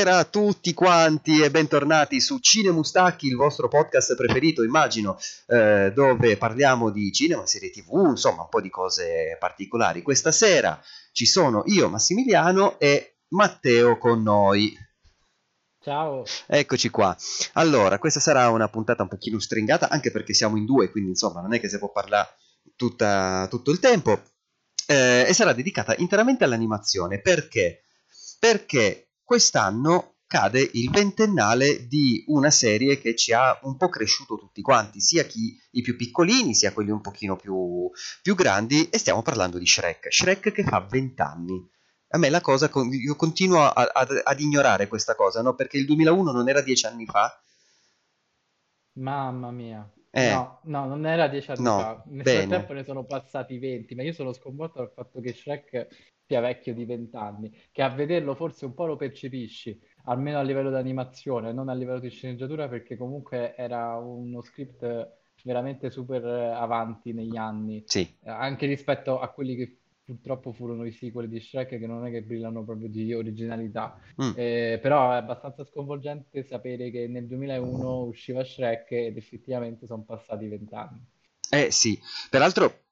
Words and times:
Buonasera 0.00 0.26
a 0.26 0.30
tutti 0.30 0.72
quanti 0.72 1.42
e 1.42 1.50
bentornati 1.50 2.22
su 2.22 2.38
Cine 2.38 2.70
Mustacchi, 2.70 3.26
il 3.26 3.36
vostro 3.36 3.68
podcast 3.68 4.16
preferito, 4.16 4.62
immagino, 4.62 5.18
eh, 5.46 5.92
dove 5.94 6.38
parliamo 6.38 6.88
di 6.88 7.12
cinema, 7.12 7.44
serie 7.44 7.68
tv, 7.68 8.06
insomma 8.08 8.44
un 8.44 8.48
po' 8.48 8.62
di 8.62 8.70
cose 8.70 9.36
particolari. 9.38 10.00
Questa 10.00 10.32
sera 10.32 10.82
ci 11.12 11.26
sono 11.26 11.64
io, 11.66 11.90
Massimiliano 11.90 12.78
e 12.78 13.18
Matteo 13.28 13.98
con 13.98 14.22
noi. 14.22 14.74
Ciao. 15.78 16.24
Eccoci 16.46 16.88
qua. 16.88 17.14
Allora, 17.52 17.98
questa 17.98 18.20
sarà 18.20 18.48
una 18.48 18.68
puntata 18.68 19.02
un 19.02 19.08
pochino 19.08 19.38
stringata, 19.38 19.90
anche 19.90 20.10
perché 20.10 20.32
siamo 20.32 20.56
in 20.56 20.64
due, 20.64 20.90
quindi 20.90 21.10
insomma 21.10 21.42
non 21.42 21.52
è 21.52 21.60
che 21.60 21.68
si 21.68 21.76
può 21.76 21.92
parlare 21.92 22.36
tutta, 22.74 23.46
tutto 23.50 23.70
il 23.70 23.80
tempo. 23.80 24.18
Eh, 24.86 25.26
e 25.28 25.34
sarà 25.34 25.52
dedicata 25.52 25.94
interamente 25.98 26.44
all'animazione. 26.44 27.20
Perché? 27.20 27.82
Perché 28.38 29.09
quest'anno 29.30 30.16
cade 30.26 30.58
il 30.72 30.90
ventennale 30.90 31.86
di 31.86 32.24
una 32.26 32.50
serie 32.50 32.98
che 32.98 33.14
ci 33.14 33.32
ha 33.32 33.56
un 33.62 33.76
po' 33.76 33.88
cresciuto 33.88 34.34
tutti 34.36 34.60
quanti, 34.60 35.00
sia 35.00 35.22
chi, 35.22 35.56
i 35.70 35.82
più 35.82 35.94
piccolini, 35.94 36.52
sia 36.52 36.72
quelli 36.72 36.90
un 36.90 37.00
pochino 37.00 37.36
più, 37.36 37.88
più 38.22 38.34
grandi, 38.34 38.88
e 38.88 38.98
stiamo 38.98 39.22
parlando 39.22 39.58
di 39.58 39.66
Shrek. 39.68 40.12
Shrek 40.12 40.50
che 40.50 40.64
fa 40.64 40.80
vent'anni 40.80 41.64
a 42.08 42.18
me 42.18 42.28
la 42.28 42.40
cosa, 42.40 42.68
io 42.90 43.14
continuo 43.14 43.60
a, 43.62 43.70
a, 43.70 44.06
ad 44.24 44.40
ignorare 44.40 44.88
questa 44.88 45.14
cosa, 45.14 45.42
no? 45.42 45.54
Perché 45.54 45.78
il 45.78 45.86
2001 45.86 46.32
non 46.32 46.48
era 46.48 46.60
dieci 46.60 46.86
anni 46.86 47.06
fa. 47.06 47.40
Mamma 48.94 49.52
mia. 49.52 49.88
Eh. 50.10 50.32
No, 50.32 50.60
no, 50.64 50.86
non 50.86 51.06
era 51.06 51.28
dieci 51.28 51.52
anni 51.52 51.62
No, 51.62 51.78
fa. 51.78 52.02
Nel 52.08 52.24
bene. 52.24 52.46
frattempo 52.48 52.72
ne 52.72 52.82
sono 52.82 53.04
passati 53.04 53.58
20, 53.58 53.94
ma 53.94 54.02
io 54.02 54.12
sono 54.12 54.32
sconvolto 54.32 54.78
dal 54.78 54.90
fatto 54.92 55.20
che 55.20 55.32
Shrek 55.32 55.86
sia 56.30 56.40
vecchio 56.40 56.74
di 56.74 56.84
20 56.84 57.16
anni, 57.16 57.52
che 57.72 57.82
a 57.82 57.88
vederlo 57.88 58.36
forse 58.36 58.64
un 58.64 58.72
po' 58.72 58.86
lo 58.86 58.94
percepisci, 58.94 59.76
almeno 60.04 60.38
a 60.38 60.42
livello 60.42 60.70
di 60.70 60.76
animazione, 60.76 61.52
non 61.52 61.68
a 61.68 61.74
livello 61.74 61.98
di 61.98 62.08
sceneggiatura, 62.08 62.68
perché 62.68 62.96
comunque 62.96 63.56
era 63.56 63.96
uno 63.96 64.40
script 64.40 65.18
veramente 65.42 65.90
super 65.90 66.24
avanti 66.24 67.12
negli 67.12 67.36
anni, 67.36 67.82
Sì, 67.84 68.08
anche 68.26 68.66
rispetto 68.66 69.18
a 69.18 69.28
quelli 69.30 69.56
che 69.56 69.78
purtroppo 70.04 70.52
furono 70.52 70.84
i 70.84 70.92
sequel 70.92 71.28
di 71.28 71.40
Shrek, 71.40 71.70
che 71.70 71.86
non 71.88 72.06
è 72.06 72.12
che 72.12 72.22
brillano 72.22 72.62
proprio 72.62 72.88
di 72.88 73.12
originalità. 73.12 73.98
Mm. 74.22 74.30
Eh, 74.36 74.78
però 74.80 75.10
è 75.10 75.16
abbastanza 75.16 75.64
sconvolgente 75.64 76.44
sapere 76.44 76.92
che 76.92 77.08
nel 77.08 77.26
2001 77.26 78.04
usciva 78.04 78.44
Shrek 78.44 78.92
ed 78.92 79.16
effettivamente 79.16 79.86
sono 79.86 80.04
passati 80.04 80.46
vent'anni. 80.46 81.04
Eh 81.50 81.72
sì, 81.72 81.98
peraltro 82.28 82.82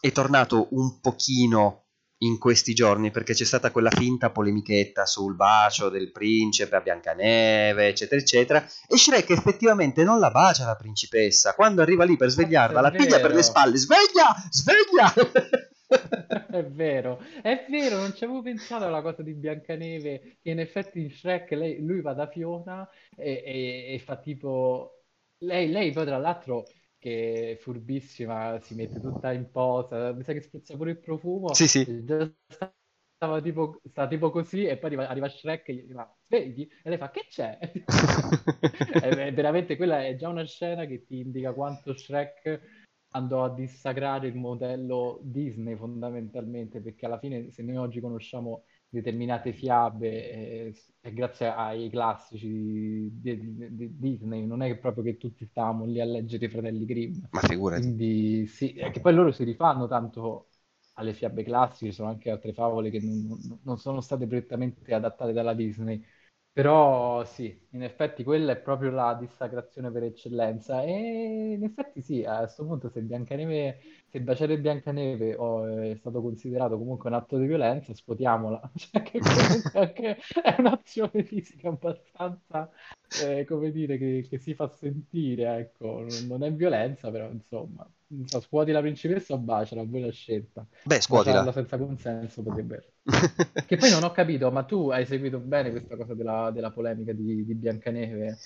è 0.00 0.10
tornato 0.10 0.66
un 0.70 0.98
pochino 1.00 1.84
in 2.18 2.38
questi 2.38 2.74
giorni 2.74 3.10
perché 3.10 3.32
c'è 3.32 3.44
stata 3.44 3.70
quella 3.70 3.90
finta 3.90 4.30
polemichetta 4.30 5.06
sul 5.06 5.36
bacio 5.36 5.88
del 5.88 6.10
principe 6.10 6.76
a 6.76 6.80
Biancaneve, 6.80 7.88
eccetera, 7.88 8.20
eccetera, 8.20 8.66
e 8.88 8.96
Shrek 8.96 9.30
effettivamente 9.30 10.02
non 10.02 10.18
la 10.18 10.30
bacia 10.30 10.66
la 10.66 10.76
principessa. 10.76 11.54
Quando 11.54 11.82
arriva 11.82 12.04
lì 12.04 12.16
per 12.16 12.30
svegliarla, 12.30 12.80
la 12.80 12.90
piglia 12.90 13.20
per 13.20 13.32
le 13.32 13.42
spalle, 13.42 13.76
sveglia, 13.76 14.34
sveglia! 14.50 15.12
È 15.88 16.64
vero, 16.64 17.18
è 17.42 17.64
vero, 17.70 17.96
non 17.96 18.14
ci 18.14 18.24
avevo 18.24 18.42
pensato 18.42 18.84
alla 18.84 19.00
cosa 19.00 19.22
di 19.22 19.32
Biancaneve, 19.32 20.38
che 20.42 20.50
in 20.50 20.60
effetti 20.60 21.00
in 21.00 21.10
Shrek 21.10 21.50
lei- 21.52 21.82
lui 21.82 22.02
va 22.02 22.12
da 22.12 22.28
Fiona 22.28 22.86
e, 23.16 23.42
e- 23.44 23.94
e 23.94 23.98
fa 23.98 24.16
tipo... 24.18 25.04
Lei, 25.38 25.70
lei 25.70 25.92
poi 25.92 26.04
tra 26.04 26.18
l'altro, 26.18 26.64
che 26.98 27.52
è 27.52 27.56
furbissima, 27.56 28.58
si 28.60 28.74
mette 28.74 29.00
tutta 29.00 29.32
in 29.32 29.50
posa, 29.50 30.12
mi 30.12 30.22
sa 30.24 30.32
che 30.32 30.42
spruzza 30.42 30.76
pure 30.76 30.90
il 30.90 30.98
profumo, 30.98 31.54
Sì, 31.54 31.68
sì. 31.68 32.04
stava 33.16 33.40
tipo, 33.40 33.80
sta 33.84 34.06
tipo 34.06 34.30
così 34.30 34.64
e 34.64 34.76
poi 34.76 34.90
arriva, 34.90 35.08
arriva 35.08 35.28
Shrek 35.28 35.68
e 35.68 35.74
gli 35.74 35.92
fa, 35.92 36.16
svegli? 36.26 36.68
E 36.82 36.88
lei 36.88 36.98
fa, 36.98 37.10
che 37.10 37.26
c'è? 37.28 37.58
È 39.00 39.32
veramente, 39.32 39.76
quella 39.76 40.04
è 40.04 40.14
già 40.16 40.28
una 40.28 40.44
scena 40.44 40.84
che 40.84 41.04
ti 41.04 41.20
indica 41.20 41.52
quanto 41.52 41.94
Shrek 41.94 42.60
andò 43.12 43.44
a 43.44 43.54
dissacrare 43.54 44.28
il 44.28 44.36
modello 44.36 45.20
Disney 45.22 45.76
fondamentalmente, 45.76 46.80
perché 46.80 47.06
alla 47.06 47.18
fine 47.18 47.50
se 47.50 47.62
noi 47.62 47.76
oggi 47.76 48.00
conosciamo 48.00 48.64
determinate 48.88 49.52
fiabe 49.52 50.30
eh, 50.30 50.74
è 51.00 51.12
grazie 51.12 51.48
ai 51.48 51.90
classici 51.90 52.46
di, 53.12 53.54
di- 53.54 53.74
di 53.76 53.98
Disney, 53.98 54.46
non 54.46 54.62
è 54.62 54.66
che 54.68 54.78
proprio 54.78 55.04
che 55.04 55.16
tutti 55.16 55.46
stavamo 55.46 55.84
lì 55.84 56.00
a 56.00 56.04
leggere 56.04 56.46
i 56.46 56.48
Fratelli 56.48 56.84
Grimm. 56.86 57.22
Ma 57.30 57.40
figurati. 57.40 57.88
Quindi 57.88 58.46
sì, 58.46 58.72
è 58.72 58.90
che 58.90 59.00
poi 59.00 59.14
loro 59.14 59.30
si 59.32 59.44
rifanno 59.44 59.86
tanto 59.86 60.48
alle 60.94 61.14
fiabe 61.14 61.44
classiche, 61.44 61.90
ci 61.90 61.96
sono 61.96 62.08
anche 62.08 62.30
altre 62.30 62.52
favole 62.52 62.90
che 62.90 62.98
non- 63.00 63.60
non 63.62 63.78
sono 63.78 64.00
state 64.00 64.26
prettamente 64.26 64.92
adattate 64.94 65.32
dalla 65.32 65.54
Disney. 65.54 66.04
Però 66.52 67.24
sì, 67.24 67.56
in 67.70 67.84
effetti 67.84 68.24
quella 68.24 68.50
è 68.52 68.56
proprio 68.60 68.90
la 68.90 69.14
dissacrazione 69.14 69.92
per 69.92 70.02
eccellenza. 70.02 70.82
E 70.82 71.52
in 71.56 71.62
effetti 71.62 72.02
sì, 72.02 72.24
a 72.24 72.38
questo 72.38 72.66
punto 72.66 72.88
se 72.88 73.00
Biancaneve, 73.02 73.78
se 74.08 74.20
baciare 74.20 74.58
Biancaneve 74.58 75.36
oh, 75.36 75.66
è 75.68 75.94
stato 75.94 76.20
considerato 76.20 76.76
comunque 76.76 77.10
un 77.10 77.14
atto 77.14 77.38
di 77.38 77.46
violenza, 77.46 77.94
scuotiamola. 77.94 78.60
Cioè 78.74 79.02
che 79.02 79.20
comunque 79.20 79.78
anche 79.80 80.16
è 80.42 80.56
un'azione 80.58 81.22
fisica 81.22 81.68
abbastanza, 81.68 82.68
eh, 83.24 83.44
come 83.44 83.70
dire, 83.70 83.96
che, 83.96 84.26
che 84.28 84.38
si 84.38 84.52
fa 84.54 84.66
sentire, 84.68 85.58
ecco. 85.58 86.04
Non 86.26 86.42
è 86.42 86.52
violenza, 86.52 87.08
però 87.12 87.30
insomma, 87.30 87.88
non 88.08 88.26
so, 88.26 88.40
scuoti 88.40 88.72
la 88.72 88.80
principessa 88.80 89.34
o 89.34 89.38
baciala, 89.38 89.84
voi 89.84 90.00
la 90.00 90.12
scelta. 90.12 90.66
Beh, 90.84 91.00
scuotila. 91.00 91.42
Baciarla 91.42 91.52
senza 91.52 91.78
consenso 91.78 92.42
potrebbe... 92.42 92.92
Che 93.66 93.76
poi 93.76 93.90
non 93.90 94.02
ho 94.02 94.12
capito, 94.12 94.50
ma 94.50 94.62
tu 94.64 94.90
hai 94.90 95.04
seguito 95.06 95.38
bene 95.38 95.70
questa 95.70 95.96
cosa 95.96 96.14
della, 96.14 96.50
della 96.50 96.70
polemica 96.70 97.12
di, 97.12 97.44
di 97.44 97.54
Biancaneve? 97.54 98.38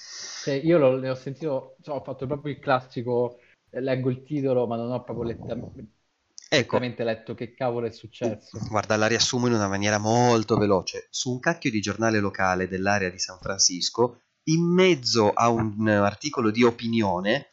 Cioè, 0.45 0.55
io 0.55 0.78
lo- 0.78 0.99
ne 0.99 1.11
ho 1.11 1.15
sentito, 1.15 1.77
cioè, 1.83 1.97
ho 1.97 2.03
fatto 2.03 2.27
proprio 2.27 2.53
il 2.53 2.59
classico, 2.59 3.39
eh, 3.71 3.81
leggo 3.81 4.11
il 4.11 4.23
titolo, 4.23 4.67
ma 4.67 4.77
non 4.77 4.91
ho 4.91 5.03
proprio 5.03 5.31
Ecco, 5.33 6.79
letteralmente 6.79 7.05
letto 7.05 7.34
che 7.34 7.55
cavolo 7.55 7.87
è 7.87 7.91
successo. 7.91 8.59
Guarda, 8.69 8.97
la 8.97 9.06
riassumo 9.06 9.47
in 9.47 9.55
una 9.55 9.69
maniera 9.69 9.99
molto 9.99 10.56
veloce. 10.56 11.06
Su 11.11 11.31
un 11.31 11.41
cacchio 11.41 11.71
di 11.71 11.81
giornale 11.81 12.21
locale 12.21 12.69
dell'area 12.69 13.11
di 13.11 13.19
San 13.19 13.39
Francisco, 13.39 14.21
in 14.44 14.65
mezzo 14.65 15.33
a 15.33 15.49
un 15.49 15.89
eh, 15.89 15.94
articolo 15.94 16.50
di 16.50 16.62
opinione, 16.62 17.52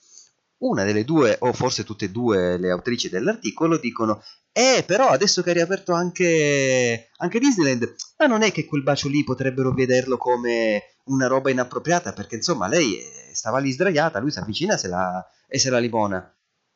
una 0.59 0.84
delle 0.84 1.06
due, 1.06 1.38
o 1.40 1.53
forse 1.53 1.84
tutte 1.84 2.06
e 2.06 2.12
due 2.12 2.58
le 2.58 2.72
autrici 2.72 3.09
dell'articolo, 3.09 3.78
dicono: 3.78 4.24
Eh, 4.52 4.84
però 4.86 5.08
adesso 5.08 5.42
che 5.42 5.52
è 5.52 5.53
riaperto 5.53 5.94
anche, 5.94 7.09
anche 7.18 7.40
Disneyland, 7.40 7.96
ma 8.18 8.25
non 8.25 8.42
è 8.42 8.52
che 8.52 8.66
quel 8.66 8.84
bacio 8.84 9.08
lì 9.08 9.24
potrebbero 9.24 9.74
vederlo 9.74 10.18
come 10.18 10.96
una 11.06 11.28
roba 11.28 11.50
inappropriata, 11.50 12.14
perché 12.14 12.36
insomma 12.36 12.68
lei 12.68 12.97
eh, 13.00 13.31
stava 13.34 13.59
lì 13.59 13.72
sdraiata, 13.72 14.20
lui 14.20 14.31
si 14.31 14.40
avvicina 14.40 14.78
se 14.78 14.88
la, 14.88 15.25
e 15.47 15.59
se 15.59 15.70
la 15.70 15.80
libona. 15.80 16.34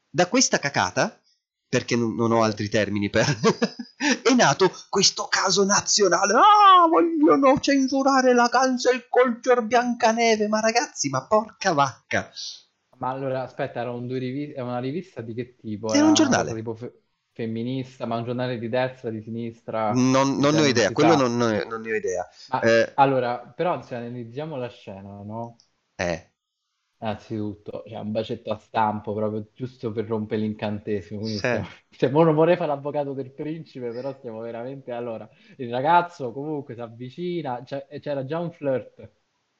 Da 0.10 0.28
questa 0.28 0.60
cacata, 0.60 1.20
perché 1.74 1.96
non, 1.96 2.14
non 2.14 2.32
ho 2.32 2.44
altri 2.44 2.70
termini 2.70 3.10
per... 3.10 3.26
è 4.24 4.34
nato 4.36 4.72
questo 4.90 5.28
caso 5.28 5.66
nazionale. 5.66 6.34
Ah, 6.34 6.88
vogliono 6.88 7.60
censurare 7.60 8.34
la 8.36 8.48
cancel 8.48 9.08
culture 9.10 9.64
Biancaneve. 9.64 10.48
Ma 10.48 10.60
ragazzi, 10.60 11.10
ma 11.10 11.26
porca 11.26 11.74
vacca. 11.74 12.30
Ma 12.98 13.10
allora, 13.10 13.42
aspetta, 13.44 13.82
era 13.82 13.92
un 13.92 14.08
due 14.08 14.20
rivi- 14.20 14.54
una 14.60 14.80
rivista 14.80 15.22
di 15.22 15.34
che 15.34 15.56
tipo? 15.56 15.94
Era 15.96 16.08
un 16.08 16.14
una 16.14 16.14
giornale. 16.14 16.56
tipo 16.56 16.76
fe- 16.76 17.02
femminista, 17.32 18.06
ma 18.06 18.18
un 18.18 18.24
giornale 18.26 18.58
di 18.60 18.70
destra, 18.70 19.10
di 19.10 19.22
sinistra? 19.22 20.08
Non, 20.14 20.28
non 20.42 20.56
ne 20.56 20.62
ho 20.62 20.66
Cioè, 20.74 20.74
idea, 20.74 20.92
quello 20.92 21.16
sa. 21.16 21.16
non, 21.16 21.38
non- 21.38 21.68
non 21.70 21.82
ne 21.82 21.92
ho 21.92 21.96
idea. 21.96 22.28
Ma 22.46 22.62
Eh, 22.62 22.94
allora, 22.94 23.40
però 23.40 23.82
se 23.82 23.96
analizziamo 23.96 24.56
la 24.58 24.70
scena, 24.70 25.22
no? 25.24 25.62
eh, 25.98 26.30
Innanzitutto, 27.04 27.84
c'è 27.86 28.00
un 28.00 28.12
bacetto 28.14 28.50
a 28.52 28.58
stampo 28.58 29.14
proprio 29.14 29.50
giusto 29.54 29.92
per 29.92 30.06
rompere 30.06 30.40
l'incantesimo. 30.42 31.20
Quindi 31.20 31.42
sì. 31.42 31.48
stiamo, 31.48 31.68
cioè, 31.90 32.10
non 32.10 32.34
vorrei 32.34 32.56
fare 32.56 32.70
l'avvocato 32.70 33.12
del 33.14 33.32
principe, 33.34 33.92
però 33.92 34.14
stiamo 34.14 34.40
veramente. 34.40 34.92
Allora, 34.94 35.30
il 35.58 35.70
ragazzo 35.70 36.32
comunque 36.32 36.76
si 36.76 36.80
avvicina, 36.82 37.62
cioè, 37.66 37.86
c'era 38.00 38.24
già 38.24 38.40
un 38.40 38.52
flirt 38.52 39.12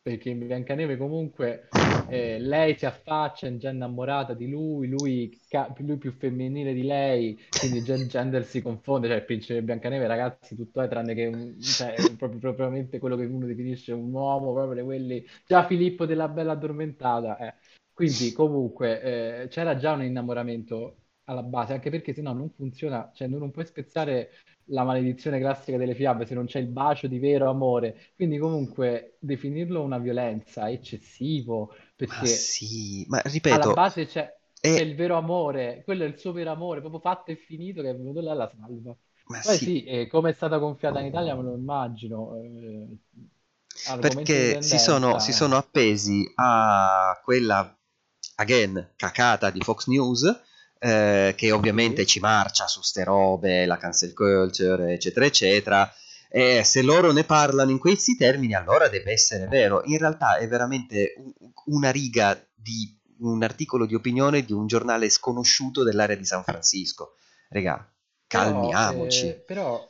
perché 0.04 0.30
in 0.32 0.46
Biancaneve 0.46 0.98
comunque 0.98 1.70
eh, 2.10 2.38
lei 2.38 2.78
si 2.78 2.86
affaccia, 2.86 3.48
è 3.48 3.56
già 3.56 3.70
innamorata 3.70 4.34
di 4.34 4.50
lui, 4.50 4.90
lui, 4.90 5.40
ca- 5.48 5.74
lui 5.78 5.98
più 5.98 6.12
femminile 6.12 6.74
di 6.74 6.84
lei, 6.84 7.40
quindi 7.58 7.82
gender 7.84 8.46
si 8.46 8.62
confonde. 8.62 9.08
Cioè, 9.08 9.16
il 9.18 9.24
principe 9.24 9.64
Biancaneve, 9.64 10.06
ragazzi, 10.06 10.56
tutto 10.58 10.82
è 10.82 10.90
tranne 10.90 11.14
che 11.14 11.28
un, 11.28 11.58
cioè, 11.62 11.96
proprio, 12.18 12.40
propriamente 12.40 13.00
quello 13.00 13.16
che 13.16 13.24
uno 13.24 13.46
definisce 13.46 13.94
un 13.94 14.12
uomo, 14.12 14.52
proprio 14.54 14.82
di 14.82 14.86
quelli 14.86 15.26
Già 15.48 15.66
Filippo 15.66 16.06
della 16.06 16.28
Bella 16.28 16.52
Addormentata, 16.52 17.38
eh. 17.38 17.54
Quindi 17.94 18.34
comunque 18.34 19.44
eh, 19.44 19.48
c'era 19.50 19.78
già 19.78 19.94
un 19.94 20.04
innamoramento 20.04 21.03
alla 21.26 21.44
base, 21.44 21.74
anche 21.74 21.90
perché 21.90 22.14
se 22.14 22.22
no 22.22 22.34
non 22.34 22.50
funziona, 22.52 23.12
cioè 23.14 23.28
non 23.28 23.52
puoi 23.52 23.66
spezzare 23.66 24.32
la 24.68 24.84
maledizione 24.84 25.40
classica 25.40 25.78
delle 25.78 25.96
fiabe 25.96 26.26
se 26.26 26.34
non 26.34 26.46
c'è 26.46 26.60
il 26.60 26.68
bacio 26.68 27.08
di 27.08 27.20
vero 27.20 27.50
amore. 27.50 28.12
Quindi 28.16 28.38
comunque 28.38 29.18
definirlo 29.20 29.82
una 29.82 29.98
violenza 30.00 30.68
è 30.68 30.72
eccessivo, 30.74 31.74
Ma 32.08 32.24
perché 32.24 32.50
sì, 32.54 33.06
ma 33.10 33.22
alla 33.48 33.68
ripeto, 33.68 33.70
base 33.70 34.06
c'è 34.06 34.32
c'è 34.68 34.82
è... 34.82 34.82
il 34.82 34.96
vero 34.96 35.16
amore, 35.18 35.84
quello 35.84 36.04
è 36.04 36.08
il 36.08 36.18
suo 36.18 36.32
vero 36.32 36.52
amore, 36.52 36.80
proprio 36.80 37.00
fatto 37.02 37.32
e 37.32 37.36
finito 37.36 37.82
che 37.82 37.90
è 37.92 37.96
venuto 37.96 38.22
là 38.22 38.32
alla 38.32 38.50
salva. 38.50 38.96
Ma 39.28 39.42
Poi 39.42 39.60
sì, 39.60 39.60
sì, 39.60 39.84
eh, 39.84 40.08
come 40.08 40.30
è 40.32 40.34
stata 40.34 40.58
gonfiata 40.58 41.00
in 41.00 41.08
Italia 41.08 41.36
me 41.36 41.44
lo 41.44 41.54
immagino. 41.56 42.36
eh, 42.38 42.98
perché 44.00 44.62
si 44.62 44.78
sono, 44.80 45.20
si 45.20 45.32
sono 45.32 45.58
appesi 45.58 46.30
a 46.36 47.20
quella, 47.24 47.78
again, 48.36 48.94
cacata 48.96 49.50
di 49.50 49.62
Fox 49.62 49.88
News, 49.88 50.24
eh, 50.84 51.34
che 51.38 51.52
ovviamente 51.54 52.06
ci 52.06 52.20
marcia 52.20 52.68
su 52.68 52.82
ste 52.82 53.06
robe, 53.06 53.66
la 53.66 53.78
cancel 53.78 54.14
culture, 54.14 54.92
eccetera, 54.92 55.26
eccetera. 55.26 55.94
E 56.30 56.64
se 56.66 56.82
loro 56.82 57.14
ne 57.14 57.24
parlano 57.24 57.72
in 57.72 57.80
questi 57.80 58.18
termini, 58.18 58.54
allora 58.54 58.90
deve 58.90 59.14
essere 59.14 59.48
vero. 59.48 59.82
In 59.86 59.98
realtà 59.98 60.38
è 60.38 60.48
veramente 60.48 61.14
una 61.68 61.90
riga 61.90 62.38
di 62.54 63.00
un 63.20 63.44
articolo 63.44 63.86
di 63.86 63.96
opinione 63.96 64.44
di 64.44 64.52
un 64.52 64.68
giornale 64.68 65.10
sconosciuto 65.10 65.84
dell'area 65.84 66.18
di 66.18 66.26
San 66.26 66.44
Francisco. 66.44 67.14
Regà, 67.48 67.90
calmiamoci. 68.28 69.28
Eh, 69.28 69.34
però, 69.36 69.88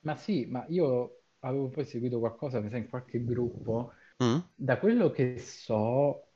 ma 0.00 0.16
sì, 0.16 0.46
ma 0.46 0.64
io 0.68 1.20
avevo 1.40 1.68
poi 1.68 1.84
seguito 1.84 2.18
qualcosa, 2.18 2.58
mi 2.58 2.70
sa, 2.70 2.76
in 2.76 2.88
qualche 2.88 3.22
gruppo. 3.22 3.92
Mm? 4.24 4.38
Da 4.52 4.78
quello 4.78 5.10
che 5.10 5.38
so, 5.38 6.30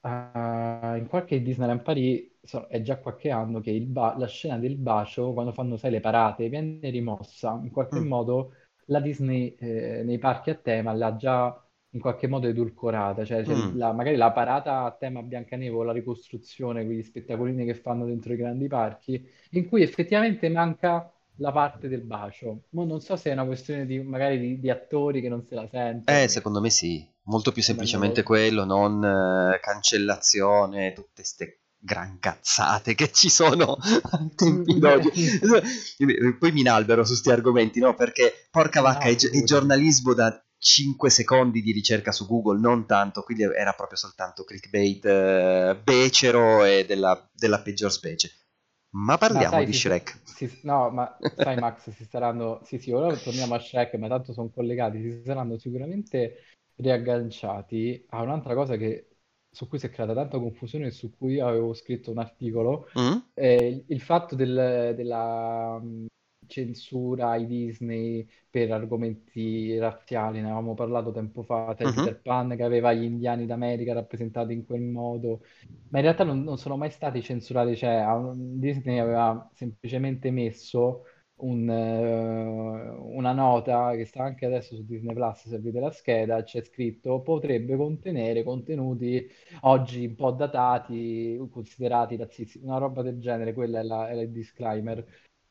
uh, 0.00 0.96
in 0.96 1.06
qualche 1.06 1.42
Disneyland 1.42 1.82
Paris 1.82 2.36
so, 2.48 2.66
è 2.66 2.80
già 2.80 2.96
qualche 2.96 3.30
anno 3.30 3.60
che 3.60 3.78
ba- 3.82 4.16
la 4.18 4.26
scena 4.26 4.58
del 4.58 4.76
bacio, 4.76 5.32
quando 5.32 5.52
fanno, 5.52 5.76
sai, 5.76 5.90
le 5.90 6.00
parate, 6.00 6.48
viene 6.48 6.88
rimossa. 6.90 7.60
In 7.62 7.70
qualche 7.70 8.00
mm. 8.00 8.06
modo 8.06 8.52
la 8.86 9.00
Disney 9.00 9.54
eh, 9.58 10.02
nei 10.02 10.18
parchi 10.18 10.50
a 10.50 10.54
tema 10.54 10.92
l'ha 10.94 11.14
già 11.16 11.62
in 11.92 12.00
qualche 12.00 12.26
modo 12.26 12.46
edulcorata, 12.46 13.24
cioè, 13.24 13.44
cioè 13.44 13.54
mm. 13.54 13.76
la, 13.76 13.92
magari 13.92 14.16
la 14.16 14.32
parata 14.32 14.84
a 14.84 14.92
tema 14.92 15.22
Biancaneve 15.22 15.74
o 15.76 15.82
la 15.82 15.92
ricostruzione, 15.92 16.84
quegli 16.84 17.02
spettacolini 17.02 17.64
che 17.64 17.74
fanno 17.74 18.06
dentro 18.06 18.32
i 18.32 18.36
grandi 18.36 18.66
parchi, 18.66 19.26
in 19.50 19.68
cui 19.68 19.82
effettivamente 19.82 20.48
manca 20.48 21.12
la 21.36 21.52
parte 21.52 21.88
del 21.88 22.02
bacio. 22.02 22.64
Ma 22.70 22.84
non 22.84 23.00
so 23.00 23.16
se 23.16 23.30
è 23.30 23.32
una 23.32 23.44
questione 23.44 23.84
di 23.86 24.00
magari 24.00 24.38
di, 24.38 24.60
di 24.60 24.70
attori 24.70 25.20
che 25.20 25.28
non 25.28 25.44
se 25.46 25.54
la 25.54 25.68
sentono. 25.70 26.18
Eh, 26.18 26.28
secondo 26.28 26.60
me 26.60 26.70
sì, 26.70 27.06
molto 27.24 27.52
più 27.52 27.62
semplicemente 27.62 28.22
quello, 28.22 28.64
non 28.64 29.04
eh, 29.04 29.58
cancellazione, 29.60 30.92
tutte 30.92 31.10
queste 31.14 31.60
gran 31.80 32.18
cazzate 32.18 32.94
che 32.94 33.12
ci 33.12 33.30
sono 33.30 33.76
ai 34.12 34.34
tempi 34.34 34.74
mm. 34.74 34.78
d'oggi. 34.78 35.38
Poi 36.38 36.52
mi 36.52 36.60
inalbero 36.60 37.02
su 37.04 37.10
questi 37.10 37.30
argomenti, 37.30 37.80
no? 37.80 37.94
Perché 37.94 38.48
porca 38.50 38.80
vacca, 38.80 39.06
no, 39.06 39.10
è, 39.10 39.16
è 39.16 39.42
giornalismo 39.44 40.12
da 40.14 40.42
5 40.58 41.08
secondi 41.08 41.62
di 41.62 41.72
ricerca 41.72 42.10
su 42.10 42.26
Google, 42.26 42.58
non 42.58 42.84
tanto, 42.86 43.22
quindi 43.22 43.44
era 43.44 43.72
proprio 43.72 43.96
soltanto 43.96 44.44
clickbait 44.44 45.04
eh, 45.04 45.80
becero 45.82 46.64
e 46.64 46.84
della, 46.84 47.28
della, 47.32 47.60
peggior 47.60 47.92
specie. 47.92 48.30
Ma 48.90 49.16
parliamo 49.18 49.50
sai, 49.50 49.66
di 49.66 49.72
si, 49.72 49.78
Shrek. 49.78 50.20
Si, 50.24 50.60
no, 50.62 50.90
ma 50.90 51.16
sai 51.36 51.58
Max, 51.58 51.90
si 51.90 52.04
saranno... 52.10 52.60
Sì, 52.64 52.78
sì, 52.78 52.90
ora 52.90 53.14
torniamo 53.16 53.54
a 53.54 53.60
Shrek, 53.60 53.94
ma 53.94 54.08
tanto 54.08 54.32
sono 54.32 54.48
collegati, 54.48 55.00
si 55.00 55.22
saranno 55.24 55.58
sicuramente 55.58 56.42
riagganciati 56.76 58.06
a 58.10 58.22
un'altra 58.22 58.54
cosa 58.54 58.76
che, 58.76 59.17
su 59.50 59.68
cui 59.68 59.78
si 59.78 59.86
è 59.86 59.90
creata 59.90 60.14
tanta 60.14 60.38
confusione 60.38 60.86
e 60.86 60.90
su 60.90 61.12
cui 61.16 61.40
avevo 61.40 61.74
scritto 61.74 62.10
un 62.10 62.18
articolo, 62.18 62.88
mm? 62.98 63.16
eh, 63.34 63.84
il, 63.86 64.00
fatto 64.00 64.34
del, 64.34 64.94
della 64.94 65.80
censura 66.46 67.30
ai 67.30 67.46
Disney 67.46 68.26
per 68.50 68.72
argomenti 68.72 69.78
razziali, 69.78 70.40
ne 70.40 70.46
avevamo 70.46 70.74
parlato 70.74 71.12
tempo 71.12 71.42
fa, 71.42 71.68
uh-huh. 71.68 71.74
Peter 71.74 72.20
Pan 72.20 72.56
che 72.56 72.62
aveva 72.62 72.92
gli 72.92 73.04
indiani 73.04 73.46
d'America 73.46 73.92
rappresentati 73.92 74.52
in 74.52 74.64
quel 74.64 74.80
modo, 74.80 75.42
ma 75.90 75.98
in 75.98 76.04
realtà 76.04 76.24
non, 76.24 76.42
non 76.42 76.58
sono 76.58 76.76
mai 76.76 76.90
stati 76.90 77.22
censurati, 77.22 77.76
cioè 77.76 78.04
Disney 78.34 78.98
aveva 78.98 79.48
semplicemente 79.54 80.30
messo 80.30 81.04
un, 81.38 81.68
uh, 81.68 83.16
una 83.16 83.32
nota 83.32 83.94
che 83.94 84.04
sta 84.04 84.22
anche 84.24 84.46
adesso 84.46 84.74
su 84.74 84.84
Disney 84.84 85.14
Plus, 85.14 85.48
se 85.48 85.54
avete 85.56 85.80
la 85.80 85.90
scheda, 85.90 86.42
c'è 86.42 86.62
scritto 86.62 87.20
potrebbe 87.20 87.76
contenere 87.76 88.42
contenuti 88.42 89.28
oggi 89.62 90.06
un 90.06 90.14
po' 90.14 90.30
datati, 90.32 91.36
considerati 91.50 92.16
razzisti, 92.16 92.60
una 92.62 92.78
roba 92.78 93.02
del 93.02 93.18
genere, 93.20 93.52
quella 93.54 93.80
è, 93.80 93.82
la, 93.82 94.08
è 94.08 94.14
il 94.14 94.30
disclaimer. 94.30 95.04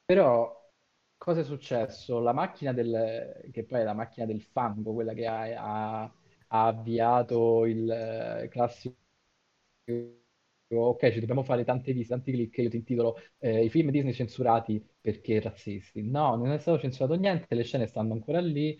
Però 0.05 0.53
cosa 1.17 1.41
è 1.41 1.43
successo? 1.43 2.19
La 2.19 2.33
macchina 2.33 2.73
del, 2.73 3.49
che 3.51 3.63
poi 3.65 3.81
è 3.81 3.83
la 3.83 3.93
macchina 3.93 4.25
del 4.25 4.41
fango, 4.41 4.93
quella 4.93 5.13
che 5.13 5.25
ha, 5.25 6.03
ha, 6.03 6.03
ha 6.47 6.65
avviato 6.67 7.65
il 7.65 7.89
eh, 7.89 8.47
classico 8.49 8.95
ok, 10.69 11.11
ci 11.11 11.19
dobbiamo 11.19 11.43
fare 11.43 11.63
tante 11.63 11.93
visite, 11.93 12.09
tanti 12.15 12.31
click, 12.31 12.57
io 12.57 12.69
ti 12.69 12.77
intitolo 12.77 13.17
eh, 13.39 13.63
i 13.63 13.69
film 13.69 13.89
Disney 13.91 14.13
censurati 14.13 14.83
perché 14.99 15.39
razzisti. 15.39 16.03
No, 16.03 16.35
non 16.35 16.51
è 16.51 16.57
stato 16.59 16.79
censurato 16.79 17.15
niente, 17.15 17.53
le 17.55 17.63
scene 17.63 17.87
stanno 17.87 18.13
ancora 18.13 18.39
lì, 18.39 18.77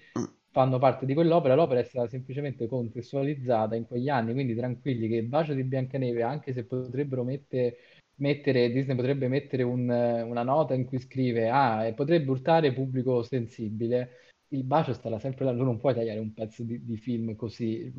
fanno 0.52 0.80
parte 0.80 1.06
di 1.06 1.14
quell'opera, 1.14 1.56
l'opera 1.56 1.80
è 1.80 1.84
stata 1.84 2.08
semplicemente 2.08 2.68
contestualizzata 2.68 3.76
in 3.76 3.86
quegli 3.86 4.10
anni, 4.10 4.34
quindi 4.34 4.56
tranquilli 4.56 5.08
che 5.08 5.16
il 5.16 5.28
bacio 5.28 5.54
di 5.54 5.64
Biancaneve, 5.64 6.24
anche 6.24 6.54
se 6.54 6.66
potrebbero 6.66 7.24
mettere 7.24 7.78
mettere, 8.18 8.72
Disney 8.72 8.96
potrebbe 8.96 9.28
mettere 9.28 9.64
un, 9.64 9.88
una 9.90 10.44
nota 10.44 10.74
in 10.74 10.86
cui 10.86 11.00
scrive 11.00 11.50
ah, 11.50 11.86
e 11.86 11.94
potrebbe 11.94 12.32
urtare 12.32 12.74
pubblico 12.74 13.24
sensibile. 13.24 14.32
Il 14.50 14.64
bacio 14.64 14.94
starà 14.94 15.20
sempre 15.20 15.46
là, 15.46 15.52
tu 15.54 15.64
non 15.64 15.78
puoi 15.80 15.94
tagliare 15.94 16.20
un 16.20 16.34
pezzo 16.34 16.64
di, 16.64 16.84
di 16.84 16.98
film 16.98 17.36
così. 17.36 17.92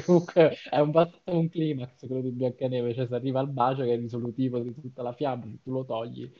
Comunque 0.04 0.56
è 0.70 0.78
un, 0.80 0.92
un 1.26 1.48
climax 1.48 2.06
quello 2.06 2.20
di 2.22 2.30
Biancaneve, 2.30 2.94
cioè 2.94 3.06
se 3.06 3.14
arriva 3.14 3.40
al 3.40 3.48
bacio 3.50 3.82
che 3.84 3.94
è 3.94 3.96
risolutivo 3.96 4.58
di 4.60 4.72
tutta 4.74 5.02
la 5.02 5.12
fiaba, 5.12 5.46
se 5.46 5.60
tu 5.62 5.72
lo 5.72 5.84
togli 5.84 6.30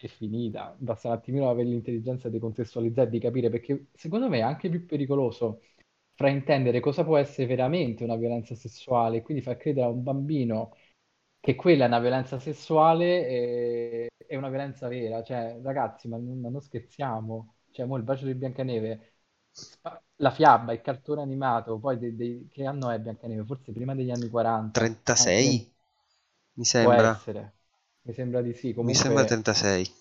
è 0.00 0.06
finita. 0.08 0.74
Basta 0.78 1.08
un 1.08 1.14
attimino 1.14 1.48
avere 1.50 1.68
l'intelligenza 1.68 2.28
di 2.28 2.38
contestualizzare, 2.38 3.08
di 3.10 3.18
capire, 3.20 3.48
perché 3.50 3.86
secondo 3.94 4.28
me 4.28 4.38
è 4.38 4.40
anche 4.42 4.68
più 4.68 4.84
pericoloso 4.86 5.60
fraintendere 6.14 6.80
cosa 6.80 7.04
può 7.04 7.16
essere 7.18 7.46
veramente 7.46 8.02
una 8.04 8.16
violenza 8.16 8.54
sessuale, 8.54 9.22
quindi 9.22 9.42
far 9.42 9.56
credere 9.58 9.86
a 9.86 9.90
un 9.90 10.02
bambino 10.02 10.72
che 11.40 11.54
quella 11.54 11.84
è 11.84 11.86
una 11.88 12.00
violenza 12.00 12.38
sessuale 12.38 13.26
e 13.28 14.08
è 14.26 14.36
una 14.36 14.48
violenza 14.48 14.88
vera. 14.88 15.22
Cioè, 15.22 15.60
ragazzi, 15.62 16.08
ma 16.08 16.16
non, 16.18 16.40
ma 16.40 16.48
non 16.50 16.60
scherziamo. 16.60 17.54
Cioè, 17.70 17.86
mo 17.86 17.96
il 17.96 18.02
bacio 18.02 18.26
di 18.26 18.34
Biancaneve, 18.34 19.15
la 20.16 20.30
fiaba, 20.30 20.72
il 20.72 20.80
cartone 20.80 21.22
animato, 21.22 21.78
poi 21.78 21.98
dei, 21.98 22.14
dei, 22.14 22.48
che 22.50 22.64
anno 22.64 22.90
è 22.90 22.98
Biancaneve? 22.98 23.44
Forse 23.44 23.72
prima 23.72 23.94
degli 23.94 24.10
anni 24.10 24.28
40. 24.28 24.78
36? 24.78 25.46
Anche... 25.48 25.70
Mi 26.54 26.64
sembra. 26.64 26.96
Può 26.96 27.04
essere. 27.10 27.54
Mi 28.02 28.12
sembra 28.12 28.42
di 28.42 28.52
sì. 28.52 28.72
Comunque, 28.72 28.84
Mi 28.84 28.94
sembra 28.94 29.24
36. 29.24 29.92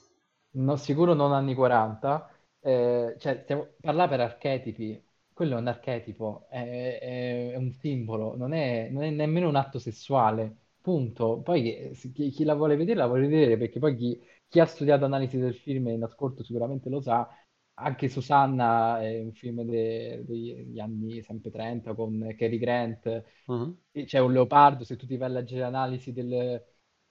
No, 0.51 0.75
sicuro 0.77 1.13
non 1.13 1.33
anni 1.33 1.53
40. 1.53 2.29
Eh, 2.59 3.15
cioè, 3.19 3.41
stiamo... 3.43 3.67
parlare 3.79 4.09
per 4.09 4.19
archetipi. 4.21 5.03
Quello 5.33 5.57
è 5.57 5.59
un 5.59 5.67
archetipo, 5.67 6.47
è, 6.49 6.97
è, 6.99 7.51
è 7.51 7.55
un 7.57 7.73
simbolo, 7.73 8.37
non 8.37 8.53
è, 8.53 8.87
non 8.89 9.03
è 9.03 9.09
nemmeno 9.09 9.49
un 9.49 9.55
atto 9.57 9.79
sessuale 9.79 10.65
Punto. 10.85 11.41
Poi 11.41 11.75
eh, 11.75 11.91
chi, 12.13 12.29
chi 12.29 12.43
la 12.43 12.53
vuole 12.53 12.75
vedere 12.75 12.99
la 12.99 13.07
vuole 13.07 13.27
vedere 13.27 13.57
perché 13.57 13.79
poi 13.79 13.95
chi, 13.97 14.21
chi 14.47 14.59
ha 14.59 14.65
studiato 14.67 15.03
analisi 15.05 15.39
del 15.39 15.55
film 15.55 15.87
in 15.87 16.03
ascolto 16.03 16.43
sicuramente 16.43 16.89
lo 16.89 17.01
sa. 17.01 17.27
Anche 17.77 18.07
Susanna 18.09 19.01
è 19.01 19.19
un 19.19 19.33
film 19.33 19.63
de- 19.63 20.23
degli 20.25 20.79
anni 20.79 21.21
sempre 21.21 21.51
30 21.51 21.93
con 21.93 22.33
Cary 22.37 22.57
Grant. 22.57 23.23
Uh-huh. 23.47 23.77
C'è 23.91 24.19
un 24.19 24.31
leopardo, 24.31 24.83
se 24.83 24.95
tu 24.95 25.05
ti 25.05 25.17
vai 25.17 25.29
a 25.29 25.33
leggere 25.33 25.61
l'analisi 25.61 26.13
del, 26.13 26.63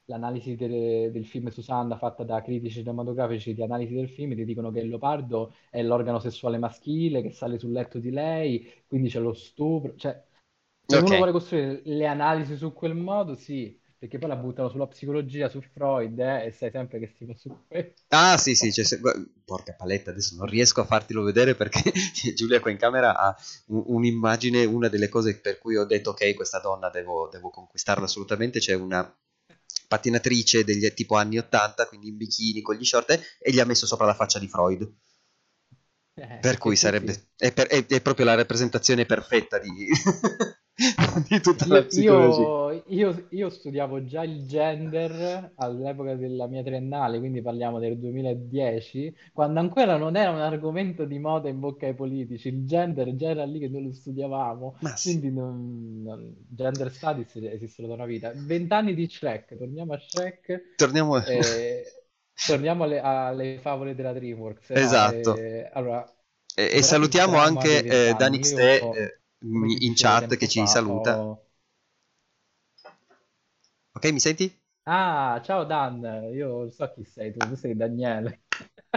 l'analisi 0.07 0.55
del, 0.57 1.11
del, 1.13 1.27
film 1.27 1.49
Susanna 1.49 1.97
fatta 1.97 2.25
da 2.25 2.43
critici 2.43 2.81
cinematografici 2.81 3.55
di 3.55 3.63
analisi 3.63 3.95
del 3.95 4.09
film 4.09 4.35
ti 4.35 4.45
dicono 4.45 4.71
che 4.71 4.81
il 4.81 4.89
leopardo 4.89 5.55
è 5.71 5.83
l'organo 5.83 6.19
sessuale 6.19 6.59
maschile 6.59 7.23
che 7.23 7.31
sale 7.31 7.59
sul 7.59 7.73
letto 7.73 7.99
di 7.99 8.11
lei, 8.11 8.85
quindi 8.87 9.09
c'è 9.09 9.21
lo 9.21 9.33
stupro, 9.33 9.95
cioè 9.97 10.23
se 10.87 10.97
okay. 10.97 11.09
uno 11.09 11.17
vuole 11.17 11.33
costruire 11.33 11.81
le 11.85 12.07
analisi 12.07 12.57
su 12.57 12.73
quel 12.75 12.95
modo, 12.95 13.35
sì, 13.35 13.79
perché 14.05 14.19
poi 14.19 14.29
la 14.29 14.37
buttano 14.37 14.69
sulla 14.69 14.87
psicologia, 14.87 15.49
su 15.49 15.63
Freud, 15.63 16.19
eh, 16.19 16.45
e 16.45 16.51
sai 16.53 16.71
sempre 16.71 16.99
che 16.99 17.15
si 17.17 17.25
fa 17.25 17.33
su 17.35 17.57
questo. 17.67 18.03
Ah, 18.09 18.37
sì, 18.37 18.55
sì, 18.55 18.71
cioè, 18.71 18.85
se... 18.85 19.01
porca 19.47 19.73
paletta, 19.73 20.11
adesso 20.11 20.37
non 20.37 20.45
riesco 20.45 20.83
a 20.83 20.85
fartelo 20.85 21.23
vedere 21.23 21.55
perché 21.55 21.91
Giulia 22.37 22.61
qua 22.61 22.71
in 22.71 22.77
camera 22.77 23.17
ha 23.17 23.35
un'immagine, 23.69 24.67
una 24.67 24.89
delle 24.89 25.09
cose 25.09 25.41
per 25.41 25.57
cui 25.57 25.77
ho 25.77 25.87
detto 25.87 26.11
ok, 26.11 26.35
questa 26.35 26.59
donna 26.59 26.91
devo, 26.91 27.31
devo 27.33 27.49
conquistarla 27.49 28.05
assolutamente, 28.05 28.59
c'è 28.59 28.75
una 28.75 29.11
pattinatrice 29.89 30.65
degli 30.65 30.93
tipo 30.93 31.15
anni 31.15 31.39
80, 31.39 31.87
quindi 31.87 32.09
in 32.09 32.19
bikini 32.19 32.61
con 32.61 32.75
gli 32.75 32.85
short, 32.85 33.39
e 33.39 33.53
gli 33.53 33.59
ha 33.59 33.65
messo 33.65 33.87
sopra 33.87 34.05
la 34.05 34.15
faccia 34.15 34.39
di 34.39 34.49
Freud. 34.49 34.83
Eh, 36.17 36.39
per 36.43 36.59
cui 36.59 36.77
sarebbe... 36.77 37.15
Sì. 37.15 37.27
È, 37.39 37.53
per, 37.55 37.69
è, 37.69 37.87
è 37.87 38.03
proprio 38.03 38.27
la 38.27 38.35
rappresentazione 38.35 39.07
perfetta 39.07 39.59
di... 39.59 39.71
di 41.29 41.41
tutta 41.41 41.67
la 41.69 41.85
psicologia. 41.85 42.41
Io, 42.41 42.83
io, 42.89 43.27
io, 43.31 43.49
studiavo 43.49 44.05
già 44.05 44.25
il 44.25 44.45
gender 44.47 45.53
all'epoca 45.57 46.17
della 46.17 46.49
mia 46.49 46.65
triennale, 46.65 47.19
quindi 47.19 47.41
parliamo 47.43 47.79
del 47.79 47.97
2010, 47.99 49.15
quando 49.33 49.61
ancora 49.61 49.97
non 49.97 50.17
era 50.17 50.31
un 50.31 50.41
argomento 50.41 51.05
di 51.05 51.19
moda 51.21 51.49
in 51.49 51.61
bocca 51.61 51.87
ai 51.87 51.95
politici. 51.95 52.49
Il 52.49 52.67
gender 52.67 53.15
già 53.15 53.29
era 53.29 53.45
lì 53.45 53.61
che 53.61 53.69
noi 53.69 53.85
lo 53.85 53.93
studiavamo, 53.93 54.79
Ma 54.81 54.95
quindi 55.01 55.31
non, 55.31 56.03
non, 56.03 56.35
gender 56.49 56.91
studies 56.91 57.37
esistono 57.37 57.87
da 57.87 57.95
una 57.95 58.07
vita. 58.07 58.33
Vent'anni 58.35 58.95
di 58.95 59.09
Shrek, 59.09 59.57
torniamo 59.57 59.93
a 59.93 59.99
Shrek. 59.99 60.75
Torniamo, 60.77 61.25
eh, 61.25 61.85
torniamo 62.47 62.83
alle, 62.83 63.01
alle, 63.01 63.59
favole 63.61 63.95
della 63.95 64.13
DreamWorks. 64.13 64.71
Esatto. 64.71 65.37
Eh, 65.37 65.71
allora, 65.73 66.05
E, 66.57 66.71
e 66.73 66.83
salutiamo 66.83 67.37
anche 67.37 67.85
eh, 67.85 68.15
Danix 68.15 68.51
Io, 68.51 68.57
Te 68.57 68.79
come 68.81 68.99
eh, 68.99 69.19
in 69.47 69.95
chat 69.95 70.35
che 70.37 70.49
ci 70.49 70.67
fa, 70.67 70.67
saluta. 70.67 71.29
Ok, 73.95 74.05
mi 74.13 74.21
senti? 74.21 74.61
Ah, 74.87 75.41
ciao 75.43 75.65
Dan, 75.65 76.03
io 76.35 76.69
so 76.71 76.91
chi 76.93 77.05
sei 77.05 77.33
tu, 77.33 77.47
tu 77.49 77.55
sei 77.55 77.75
Daniele. 77.75 78.43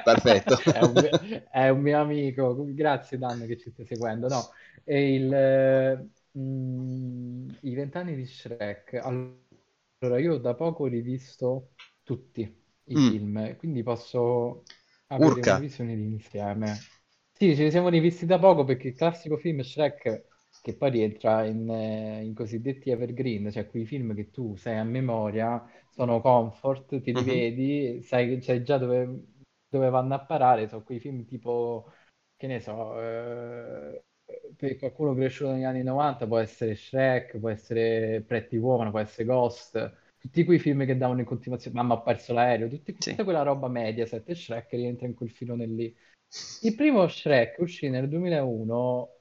Perfetto. 0.04 0.58
È 0.72 0.82
un, 0.82 0.98
mio- 0.98 1.18
è 1.52 1.70
un 1.70 1.80
mio 1.82 2.00
amico, 2.02 2.56
grazie 2.74 3.18
Dan 3.18 3.46
che 3.48 3.58
ci 3.58 3.72
stai 3.72 3.86
seguendo. 3.86 4.28
No, 4.28 4.50
il, 4.86 5.34
eh, 5.34 6.10
mm, 6.38 7.50
i 7.62 7.74
vent'anni 7.74 8.16
di 8.16 8.26
Shrek. 8.26 8.94
Allora, 8.96 10.20
io 10.20 10.38
da 10.38 10.56
poco 10.56 10.84
ho 10.84 10.88
rivisto 10.88 11.72
tutti 12.04 12.42
i 12.86 12.98
Mm, 12.98 13.18
film, 13.18 13.56
quindi 13.58 13.82
posso 13.84 14.68
avere 15.08 15.42
una 15.42 15.56
Urca. 15.56 15.58
visione 15.58 15.96
di 15.96 16.04
insieme. 16.04 16.88
Sì, 17.32 17.56
ce 17.56 17.64
li 17.66 17.72
siamo 17.72 17.90
rivisti 17.90 18.26
da 18.26 18.40
poco 18.40 18.64
perché 18.66 18.90
il 18.90 18.96
classico 18.96 19.38
film 19.38 19.62
Shrek, 19.62 20.27
che 20.68 20.76
poi 20.76 20.90
rientra 20.92 21.46
in, 21.46 21.70
eh, 21.70 22.24
in 22.26 22.34
cosiddetti 22.34 22.90
evergreen, 22.90 23.50
cioè 23.52 23.68
quei 23.68 23.86
film 23.86 24.14
che 24.14 24.32
tu 24.32 24.56
sai 24.58 24.78
a 24.78 24.84
memoria, 24.84 25.66
sono 25.90 26.20
comfort, 26.20 27.00
ti 27.02 27.12
Mhm. 27.12 27.18
rivedi, 27.18 28.02
sai, 28.04 28.42
sai 28.42 28.64
già 28.64 28.78
dove, 28.78 29.24
dove 29.70 29.90
vanno 29.90 30.14
a 30.16 30.26
parare, 30.26 30.68
sono 30.68 30.84
quei 30.84 31.00
film 31.00 31.26
tipo, 31.26 31.90
che 32.36 32.48
ne 32.48 32.60
so, 32.60 33.00
eh, 33.02 34.04
per 34.58 34.78
qualcuno 34.78 35.14
cresciuto 35.16 35.52
negli 35.52 35.64
anni 35.64 35.84
90 35.84 36.28
può 36.28 36.38
essere 36.38 36.76
Shrek, 36.76 37.38
può 37.40 37.50
essere 37.50 38.22
Pretty 38.28 38.58
Woman, 38.58 38.90
può 38.90 39.00
essere 39.00 39.24
Ghost, 39.26 39.96
tutti 40.20 40.44
quei 40.44 40.60
film 40.60 40.86
che 40.86 40.98
davano 40.98 41.20
in 41.22 41.26
continuazione, 41.26 41.78
Mamma 41.78 41.94
ha 41.96 42.02
perso 42.02 42.34
l'aereo, 42.34 42.68
tutti- 42.68 42.96
Sì. 43.00 43.12
tutta 43.12 43.24
quella 43.24 43.44
roba 43.44 43.70
Mediaset 43.70 44.28
e 44.28 44.36
Shrek 44.36 44.72
rientra 44.74 45.08
in 45.08 45.14
quel 45.14 45.30
filone 45.30 45.66
lì. 45.66 45.96
Il 46.64 46.76
primo 46.76 47.08
Shrek 47.08 47.60
uscì 47.60 47.90
nel 47.90 48.10
2001 48.10 49.17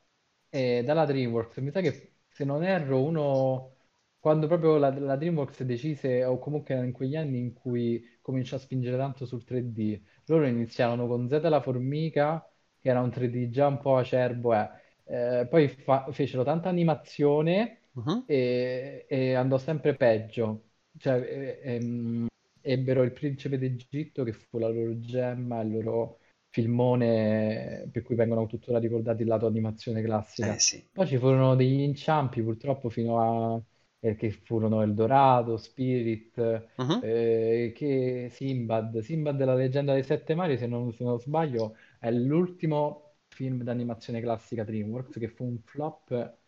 eh, 0.57 0.83
dalla 0.85 1.05
DreamWorks, 1.05 1.59
mi 1.59 1.71
sa 1.71 1.81
che 1.81 2.15
se 2.29 2.45
non 2.45 2.63
erro 2.65 3.03
uno, 3.03 3.75
quando 4.19 4.47
proprio 4.47 4.77
la, 4.79 4.91
la 4.99 5.17
DreamWorks 5.17 5.63
decise, 5.63 6.25
o 6.25 6.39
comunque 6.39 6.75
in 6.75 6.93
quegli 6.93 7.17
anni 7.17 7.39
in 7.39 7.53
cui 7.53 8.19
cominciò 8.21 8.57
a 8.57 8.59
spingere 8.59 8.97
tanto 8.97 9.25
sul 9.27 9.45
3D, 9.45 10.01
loro 10.27 10.47
iniziarono 10.47 11.07
con 11.07 11.29
Z 11.29 11.41
la 11.43 11.61
formica, 11.61 12.45
che 12.81 12.89
era 12.89 13.01
un 13.01 13.11
3D 13.11 13.49
già 13.51 13.67
un 13.69 13.79
po' 13.79 13.97
acerbo, 13.97 14.55
eh. 14.55 14.69
Eh, 15.09 15.47
poi 15.49 15.69
fa- 15.69 16.07
fecero 16.11 16.43
tanta 16.43 16.69
animazione 16.69 17.83
Mhm. 17.95 18.27
e, 18.27 19.07
e 19.09 19.35
andò 19.35 19.57
sempre 19.59 19.95
peggio. 19.97 20.71
Cioè, 20.99 21.15
eh, 21.63 21.75
ehm, 21.77 22.27
ebbero 22.61 23.03
il 23.03 23.13
Principe 23.13 23.59
d'Egitto, 23.59 24.25
che 24.25 24.33
fu 24.33 24.59
la 24.59 24.69
loro 24.69 24.99
gemma, 25.01 25.61
il 25.61 25.71
loro 25.73 26.19
filmone 26.57 27.89
per 27.93 28.03
cui 28.03 28.15
vengono 28.15 28.47
tuttora 28.47 28.79
ricordati 28.79 29.23
il 29.23 29.29
lato 29.29 29.47
animazione 29.47 30.03
Eh 30.41 30.55
classica. 30.55 30.59
sì. 30.59 30.89
Poi 30.93 31.07
ci 31.07 31.19
furono 31.19 31.55
degli 31.55 31.81
inciampi, 31.81 32.43
purtroppo, 32.43 32.89
fino 32.89 33.21
a 33.57 33.63
eh, 34.01 34.15
che 34.17 34.31
furono 34.31 34.81
Eldorado, 34.83 35.57
Spirit, 35.59 36.39
Mhm. 36.79 37.01
eh, 37.01 37.73
che 37.75 38.29
Sinbad. 38.31 38.99
Sinbad, 39.01 39.45
la 39.45 39.55
leggenda 39.55 39.93
dei 39.93 40.03
sette 40.03 40.35
mari, 40.35 40.57
se 40.57 40.67
non, 40.67 40.93
se 40.95 41.05
non 41.05 41.19
sbaglio, 41.21 41.77
è 41.99 42.11
l'ultimo 42.11 43.17
film 43.29 43.63
d'animazione 43.63 44.21
classica 44.23 44.65
DreamWorks, 44.65 45.19
che 45.19 45.29
fu 45.29 45.45
un 45.45 45.59
flop 45.63 46.39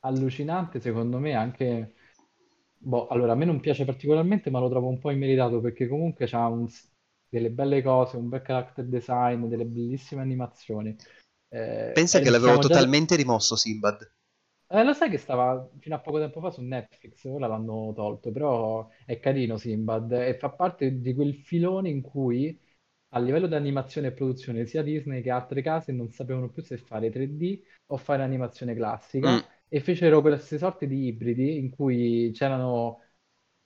allucinante, 0.00 0.80
secondo 0.80 1.18
me, 1.18 1.34
anche... 1.34 1.92
Boh, 2.80 3.08
allora, 3.08 3.32
a 3.32 3.34
me 3.34 3.44
non 3.44 3.60
piace 3.60 3.84
particolarmente, 3.84 4.50
ma 4.50 4.60
lo 4.60 4.68
trovo 4.68 4.88
un 4.88 4.98
po' 4.98 5.10
immeritato 5.10 5.60
perché 5.60 5.88
comunque 5.88 6.26
c'ha 6.26 6.46
un 6.46 6.68
delle 7.28 7.50
belle 7.50 7.82
cose, 7.82 8.16
un 8.16 8.28
bel 8.28 8.42
character 8.42 8.84
design, 8.86 9.46
delle 9.46 9.64
bellissime 9.66 10.22
animazioni. 10.22 10.96
Eh, 11.48 11.92
Pensa 11.92 12.20
che 12.20 12.30
e 12.30 12.30
l'avevo 12.30 12.56
siamo 12.56 12.62
già... 12.64 12.88
totalmente 12.88 13.14
rimosso 13.14 13.54
Sinbad. 13.54 14.10
Eh, 14.70 14.84
lo 14.84 14.92
sai 14.92 15.08
che 15.08 15.16
stava 15.16 15.66
fino 15.78 15.94
a 15.94 16.00
poco 16.00 16.18
tempo 16.18 16.40
fa 16.40 16.50
su 16.50 16.60
Netflix, 16.60 17.24
ora 17.24 17.46
l'hanno 17.46 17.92
tolto, 17.94 18.30
però 18.30 18.86
è 19.06 19.18
carino 19.18 19.56
Sinbad 19.56 20.12
e 20.12 20.36
fa 20.36 20.50
parte 20.50 21.00
di 21.00 21.14
quel 21.14 21.34
filone 21.34 21.88
in 21.88 22.02
cui 22.02 22.58
a 23.12 23.18
livello 23.20 23.46
di 23.46 23.54
animazione 23.54 24.08
e 24.08 24.12
produzione 24.12 24.66
sia 24.66 24.82
Disney 24.82 25.22
che 25.22 25.30
altre 25.30 25.62
case 25.62 25.92
non 25.92 26.10
sapevano 26.10 26.50
più 26.50 26.62
se 26.62 26.76
fare 26.76 27.10
3D 27.10 27.62
o 27.86 27.96
fare 27.96 28.22
animazione 28.22 28.74
Mm, 29.24 29.40
classica 29.40 29.42
e 29.68 29.80
fecero 29.80 30.20
queste 30.20 30.58
sorte 30.58 30.86
di 30.86 31.06
ibridi 31.06 31.56
in 31.58 31.70
cui 31.70 32.30
c'erano 32.34 33.00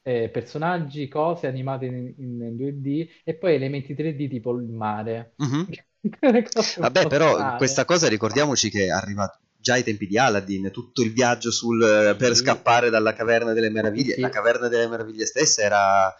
eh, 0.02 0.28
personaggi, 0.30 1.09
cose 1.09 1.47
animate 1.47 1.87
in, 1.87 2.14
in 2.18 2.56
2D 2.56 3.09
e 3.25 3.35
poi 3.37 3.54
elementi 3.54 3.94
3D 3.94 4.28
tipo 4.28 4.52
il 4.52 4.64
mare. 4.68 5.37
mhm. 5.38 5.68
Un 6.76 6.88
Vabbè, 6.88 7.06
però 7.06 7.54
questa 7.54 7.85
strane. 7.85 7.85
cosa 7.85 8.09
ricordiamoci 8.09 8.71
che 8.71 8.87
è 8.87 8.90
arrivato 8.90 9.38
già 9.56 9.75
ai 9.75 9.85
tempi 9.85 10.06
di 10.06 10.18
Aladdin, 10.18 10.71
tutto 10.73 11.02
il 11.02 11.12
viaggio 11.12 11.50
sul, 11.52 11.82
eh, 11.82 12.16
per 12.16 12.35
Sì, 12.35 12.37
scappare 12.37 12.90
dalla 12.90 13.14
Caverna 13.14 13.52
delle 13.52 13.71
sì, 13.92 14.04
Meraviglie. 14.11 14.18
La 14.18 14.28
sì, 14.28 14.30
Caverna 14.30 14.68
delle 14.68 14.88
Meraviglie 14.88 15.26
stessa 15.26 15.62
era... 15.62 16.14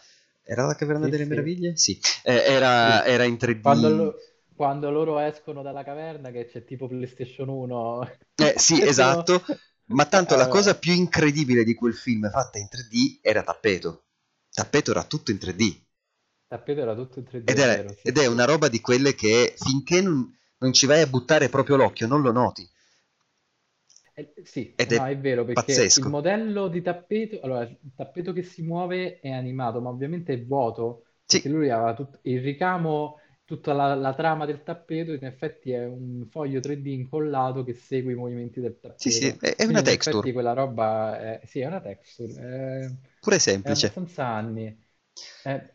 Era 0.45 0.67
la 0.67 0.75
Caverna 0.75 1.09
sì, 1.12 1.25
delle. 1.25 1.25
Meraviglie? 1.27 1.73
Sì, 1.73 1.99
Eh, 2.23 2.35
era, 2.47 3.05
era 3.05 3.25
in 3.25 3.37
Quando, 3.61 3.89
3D. 3.89 3.95
lo- 3.95 4.17
quando 4.55 4.91
loro 4.91 5.19
escono 5.19 5.62
dalla 5.62 5.83
caverna, 5.85 6.31
che 6.31 6.47
c'è 6.47 6.65
tipo 6.65 6.87
PlayStation 6.89 7.49
1, 7.49 8.01
Eh, 8.37 8.55
sì, 8.57 8.83
esatto, 8.85 9.43
ma 9.93 10.05
Eh, 10.11 10.21
tanto 10.21 10.37
la 10.37 10.49
cosa 10.49 10.75
vabbè. 10.75 10.79
più 10.79 10.93
incredibile 10.93 11.65
di 11.65 11.75
quel 11.75 11.95
film 11.95 12.29
fatta 12.31 12.59
in 12.59 12.69
3D 12.69 13.19
era 13.23 13.43
Tappeto. 13.43 14.05
Tappeto 14.53 14.91
era 14.91 15.05
tutto 15.05 15.31
in 15.31 15.39
3D. 15.39 15.81
Tappeto 16.47 16.81
era 16.83 16.95
tutto 16.95 17.19
in 17.19 17.25
3D, 17.25 17.49
Ed 17.51 17.59
è 17.59 17.61
è, 17.61 17.69
vero, 17.69 17.93
sì, 17.97 18.09
ed 18.09 18.19
è 18.19 18.27
una 18.27 18.45
roba 18.45 18.67
di 18.67 18.81
quelle 18.81 19.15
che 19.15 19.55
finché 19.57 20.01
non, 20.01 20.37
non 20.59 20.73
ci 20.73 20.87
vai 20.87 21.03
a 21.03 21.07
buttare 21.07 21.49
proprio 21.49 21.77
l'occhio, 21.77 22.09
non 22.09 22.21
lo 22.21 22.33
noti. 22.33 22.69
Eh, 24.15 24.35
sì, 24.45 24.77
Ed 24.77 24.93
no, 24.93 25.07
è 25.07 25.07
è 25.07 25.17
vero, 25.19 25.45
perché 25.45 25.93
il 25.95 26.05
pazzesco. 26.05 26.07
modello 26.07 26.69
di 26.69 26.83
tappeto, 26.83 27.41
allora, 27.43 27.63
il 27.63 27.79
tappeto 27.95 28.33
che 28.33 28.43
si 28.43 28.63
muove 28.63 29.21
è 29.21 29.31
animato, 29.31 29.81
ma 29.81 29.89
ovviamente 29.89 30.35
è 30.35 30.45
vuoto, 30.45 31.05
perché 31.27 31.49
Sì, 31.49 31.49
lui 31.49 31.71
aveva 31.71 31.95
tut- 31.95 32.19
il 32.23 32.43
ricamo, 32.43 33.19
tutta 33.45 33.73
la, 33.73 33.95
la 33.95 34.15
trama 34.15 34.47
del 34.47 34.63
tappeto, 34.63 35.13
in 35.13 35.25
effetti 35.25 35.73
è 35.73 35.85
un 35.87 36.27
foglio 36.31 36.61
3D 36.61 36.87
incollato 36.87 37.65
che 37.65 37.75
segue 37.75 38.13
i 38.13 38.15
movimenti 38.17 38.61
del 38.61 38.79
sì, 38.95 39.11
sì, 39.11 39.27
tappeto. 39.27 39.39
è, 39.39 39.55
è 39.57 39.65
una 39.67 39.83
Quindi 39.83 39.85
in 39.85 39.91
effetti 39.91 40.33
texture, 40.33 40.33
quella 40.33 40.53
roba 40.53 41.19
è, 41.41 41.41
sì, 41.47 41.61
è 41.61 41.67
una 41.67 41.81
texture, 41.81 42.33
è, 42.87 42.97
pure 43.21 43.39
è 43.61 43.71
semplice. 43.71 43.71
abbastanza 43.71 44.27
anni. 44.27 44.77
Eh, 45.43 45.75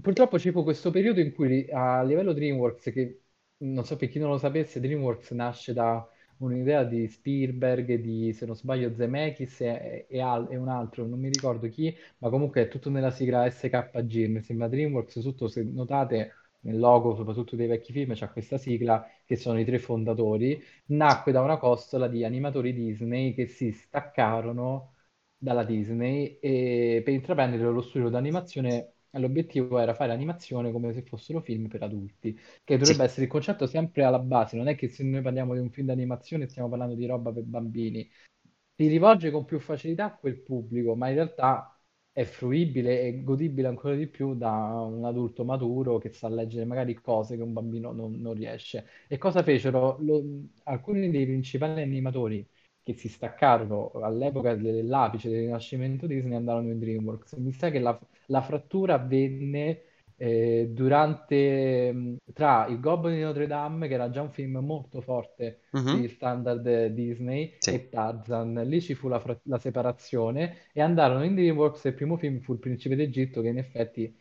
purtroppo 0.00 0.38
fu 0.38 0.62
questo 0.62 0.90
periodo 0.90 1.20
in 1.20 1.32
cui 1.34 1.68
a 1.70 2.02
livello 2.02 2.32
DreamWorks, 2.32 2.90
che 2.92 3.22
non 3.58 3.84
so 3.84 3.96
per 3.96 4.08
chi 4.08 4.18
non 4.18 4.30
lo 4.30 4.38
sapesse, 4.38 4.80
DreamWorks 4.80 5.30
nasce 5.32 5.72
da 5.72 6.06
un'idea 6.38 6.84
di 6.84 7.08
Spielberg, 7.08 7.94
di 7.96 8.32
se 8.32 8.46
non 8.46 8.54
sbaglio 8.54 8.94
Zemeckis 8.94 9.60
e, 9.62 10.06
e 10.08 10.20
al- 10.20 10.46
e 10.50 10.56
un 10.56 10.68
altro, 10.68 11.04
non 11.06 11.18
mi 11.18 11.28
ricordo 11.28 11.68
chi, 11.68 11.94
ma 12.18 12.28
comunque 12.30 12.62
è 12.62 12.68
tutto 12.68 12.90
nella 12.90 13.10
sigla 13.10 13.48
SKG, 13.50 14.26
mi 14.28 14.40
sembra 14.42 14.68
DreamWorks, 14.68 15.20
tutto 15.20 15.48
se 15.48 15.62
notate 15.64 16.32
nel 16.60 16.78
logo, 16.78 17.14
soprattutto 17.14 17.56
dei 17.56 17.66
vecchi 17.66 17.92
film, 17.92 18.14
c'è 18.14 18.30
questa 18.30 18.58
sigla 18.58 19.06
che 19.24 19.36
sono 19.36 19.58
i 19.58 19.64
tre 19.64 19.78
fondatori, 19.78 20.60
nacque 20.86 21.32
da 21.32 21.40
una 21.42 21.58
costola 21.58 22.08
di 22.08 22.24
animatori 22.24 22.72
Disney 22.72 23.34
che 23.34 23.46
si 23.46 23.72
staccarono 23.72 24.94
dalla 25.36 25.64
Disney 25.64 26.38
e 26.40 27.02
per 27.04 27.14
intraprendere 27.14 27.62
lo 27.70 27.80
studio 27.80 28.08
d'animazione 28.08 28.94
l'obiettivo 29.12 29.78
era 29.78 29.94
fare 29.94 30.12
animazione 30.12 30.70
come 30.72 30.92
se 30.92 31.02
fossero 31.02 31.40
film 31.40 31.68
per 31.68 31.82
adulti, 31.82 32.38
che 32.64 32.76
dovrebbe 32.76 33.04
essere 33.04 33.22
il 33.24 33.28
concetto 33.30 33.66
sempre 33.66 34.04
alla 34.04 34.18
base, 34.18 34.56
non 34.56 34.68
è 34.68 34.74
che 34.76 34.88
se 34.88 35.02
noi 35.04 35.22
parliamo 35.22 35.54
di 35.54 35.60
un 35.60 35.70
film 35.70 35.86
d'animazione 35.86 36.48
stiamo 36.48 36.68
parlando 36.68 36.94
di 36.94 37.06
roba 37.06 37.32
per 37.32 37.44
bambini, 37.44 38.08
si 38.76 38.86
rivolge 38.88 39.30
con 39.30 39.44
più 39.44 39.58
facilità 39.60 40.06
a 40.06 40.16
quel 40.16 40.40
pubblico, 40.42 40.94
ma 40.94 41.08
in 41.08 41.14
realtà 41.16 41.77
è 42.18 42.24
fruibile 42.24 43.02
e 43.02 43.22
godibile 43.22 43.68
ancora 43.68 43.94
di 43.94 44.08
più 44.08 44.34
da 44.34 44.50
un 44.50 45.04
adulto 45.04 45.44
maturo 45.44 45.98
che 45.98 46.10
sa 46.12 46.28
leggere 46.28 46.64
magari 46.64 46.94
cose 46.94 47.36
che 47.36 47.42
un 47.42 47.52
bambino 47.52 47.92
non, 47.92 48.20
non 48.20 48.34
riesce. 48.34 48.86
E 49.06 49.18
cosa 49.18 49.42
fecero? 49.44 49.96
Lo- 50.00 50.22
alcuni 50.64 51.10
dei 51.10 51.24
principali 51.26 51.80
animatori 51.80 52.44
che 52.82 52.94
si 52.94 53.08
staccarono 53.08 53.90
all'epoca 54.02 54.54
dell'apice 54.56 55.28
del 55.28 55.40
rinascimento 55.42 56.06
Disney 56.06 56.34
andarono 56.36 56.70
in 56.70 56.78
DreamWorks. 56.78 57.34
Mi 57.34 57.52
sa 57.52 57.70
che 57.70 57.78
la, 57.78 57.96
la 58.26 58.40
frattura 58.42 58.94
avvenne 58.94 59.82
eh, 60.18 60.68
durante 60.70 61.92
mh, 61.92 62.16
tra 62.34 62.66
Il 62.66 62.80
Gobbo 62.80 63.08
di 63.08 63.20
Notre 63.20 63.46
Dame, 63.46 63.88
che 63.88 63.94
era 63.94 64.10
già 64.10 64.22
un 64.22 64.30
film 64.32 64.58
molto 64.58 65.00
forte 65.00 65.62
mhm, 65.72 65.98
gli 66.00 66.08
standard 66.08 66.86
Disney, 66.88 67.54
sì, 67.60 67.72
e 67.72 67.88
Tarzan. 67.88 68.54
Lì 68.66 68.80
ci 68.82 68.94
fu 68.94 69.08
la, 69.08 69.20
fra- 69.20 69.38
la 69.44 69.58
separazione 69.58 70.68
e 70.72 70.80
andarono 70.82 71.24
in 71.24 71.34
DreamWorks. 71.34 71.84
e 71.86 71.88
Il 71.90 71.94
primo 71.94 72.16
film 72.18 72.40
fu 72.40 72.52
Il 72.54 72.58
Principe 72.60 72.96
d'Egitto, 72.96 73.40
che 73.42 73.48
in 73.48 73.58
effetti 73.58 74.14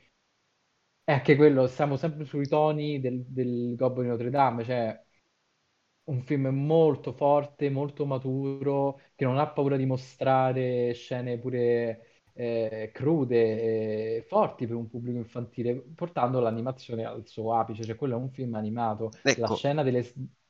è 1.03 1.11
anche 1.13 1.35
quello, 1.35 1.65
siamo 1.67 1.95
sempre 1.97 2.23
sui 2.25 2.47
toni 2.47 2.99
del, 3.01 3.23
del 3.27 3.75
Gobbo 3.75 4.01
di 4.03 4.07
Notre 4.09 4.29
Dame, 4.29 4.63
cioè 4.63 5.03
un 6.05 6.21
film 6.23 6.47
molto 6.47 7.11
forte, 7.13 7.69
molto 7.69 8.05
maturo, 8.05 8.99
che 9.15 9.25
non 9.25 9.37
ha 9.37 9.47
paura 9.51 9.75
di 9.77 9.85
mostrare 9.85 10.93
scene 10.93 11.37
pure 11.37 12.16
eh, 12.37 12.91
crude 12.93 14.17
e 14.17 14.25
forti 14.27 14.67
per 14.67 14.75
un 14.75 14.89
pubblico 14.89 15.17
infantile, 15.17 15.75
portando 15.95 16.39
l'animazione 16.39 17.03
al 17.05 17.27
suo 17.27 17.53
apice. 17.55 17.83
Cioè, 17.83 17.95
quello 17.95 18.15
è 18.15 18.17
un 18.21 18.29
film 18.31 18.55
animato. 18.55 19.15
La 19.35 19.47
ecco, 19.47 19.49
scena 19.49 19.83
delle, 19.83 20.03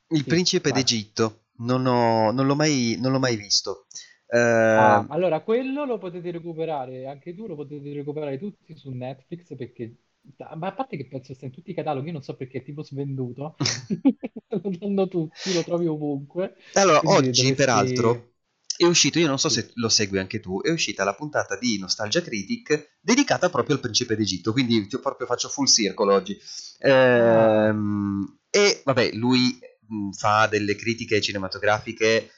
Il 0.10 0.26
Sì, 0.26 0.28
principe 0.28 0.72
vai. 0.72 0.74
d'Egitto, 0.74 1.46
non, 1.60 1.86
ho- 1.86 2.32
non 2.32 2.46
l'ho 2.48 2.56
mai, 2.56 2.98
non 3.00 3.12
l'ho 3.14 3.20
mai 3.20 3.36
visto. 3.38 3.88
Ah, 4.80 5.00
Eh, 5.00 5.10
allora 5.10 5.42
quello 5.42 5.86
lo 5.86 5.98
potete 5.98 6.30
recuperare, 6.32 7.08
anche 7.08 7.34
tu 7.34 7.48
lo 7.48 7.56
potete 7.56 7.92
recuperare 7.94 8.38
tutti 8.38 8.76
su 8.76 8.92
Netflix 8.92 9.56
perché, 9.56 9.96
ma 10.56 10.68
a 10.68 10.74
parte 10.74 10.98
che 10.98 11.08
penso 11.08 11.34
sta 11.34 11.46
in 11.46 11.52
tutti 11.52 11.72
i 11.72 11.74
cataloghi, 11.74 12.08
io 12.08 12.12
non 12.14 12.22
so 12.22 12.36
perché 12.36 12.60
è 12.60 12.64
tipo 12.64 12.84
svenduto, 12.84 13.56
lo 14.50 14.70
danno 14.78 15.08
tutti, 15.08 15.52
lo 15.52 15.64
trovi 15.64 15.88
ovunque, 15.88 16.56
allora, 16.76 17.02
quindi 17.02 17.34
oggi, 17.34 17.34
dovresti... 17.34 17.56
peraltro, 17.56 18.36
è 18.78 18.86
uscito, 18.86 19.20
io 19.20 19.28
non 19.28 19.40
so 19.40 19.50
se 19.50 19.72
lo 19.76 19.90
segui 19.90 20.20
anche 20.20 20.40
tu, 20.40 20.62
è 20.62 20.70
uscita 20.70 21.04
la 21.04 21.16
puntata 21.16 21.58
di 21.58 21.78
Nostalgia 21.80 22.22
Critic 22.22 22.98
dedicata 23.02 23.50
proprio 23.50 23.76
al 23.76 23.82
principe 23.82 24.16
d'Egitto, 24.16 24.52
quindi 24.52 24.88
ti- 24.88 25.00
proprio 25.00 25.28
faccio 25.28 25.50
full 25.50 25.66
circle 25.66 26.14
oggi. 26.14 26.38
Ehm, 26.80 28.40
e 28.50 28.82
vabbè, 28.86 29.12
lui 29.14 29.60
mh, 29.88 30.12
fa 30.12 30.48
delle 30.48 30.76
critiche 30.76 31.20
cinematografiche 31.22 32.32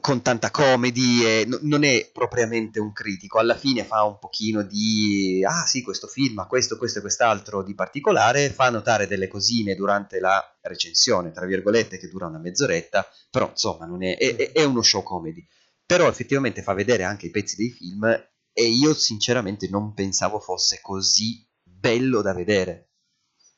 con 0.00 0.20
tanta 0.22 0.50
comedy 0.50 1.24
e 1.24 1.44
no- 1.46 1.58
non 1.62 1.82
è 1.84 2.10
propriamente 2.12 2.78
un 2.78 2.92
critico, 2.92 3.38
alla 3.38 3.56
fine 3.56 3.84
fa 3.84 4.02
un 4.04 4.18
pochino 4.18 4.62
di 4.62 5.42
ah 5.46 5.64
sì, 5.66 5.82
questo 5.82 6.06
film 6.06 6.38
ha 6.40 6.46
questo, 6.46 6.76
questo 6.76 6.98
e 6.98 7.00
quest'altro 7.00 7.62
di 7.62 7.74
particolare, 7.74 8.50
fa 8.50 8.68
notare 8.70 9.06
delle 9.06 9.28
cosine 9.28 9.74
durante 9.74 10.20
la 10.20 10.42
recensione, 10.60 11.32
tra 11.32 11.46
virgolette, 11.46 11.98
che 11.98 12.08
dura 12.08 12.26
una 12.26 12.38
mezz'oretta, 12.38 13.06
però 13.30 13.48
insomma 13.48 13.86
non 13.86 14.02
è, 14.02 14.16
è- 14.18 14.52
è- 14.52 14.64
uno 14.64 14.82
show 14.82 15.02
comedy. 15.02 15.44
Però 15.86 16.06
effettivamente 16.08 16.62
fa 16.62 16.74
vedere 16.74 17.04
anche 17.04 17.26
i 17.26 17.30
pezzi 17.30 17.56
dei 17.56 17.70
film 17.70 18.04
e 18.04 18.62
io 18.68 18.94
sinceramente 18.94 19.68
non 19.68 19.94
pensavo 19.94 20.38
fosse 20.38 20.80
così 20.82 21.46
bello 21.62 22.20
da 22.22 22.32
vedere. 22.34 22.90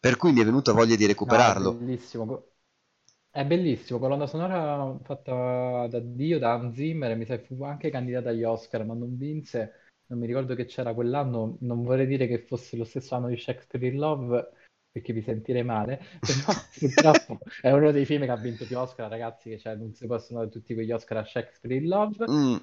Per 0.00 0.16
cui 0.16 0.32
mi 0.32 0.40
è 0.40 0.44
venuta 0.44 0.72
voglia 0.72 0.96
di 0.96 1.02
No, 1.02 1.08
recuperarlo. 1.08 1.72
bellissimo. 1.72 2.53
È 3.34 3.44
bellissimo. 3.44 3.98
Colonna 3.98 4.26
sonora 4.28 4.96
fatta 5.02 5.86
da 5.88 5.98
Dio, 6.00 6.38
da 6.38 6.52
Hans 6.52 6.74
Zimmer, 6.76 7.16
mi 7.16 7.24
sa 7.26 7.36
che 7.38 7.44
fu 7.44 7.62
anche 7.64 7.90
candidata 7.90 8.28
agli 8.30 8.44
Oscar, 8.44 8.84
ma 8.84 8.94
non 8.94 9.16
vinse. 9.18 9.72
Non 10.06 10.20
mi 10.20 10.26
ricordo 10.26 10.54
che 10.54 10.66
c'era 10.66 10.94
quell'anno. 10.94 11.56
Non 11.62 11.82
vorrei 11.82 12.06
dire 12.06 12.26
che 12.28 12.38
fosse 12.46 12.76
lo 12.76 12.84
stesso 12.84 13.14
anno 13.16 13.28
di 13.28 13.36
Shakespeare 13.36 13.86
in 13.88 13.96
Love, 13.98 14.50
perché 14.90 15.12
mi 15.12 15.20
sentirei 15.22 15.64
male. 15.64 16.00
Però 16.24 16.54
purtroppo 16.78 17.40
è 17.60 17.70
uno 17.72 17.90
dei 17.90 18.04
film 18.04 18.22
che 18.24 18.30
ha 18.30 18.36
vinto 18.36 18.66
più 18.66 18.78
Oscar, 18.78 19.10
ragazzi, 19.10 19.50
che 19.50 19.58
cioè, 19.58 19.74
non 19.74 19.92
si 19.94 20.06
possono 20.06 20.38
dare 20.40 20.50
tutti 20.52 20.72
quegli 20.74 20.92
Oscar 20.92 21.16
a 21.18 21.24
Shakespeare 21.24 21.74
in 21.76 21.88
Love. 21.88 22.28
Mm, 22.28 22.58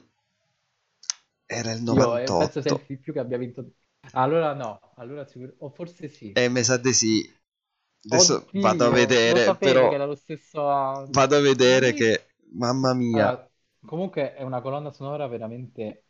era 1.47 1.71
il 1.71 1.81
Io 1.85 2.17
eh, 2.17 2.33
penso 2.33 2.59
sia 2.61 2.71
il 2.71 2.79
98. 2.79 2.99
più 2.99 3.13
che 3.13 3.19
abbia 3.19 3.37
vinto. 3.37 3.73
Allora 4.13 4.53
no, 4.53 4.79
allora 4.95 5.25
sicur- 5.25 5.53
o 5.59 5.69
forse 5.69 6.07
sì. 6.09 6.39
Eh, 6.39 6.49
mi 6.49 6.61
sa 6.63 6.75
di 6.77 6.93
sì. 6.93 7.15
Adesso 8.09 8.47
vado 8.59 8.85
a 8.85 8.89
Oddio, 8.91 9.57
vedere, 9.57 9.57
però 9.57 9.87
che 9.87 9.95
era 9.95 10.05
lo 10.05 10.15
stesso 10.15 10.61
vado 11.15 11.35
a 11.37 11.41
vedere 11.41 11.93
Sì. 11.93 11.99
che, 11.99 12.11
mamma 12.53 12.93
mia. 12.95 13.29
Allora, 13.29 13.49
comunque 13.85 14.33
è 14.33 14.41
una 14.43 14.61
colonna 14.61 14.91
sonora 14.91 15.27
veramente 15.27 16.05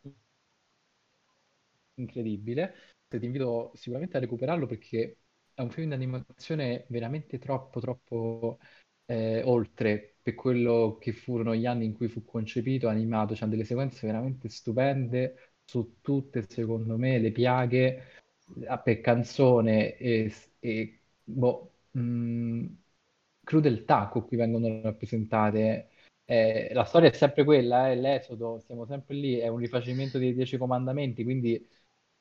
incredibile. 1.94 2.74
Ti 3.08 3.24
invito 3.24 3.72
sicuramente 3.74 4.16
a 4.16 4.20
recuperarlo 4.20 4.66
perché 4.66 5.18
è 5.54 5.60
un 5.60 5.70
film 5.70 5.88
di 5.88 5.94
animazione 5.94 6.86
veramente 6.88 7.38
troppo, 7.38 7.80
troppo 7.80 8.58
eh, 9.06 9.42
oltre 9.44 10.16
per 10.22 10.34
quello 10.34 10.96
che 11.00 11.12
furono 11.12 11.54
gli 11.54 11.66
anni 11.66 11.84
in 11.86 11.92
cui 11.94 12.08
fu 12.08 12.24
concepito, 12.24 12.88
animato. 12.88 13.34
C'ha 13.36 13.46
delle 13.46 13.64
sequenze 13.64 14.06
veramente 14.06 14.48
stupende 14.48 15.54
su 15.64 15.98
tutte, 16.00 16.46
secondo 16.48 16.96
me, 16.96 17.18
le 17.18 17.32
piaghe 17.32 18.02
a 18.66 18.78
per 18.78 19.00
canzone 19.00 19.96
e, 19.96 20.32
e, 20.60 21.00
boh, 21.24 21.70
mh, 21.92 22.66
crudeltà 23.44 24.08
con 24.08 24.26
cui 24.26 24.36
vengono 24.36 24.80
rappresentate. 24.82 25.90
Eh, 26.24 26.70
la 26.72 26.84
storia 26.84 27.10
è 27.10 27.12
sempre 27.14 27.44
quella, 27.44 27.90
è 27.90 27.94
l'Esodo, 27.96 28.58
siamo 28.60 28.86
sempre 28.86 29.14
lì, 29.16 29.36
è 29.38 29.48
un 29.48 29.58
rifacimento 29.58 30.18
dei 30.18 30.34
Dieci 30.34 30.56
Comandamenti, 30.56 31.24
quindi 31.24 31.66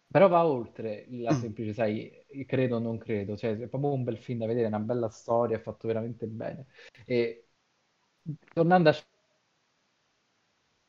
però 0.08 0.28
va 0.28 0.46
oltre 0.46 1.06
la 1.12 1.34
Mm. 1.34 1.36
semplice, 1.36 1.74
sai, 1.74 2.12
credo 2.46 2.78
o 2.78 2.80
non 2.80 2.98
credo, 2.98 3.38
cioè 3.38 3.58
è 3.58 3.68
proprio 3.68 3.94
un 3.94 4.04
bel 4.04 4.18
film 4.18 4.40
da 4.40 4.46
vedere, 4.48 4.66
è 4.66 4.68
una 4.68 4.80
bella 4.80 5.10
storia, 5.10 5.58
è 5.58 5.62
fatto 5.62 5.88
veramente 5.88 6.28
bene. 6.28 6.68
E 7.06 7.48
tornando 8.54 8.90
a 8.90 8.94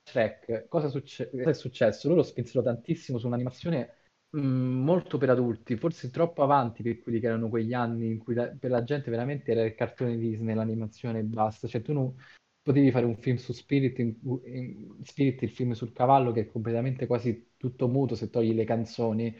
Shrek, 0.05 0.66
cosa, 0.68 0.88
succe- 0.88 1.31
cosa 1.31 1.51
è 1.51 1.55
successo? 1.55 2.09
Loro 2.09 2.23
spinsero 2.23 2.62
tantissimo 2.62 3.18
su 3.18 3.27
un'animazione 3.27 3.95
mh, 4.33 4.38
molto 4.40 5.18
per 5.18 5.31
adulti, 5.31 5.77
forse 5.77 6.11
troppo 6.11 6.42
avanti 6.42 6.83
per 6.83 7.01
quelli 7.01 7.21
che 7.21 7.27
erano 7.27 7.49
quegli 7.49 7.73
anni 7.73 8.07
in 8.07 8.18
cui 8.18 8.35
la- 8.35 8.49
per 8.49 8.71
la 8.71 8.85
gente 8.85 9.11
veramente 9.11 9.51
era 9.53 9.64
il 9.64 9.75
cartone 9.75 10.16
Disney, 10.16 10.55
l'animazione 10.55 11.21
e 11.21 11.23
basta. 11.25 11.68
Cioè 11.68 11.83
tu 11.83 11.92
non 11.92 12.14
potevi 12.62 12.90
fare 12.90 13.05
un 13.07 13.16
film 13.16 13.37
su 13.37 13.53
Spirit, 13.53 13.99
in- 13.99 14.16
in- 14.45 14.99
Spirit, 15.05 15.42
il 15.42 15.51
film 15.51 15.73
sul 15.73 15.92
cavallo, 15.92 16.33
che 16.33 16.42
è 16.42 16.47
completamente 16.47 17.07
quasi 17.07 17.53
tutto 17.57 17.88
muto 17.88 18.14
se 18.14 18.31
togli 18.31 18.55
le 18.55 18.64
canzoni. 18.64 19.35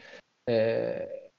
Eh, 0.45 1.31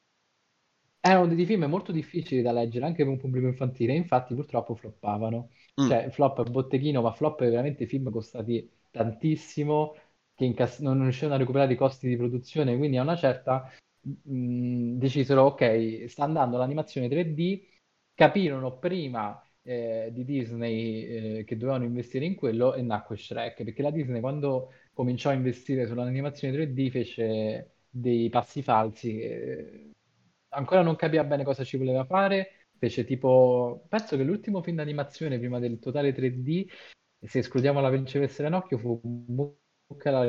erano 1.01 1.27
dei 1.35 1.45
film 1.47 1.65
molto 1.65 1.93
difficili 1.93 2.41
da 2.43 2.53
leggere 2.53 2.87
anche 2.87 3.03
per 3.05 3.13
un 3.13 3.19
pubblico 3.19 3.47
infantile, 3.47 3.95
infatti 3.95 4.35
purtroppo 4.35 4.75
floppavano. 4.75 5.51
Mm. 5.81 5.87
Cioè, 5.89 6.11
flop 6.11 6.45
è 6.47 6.51
botteghino, 6.51 7.03
ma 7.03 7.13
flop 7.13 7.41
veramente 7.41 7.87
film 7.87 8.11
costati 8.11 8.69
tantissimo, 8.91 9.95
che 10.35 10.45
incass- 10.45 10.81
non 10.81 11.01
riuscivano 11.03 11.35
a 11.35 11.39
recuperare 11.39 11.73
i 11.73 11.77
costi 11.77 12.09
di 12.09 12.17
produzione, 12.17 12.77
quindi 12.77 12.97
a 12.97 13.03
una 13.03 13.17
certa 13.17 13.71
mh, 14.01 14.97
decisero, 14.99 15.43
ok, 15.45 16.05
sta 16.09 16.25
andando 16.25 16.57
l'animazione 16.59 17.09
3D, 17.09 17.63
capirono 18.15 18.79
prima 18.79 19.41
eh, 19.63 20.11
di 20.13 20.25
Disney 20.25 21.39
eh, 21.41 21.45
che 21.45 21.57
dovevano 21.57 21.85
investire 21.85 22.25
in 22.25 22.35
quello 22.35 22.75
e 22.75 22.83
nacque 22.83 23.17
Shrek, 23.17 23.65
perché 23.65 23.83
la 23.83 23.91
Disney 23.91 24.21
quando 24.21 24.73
cominciò 24.93 25.31
a 25.31 25.33
investire 25.35 25.87
sull'animazione 25.87 26.55
3D 26.55 26.91
fece 26.91 27.77
dei 27.91 28.29
passi 28.29 28.63
falsi. 28.63 29.21
eh, 29.21 29.91
ancora 30.51 30.83
non 30.83 30.97
capiva 30.97 31.25
bene 31.25 31.45
cosa 31.45 31.65
ci 31.65 31.77
voleva 31.77 32.05
fare. 32.05 32.67
Fece 32.79 33.05
tipo, 33.05 33.85
penso 33.89 34.17
che 34.17 34.25
l'ultimo 34.25 34.63
film 34.63 34.77
d'animazione 34.77 35.39
prima 35.39 35.59
del 35.59 35.79
totale 35.79 36.13
3D, 36.13 36.67
se 37.21 37.39
escludiamo 37.39 37.81
la 37.81 37.89
principessa 37.89 38.43
Ranocchio, 38.43 38.79
fu 38.79 39.01
Mucca 39.89 40.11
la 40.11 40.23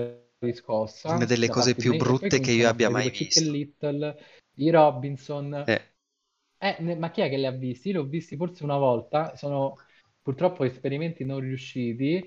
Una 1.08 1.26
riscossa 1.26 1.26
delle 1.26 1.48
da 1.48 1.50
cose 1.50 1.74
più 1.76 1.96
brutte 1.96 2.40
che 2.40 2.52
io 2.52 2.68
abbia 2.70 2.90
mai 2.92 3.10
visto. 3.10 3.52
Little, 3.52 4.16
i 4.56 4.70
Robinson. 4.70 5.54
Eh, 5.68 5.82
Eh, 6.58 6.78
ne- 6.80 6.96
ma 6.96 7.12
chi 7.12 7.22
è 7.22 7.30
che 7.30 7.38
li 7.38 7.46
ha 7.46 7.52
visti? 7.52 7.90
Io 7.90 8.02
li 8.02 8.08
ho 8.08 8.10
visti 8.10 8.36
forse 8.38 8.64
una 8.64 8.78
volta, 8.78 9.36
sono 9.36 9.76
purtroppo 10.22 10.64
esperimenti 10.64 11.24
non 11.26 11.40
riusciti 11.40 12.24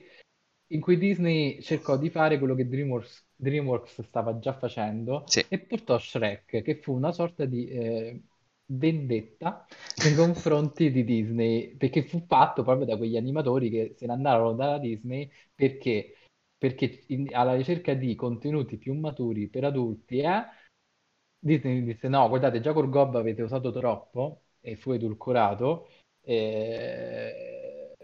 in 0.69 0.81
cui 0.81 0.99
Disney 0.99 1.61
cercò 1.63 1.97
di 1.97 2.11
fare 2.11 2.39
quello 2.39 2.55
che 2.55 2.69
DreamWorks, 2.69 3.27
DreamWorks 3.37 4.03
stava 4.03 4.39
già 4.39 4.53
facendo 4.57 5.25
sì. 5.27 5.45
e 5.49 5.59
portò 5.61 5.99
Shrek, 5.99 6.63
che 6.63 6.77
fu 6.83 6.95
una 6.95 7.11
sorta 7.13 7.45
di 7.47 7.69
eh, 7.69 8.23
vendetta 8.67 9.67
nei 10.05 10.15
confronti 10.15 10.91
di 10.93 11.05
Disney, 11.05 11.75
perché 11.77 12.03
fu 12.03 12.25
fatto 12.27 12.63
proprio 12.63 12.87
da 12.87 12.97
quegli 12.97 13.17
animatori 13.17 13.71
che 13.71 13.95
se 13.97 14.07
ne 14.07 14.13
andarono 14.13 14.53
dalla 14.55 14.79
Disney 14.79 15.31
perché, 15.55 16.15
perché 16.59 17.05
in- 17.09 17.29
alla 17.35 17.55
ricerca 17.55 17.95
di 17.95 18.15
contenuti 18.15 18.77
più 18.79 18.95
maturi 18.95 19.49
per 19.49 19.65
adulti, 19.65 20.19
eh, 20.19 20.45
Disney 21.39 21.83
disse 21.85 22.09
no, 22.09 22.29
guardate, 22.29 22.61
già 22.61 22.73
col 22.73 22.89
Gob 22.89 23.17
avete 23.17 23.43
usato 23.43 23.73
troppo 23.73 24.43
e 24.61 24.77
fu 24.77 24.93
edulcorato. 24.93 25.89
E... 26.21 27.95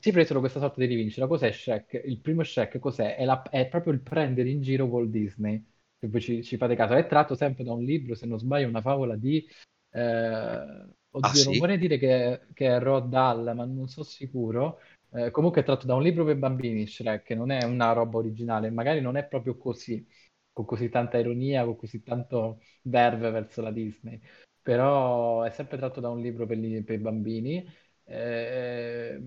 Si 0.00 0.10
presero 0.10 0.40
questa 0.40 0.58
sorta 0.60 0.80
di 0.80 0.86
rivincita. 0.86 1.26
Cos'è 1.26 1.52
Shrek? 1.52 2.00
Il 2.04 2.18
primo 2.20 2.42
Shrek 2.42 2.78
cos'è? 2.78 3.16
È, 3.16 3.24
la- 3.24 3.42
è 3.42 3.68
proprio 3.68 3.92
il 3.92 4.00
prendere 4.00 4.48
in 4.50 4.60
giro 4.62 4.86
Walt 4.86 5.10
Disney. 5.10 5.64
Se 5.98 6.08
voi 6.08 6.20
ci, 6.20 6.42
ci 6.42 6.56
fate 6.56 6.74
caso, 6.74 6.94
è 6.94 7.06
tratto 7.06 7.34
sempre 7.34 7.62
da 7.64 7.72
un 7.72 7.84
libro, 7.84 8.14
se 8.14 8.26
non 8.26 8.38
sbaglio, 8.38 8.68
una 8.68 8.80
favola 8.80 9.16
di... 9.16 9.46
eh, 9.90 10.86
Ah 11.22 11.32
Oddio, 11.32 11.44
non 11.44 11.56
sì? 11.56 11.58
vorrei 11.58 11.78
dire 11.78 11.98
che, 11.98 12.46
che 12.54 12.66
è 12.68 12.80
Roald 12.80 13.08
Dahl, 13.10 13.52
ma 13.54 13.64
non 13.66 13.86
sono 13.88 14.04
sicuro. 14.06 14.78
Eh, 15.14 15.30
comunque 15.30 15.60
è 15.60 15.64
tratto 15.64 15.86
da 15.86 15.94
un 15.94 16.02
libro 16.02 16.24
per 16.24 16.36
bambini, 16.36 16.86
Shrek, 16.86 17.30
non 17.32 17.50
è 17.50 17.64
una 17.64 17.92
roba 17.92 18.16
originale, 18.18 18.70
magari 18.70 19.00
non 19.00 19.16
è 19.16 19.26
proprio 19.26 19.56
così, 19.58 20.06
con 20.52 20.64
così 20.64 20.88
tanta 20.88 21.18
ironia, 21.18 21.64
con 21.64 21.76
così 21.76 22.02
tanto 22.02 22.60
verve 22.82 23.30
verso 23.30 23.60
la 23.60 23.70
Disney, 23.70 24.18
però 24.62 25.42
è 25.42 25.50
sempre 25.50 25.76
tratto 25.76 26.00
da 26.00 26.08
un 26.08 26.20
libro 26.20 26.46
per, 26.46 26.58
per 26.84 26.98
bambini. 27.00 27.62
Eh, 28.04 29.20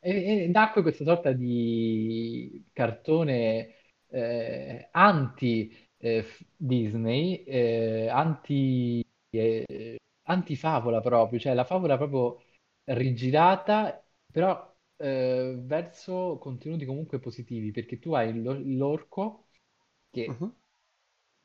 e, 0.00 0.44
e 0.44 0.48
nacque 0.48 0.82
questa 0.82 1.04
sorta 1.04 1.32
di 1.32 2.64
cartone 2.72 3.74
eh, 4.08 4.88
anti 4.92 5.88
eh, 5.96 6.26
eh, 7.46 8.08
anti, 8.10 9.04
eh, 9.30 9.96
anti-favola 10.24 11.00
proprio, 11.00 11.38
cioè 11.38 11.54
la 11.54 11.64
favola 11.64 11.96
proprio 11.96 12.42
rigirata, 12.84 14.02
però 14.30 14.73
eh, 14.96 15.56
verso 15.60 16.38
contenuti 16.38 16.84
comunque 16.84 17.18
positivi, 17.20 17.70
perché 17.72 17.98
tu 17.98 18.12
hai 18.14 18.40
l'or- 18.42 18.60
l'orco 18.64 19.46
che 20.10 20.40
Mhm. 20.40 20.54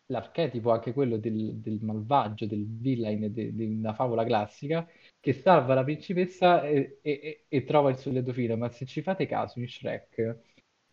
l'archetipo 0.07 0.71
anche 0.71 0.93
quello 0.93 1.17
del, 1.17 1.57
del 1.59 1.79
malvagio, 1.83 2.45
del 2.47 2.65
villain 2.67 3.31
di 3.31 3.53
de, 3.55 3.65
una 3.65 3.93
favola 3.93 4.23
classica, 4.25 4.87
che 5.19 5.33
salva 5.33 5.75
la 5.75 5.83
principessa 5.83 6.63
e, 6.67 6.99
e, 7.01 7.45
e 7.47 7.63
trova 7.63 7.89
il 7.91 7.97
suo 7.97 8.11
lieto 8.11 8.33
fine. 8.33 8.55
Ma 8.55 8.69
se 8.69 8.85
ci 8.85 9.01
fate 9.01 9.25
caso 9.27 9.59
in 9.59 9.67
Shrek, 9.67 10.39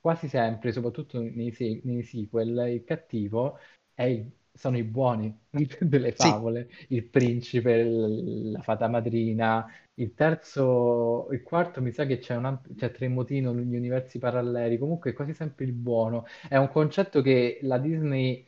quasi 0.00 0.28
sempre, 0.28 0.70
soprattutto 0.72 1.18
nei, 1.20 1.80
nei 1.84 2.02
sequel, 2.02 2.68
il 2.74 2.84
cattivo 2.84 3.58
è 3.94 4.02
il 4.04 4.30
sono 4.56 4.78
i 4.78 4.84
buoni 4.84 5.38
delle 5.80 6.12
favole, 6.12 6.70
sì. 6.70 6.86
il 6.88 7.04
principe, 7.04 7.84
la 7.84 8.62
fata 8.62 8.88
madrina. 8.88 9.66
Il 9.98 10.12
terzo, 10.14 11.28
il 11.32 11.42
quarto 11.42 11.80
mi 11.82 11.90
sa 11.92 12.04
che 12.06 12.18
c'è, 12.18 12.36
un, 12.36 12.60
c'è 12.76 12.90
Tremotino 12.90 13.52
negli 13.52 13.74
universi 13.76 14.18
paralleli, 14.18 14.76
comunque 14.78 15.10
è 15.10 15.14
quasi 15.14 15.32
sempre 15.34 15.64
il 15.64 15.72
buono. 15.72 16.24
È 16.48 16.56
un 16.56 16.68
concetto 16.68 17.22
che 17.22 17.58
la 17.62 17.78
Disney 17.78 18.46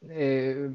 eh, 0.00 0.70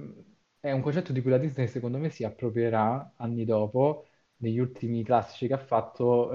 è 0.60 0.72
un 0.72 0.82
concetto 0.82 1.12
di 1.14 1.22
cui 1.22 1.32
la 1.32 1.38
Disney 1.38 1.68
secondo 1.68 1.98
me 1.98 2.10
si 2.10 2.24
approprierà 2.24 3.14
anni 3.18 3.46
dopo, 3.46 4.08
negli 4.38 4.60
ultimi 4.60 5.04
classici 5.04 5.48
che 5.48 5.54
ha 5.54 5.58
fatto, 5.58 6.32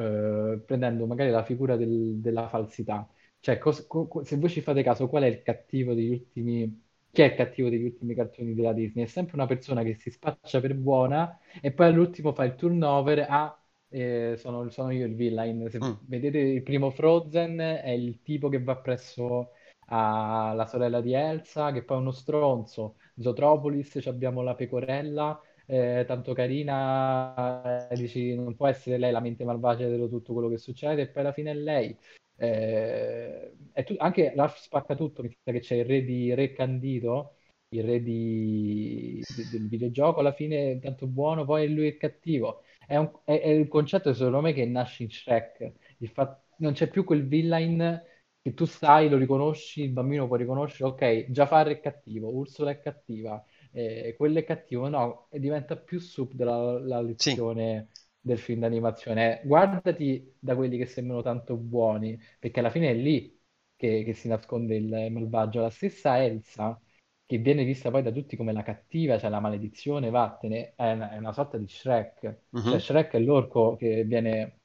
eh, 0.55 0.59
prendendo 0.61 1.07
magari 1.07 1.31
la 1.31 1.45
figura 1.45 1.77
del, 1.77 2.19
della 2.21 2.49
falsità. 2.49 3.09
Cioè, 3.41 3.59
cos- 3.59 3.87
co- 3.87 4.23
se 4.25 4.37
voi 4.37 4.51
ci 4.51 4.61
fate 4.61 4.83
caso, 4.83 5.09
qual 5.09 5.23
è 5.25 5.27
il 5.27 5.43
cattivo 5.43 5.95
degli 5.95 6.11
ultimi 6.11 6.89
chi 7.13 7.23
è 7.23 7.27
il 7.27 7.35
cattivo 7.35 7.69
degli 7.69 7.85
ultimi 7.85 8.15
cartoni 8.15 8.55
della 8.55 8.73
Disney? 8.73 9.05
È 9.05 9.09
sempre 9.09 9.37
una 9.37 9.47
persona 9.47 9.83
che 9.83 9.95
si 9.95 10.11
spaccia 10.11 10.61
per 10.61 10.75
buona 10.75 11.39
e 11.61 11.73
poi 11.73 11.87
all'ultimo 11.87 12.33
fa 12.33 12.45
il 12.45 12.55
turnover 12.55 13.27
a 13.29 13.55
eh, 13.93 14.35
sono, 14.39 14.69
sono, 14.71 14.91
io 14.91 15.07
il 15.07 15.15
villain. 15.15 15.69
Se 15.69 15.79
mm. 15.83 15.93
vedete 16.07 16.39
il 16.39 16.63
primo 16.63 16.91
Frozen 16.91 17.59
è 17.59 17.91
il 17.91 18.23
tipo 18.23 18.49
che 18.49 18.63
va 18.63 18.77
presso 18.77 19.51
la 19.91 20.67
sorella 20.69 21.01
di 21.01 21.13
Elsa, 21.15 21.73
che 21.73 21.83
poi 21.83 21.97
è 21.99 22.01
uno 22.01 22.13
stronzo. 22.13 22.97
Zootropolis 23.19 23.97
abbiamo 24.07 24.43
la 24.43 24.55
pecorella, 24.55 25.41
eh, 25.67 26.05
tanto 26.07 26.33
carina, 26.33 27.89
eh, 27.89 27.97
dici 27.97 28.35
non 28.35 28.55
può 28.55 28.69
essere 28.69 28.99
lei 28.99 29.11
la 29.11 29.21
mente 29.21 29.45
malvagia 29.45 29.89
di 29.89 30.09
tutto 30.09 30.33
quello 30.33 30.49
che 30.49 30.59
succede, 30.59 31.03
e 31.03 31.09
poi 31.09 31.23
alla 31.23 31.33
fine 31.33 31.51
è 31.51 31.55
lei. 31.55 31.97
Eh, 32.43 33.85
tu- 33.85 33.95
anche 33.99 34.33
Ralph 34.35 34.57
spacca 34.57 34.95
tutto, 34.95 35.23
mi 35.23 35.31
sa 35.43 35.53
che 35.53 35.61
c'è 35.61 35.75
il 35.77 35.85
re 35.85 36.03
di 36.05 36.33
Re 36.35 36.53
Candido, 36.53 37.37
il 37.69 37.85
re 37.85 38.03
di, 38.03 39.25
di- 39.29 39.49
del 39.49 39.69
videogioco, 39.69 40.21
alla 40.21 40.33
fine 40.33 40.73
è 40.73 40.79
tanto 40.81 41.07
buono, 41.07 41.45
poi 41.45 41.73
lui 41.73 41.89
è 41.89 41.97
cattivo. 41.97 42.63
È, 42.87 42.97
un- 42.97 43.11
è- 43.25 43.41
è 43.41 43.49
il 43.49 43.69
concetto 43.69 44.13
secondo 44.15 44.41
me 44.41 44.53
che 44.53 44.65
nasce 44.67 45.03
in 45.05 45.11
Shrek, 45.11 45.73
il 45.99 46.09
fatto 46.09 46.45
non 46.57 46.73
c'è 46.73 46.89
più 46.91 47.05
quel 47.05 47.27
villain 47.27 48.03
che 48.43 48.55
tu 48.55 48.65
sai, 48.65 49.09
lo 49.11 49.19
riconosci, 49.19 49.83
il 49.83 49.91
bambino 49.91 50.27
può 50.27 50.37
riconoscere, 50.37 50.89
ok, 50.91 51.31
Jafar 51.31 51.69
è 51.69 51.81
cattivo, 51.81 52.31
Ursula 52.35 52.71
è 52.71 52.81
cattiva, 52.81 53.43
eh, 53.73 54.15
quello 54.17 54.39
è 54.39 54.45
cattivo, 54.45 54.89
no, 54.89 55.27
e 55.31 55.39
diventa 55.41 55.77
più 55.77 55.99
sub 56.01 56.33
della 56.33 56.79
la 56.81 57.01
Sì, 57.17 57.41
lezione 57.41 57.89
del 58.21 58.39
film 58.39 58.61
d'animazione. 58.61 59.41
Guardati 59.45 60.37
da 60.39 60.55
quelli 60.57 60.77
che 60.79 60.87
sembrano 60.87 61.23
tanto 61.23 61.57
buoni, 61.57 62.19
perché 62.39 62.61
alla 62.61 62.71
fine 62.71 62.91
è 62.91 62.95
lì 62.95 63.39
che, 63.77 64.03
che 64.05 64.13
si 64.15 64.29
nasconde 64.29 64.77
il 64.77 65.11
malvagio. 65.13 65.61
La 65.61 65.71
stessa 65.71 66.23
Elsa, 66.23 66.81
che 67.25 67.39
viene 67.39 67.65
vista 67.65 67.91
poi 67.91 68.03
da 68.03 68.11
tutti 68.13 68.37
come 68.37 68.53
la 68.53 68.63
cattiva, 68.63 69.19
cioè 69.19 69.31
la 69.31 69.41
maledizione, 69.41 70.11
vattene, 70.11 70.75
è 70.75 70.93
una, 70.93 71.11
è 71.13 71.17
una 71.19 71.33
sorta 71.33 71.57
di 71.59 71.67
Shrek. 71.69 72.39
Cioè 72.65 72.79
Mhm. 72.79 72.81
Shrek 72.81 73.13
è 73.13 73.19
l'orco 73.21 73.77
che 73.77 74.05
viene 74.05 74.61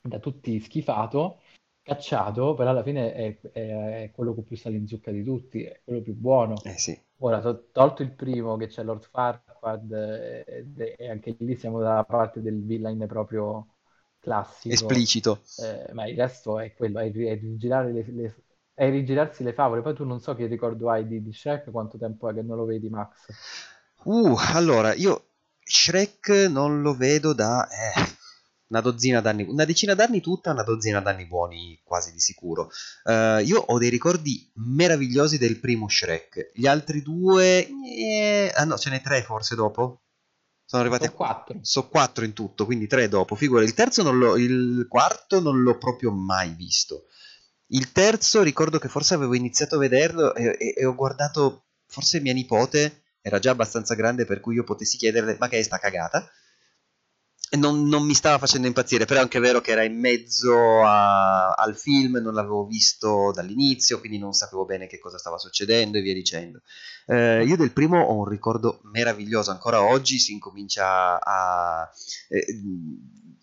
da 0.00 0.18
tutti 0.18 0.58
schifato, 0.60 1.40
cacciato, 1.82 2.54
però 2.54 2.70
alla 2.70 2.82
fine 2.82 3.12
è, 3.12 3.40
è- 3.52 4.02
è 4.04 4.10
quello 4.12 4.34
con 4.34 4.44
più 4.44 4.56
sale 4.56 4.76
in 4.76 4.86
zucca 4.86 5.10
di 5.10 5.22
tutti, 5.24 5.62
è 5.64 5.80
quello 5.84 6.02
più 6.02 6.14
buono. 6.14 6.54
Eh 6.64 6.78
sì, 6.78 6.98
Ora, 7.22 7.40
to- 7.40 7.68
tolto 7.70 8.02
il 8.02 8.12
primo 8.14 8.56
che 8.56 8.66
c'è 8.68 8.82
Lord 8.82 9.04
Farquaad, 9.10 9.92
eh, 9.92 10.96
e, 10.98 11.08
anche 11.10 11.36
lì 11.40 11.54
siamo 11.56 11.78
dalla 11.80 12.04
parte 12.04 12.40
del 12.40 12.62
villain 12.64 13.04
proprio 13.06 13.74
classico, 14.18 15.04
esplicito. 15.04 15.42
eh, 15.56 15.90
ma 15.92 16.06
il 16.08 16.16
resto 16.16 16.58
è 16.58 16.72
quello, 16.74 16.98
è, 16.98 17.10
è 17.10 17.38
rigirare 17.38 17.92
le, 17.92 18.04
le- 18.10 18.44
è 18.72 18.88
rigirarsi 18.90 19.42
le 19.44 19.52
favole. 19.52 19.82
Poi 19.82 19.94
tu 19.94 20.04
non 20.04 20.20
so 20.20 20.34
che 20.34 20.46
ricordo 20.46 20.88
hai 20.90 21.06
di, 21.06 21.22
di 21.22 21.32
Shrek, 21.32 21.70
quanto 21.70 21.98
tempo 21.98 22.28
è 22.30 22.34
che 22.34 22.42
non 22.42 22.56
lo 22.56 22.64
vedi, 22.64 22.88
Max? 22.88 23.34
Uh, 24.04 24.36
allora, 24.54 24.94
io 24.94 25.26
Shrek 25.62 26.28
non 26.50 26.82
lo 26.82 26.94
vedo 26.94 27.32
da 27.32 27.68
eh, 27.68 28.16
una 28.70 28.80
dozzina 28.80 29.20
d'anni, 29.20 29.44
una 29.48 29.64
decina 29.64 29.94
d'anni 29.94 30.20
tutta, 30.20 30.52
una 30.52 30.62
dozzina 30.62 31.00
d'anni 31.00 31.26
buoni, 31.26 31.80
quasi 31.84 32.12
di 32.12 32.20
sicuro. 32.20 32.70
Eh, 33.04 33.42
io 33.44 33.58
ho 33.58 33.78
dei 33.78 33.88
ricordi 33.90 34.50
meravigliosi 34.54 35.38
del 35.38 35.58
primo 35.58 35.88
Shrek. 35.88 36.52
Gli 36.54 36.66
altri 36.66 37.02
due, 37.02 37.68
eh, 37.68 38.52
ah 38.54 38.64
no, 38.64 38.78
ce 38.78 38.90
n'è 38.90 39.00
tre 39.02 39.22
forse 39.22 39.54
dopo. 39.56 40.02
Sono 40.64 40.82
arrivati 40.82 41.06
a 41.06 41.08
Sono 41.08 41.16
quattro. 41.16 41.58
so 41.62 41.88
quattro 41.88 42.24
in 42.24 42.32
tutto, 42.32 42.64
quindi 42.64 42.86
tre 42.86 43.08
dopo. 43.08 43.34
Figura, 43.34 43.64
il 43.64 43.74
terzo 43.74 44.04
non 44.04 44.18
l'ho, 44.18 44.36
il 44.36 44.86
quarto 44.88 45.40
non 45.40 45.62
l'ho 45.62 45.76
proprio 45.76 46.12
mai 46.12 46.54
visto. 46.54 47.06
Il 47.72 47.90
terzo 47.90 48.42
ricordo 48.42 48.78
che 48.78 48.88
forse 48.88 49.14
avevo 49.14 49.34
iniziato 49.34 49.74
a 49.76 49.78
vederlo 49.78 50.32
e, 50.34 50.56
e- 50.58 50.74
e 50.76 50.84
ho 50.84 50.94
guardato, 50.94 51.64
forse 51.86 52.20
mia 52.20 52.32
nipote 52.32 53.02
era 53.20 53.40
già 53.40 53.50
abbastanza 53.50 53.94
grande 53.94 54.24
per 54.24 54.40
cui 54.40 54.54
io 54.54 54.64
potessi 54.64 54.96
chiederle 54.96 55.36
ma 55.40 55.48
che 55.48 55.58
è 55.58 55.62
sta 55.62 55.78
cagata? 55.78 56.28
Non, 57.52 57.88
non 57.88 58.04
mi 58.04 58.14
stava 58.14 58.38
facendo 58.38 58.68
impazzire, 58.68 59.06
però 59.06 59.18
è 59.18 59.22
anche 59.24 59.40
vero 59.40 59.60
che 59.60 59.72
era 59.72 59.82
in 59.82 59.98
mezzo 59.98 60.84
a- 60.84 61.50
al 61.52 61.76
film, 61.76 62.18
non 62.18 62.32
l'avevo 62.32 62.64
visto 62.64 63.32
dall'inizio, 63.34 63.98
quindi 63.98 64.18
non 64.18 64.32
sapevo 64.32 64.64
bene 64.64 64.86
che 64.86 65.00
cosa 65.00 65.18
stava 65.18 65.36
succedendo 65.36 65.98
e 65.98 66.00
via 66.00 66.14
dicendo. 66.14 66.60
Eh, 67.06 67.42
io 67.44 67.56
del 67.56 67.72
primo 67.72 68.00
ho 68.02 68.14
un 68.14 68.28
ricordo 68.28 68.78
meraviglioso, 68.84 69.50
ancora 69.50 69.82
oggi 69.82 70.18
si 70.20 70.30
incomincia 70.32 71.18
a... 71.20 71.90
eh, 72.28 72.44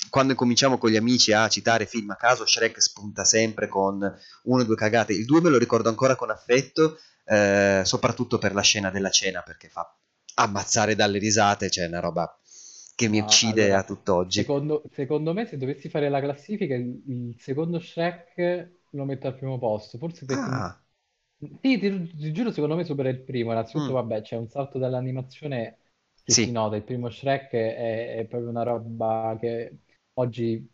quando 0.09 0.35
cominciamo 0.35 0.77
con 0.77 0.89
gli 0.89 0.95
amici 0.95 1.33
a 1.33 1.49
citare 1.49 1.85
film 1.85 2.11
a 2.11 2.15
caso, 2.15 2.45
Shrek 2.45 2.81
spunta 2.81 3.25
sempre 3.25 3.67
con 3.67 3.99
una 4.43 4.61
o 4.61 4.65
due 4.65 4.75
cagate. 4.77 5.11
Il 5.13 5.25
2 5.25 5.41
me 5.41 5.49
lo 5.49 5.57
ricordo 5.57 5.89
ancora 5.89 6.15
con 6.15 6.29
affetto, 6.29 6.97
eh, 7.25 7.81
soprattutto 7.83 8.37
per 8.37 8.53
la 8.53 8.61
scena 8.61 8.89
della 8.89 9.09
cena, 9.09 9.41
perché 9.41 9.67
fa 9.67 9.93
ammazzare 10.35 10.95
dalle 10.95 11.17
risate, 11.19 11.69
cioè 11.69 11.87
una 11.87 11.99
roba 11.99 12.39
che 12.97 13.07
mi 13.07 13.19
Ma 13.19 13.21
uccide 13.21 13.73
a 13.73 13.81
allora, 13.81 13.85
tutt'oggi. 13.85 14.45
secondo, 14.45 14.83
secondo 14.91 15.33
me, 15.33 15.45
se 15.45 15.57
dovessi 15.57 15.89
fare 15.89 16.09
la 16.09 16.19
classifica, 16.19 16.75
il, 16.75 17.35
secondo 17.37 17.79
Shrek 17.79 18.71
lo 18.91 19.05
metto 19.05 19.27
al 19.27 19.35
primo 19.35 19.57
posto. 19.59 19.97
Forse 19.97 20.25
perché... 20.25 20.51
Ah, 20.51 20.79
Sì, 21.39 21.77
ti, 21.79 22.15
ti 22.15 22.31
giuro, 22.33 22.51
secondo 22.51 22.75
me 22.75 22.83
supera 22.83 23.09
il 23.09 23.21
primo. 23.21 23.51
Innanzitutto, 23.51 23.93
mm, 23.93 23.93
vabbè, 23.93 24.21
c'è 24.21 24.35
un 24.37 24.47
salto 24.49 24.79
dall'animazione 24.79 25.77
che 26.23 26.33
si 26.35 26.49
sì, 26.49 26.51
nota. 26.51 26.75
Il 26.75 26.83
primo 26.83 27.09
Shrek 27.09 27.51
è, 27.51 28.17
è 28.17 28.25
proprio 28.25 28.49
una 28.49 28.63
roba 28.63 29.37
che 29.39 29.77
oggi 30.13 30.67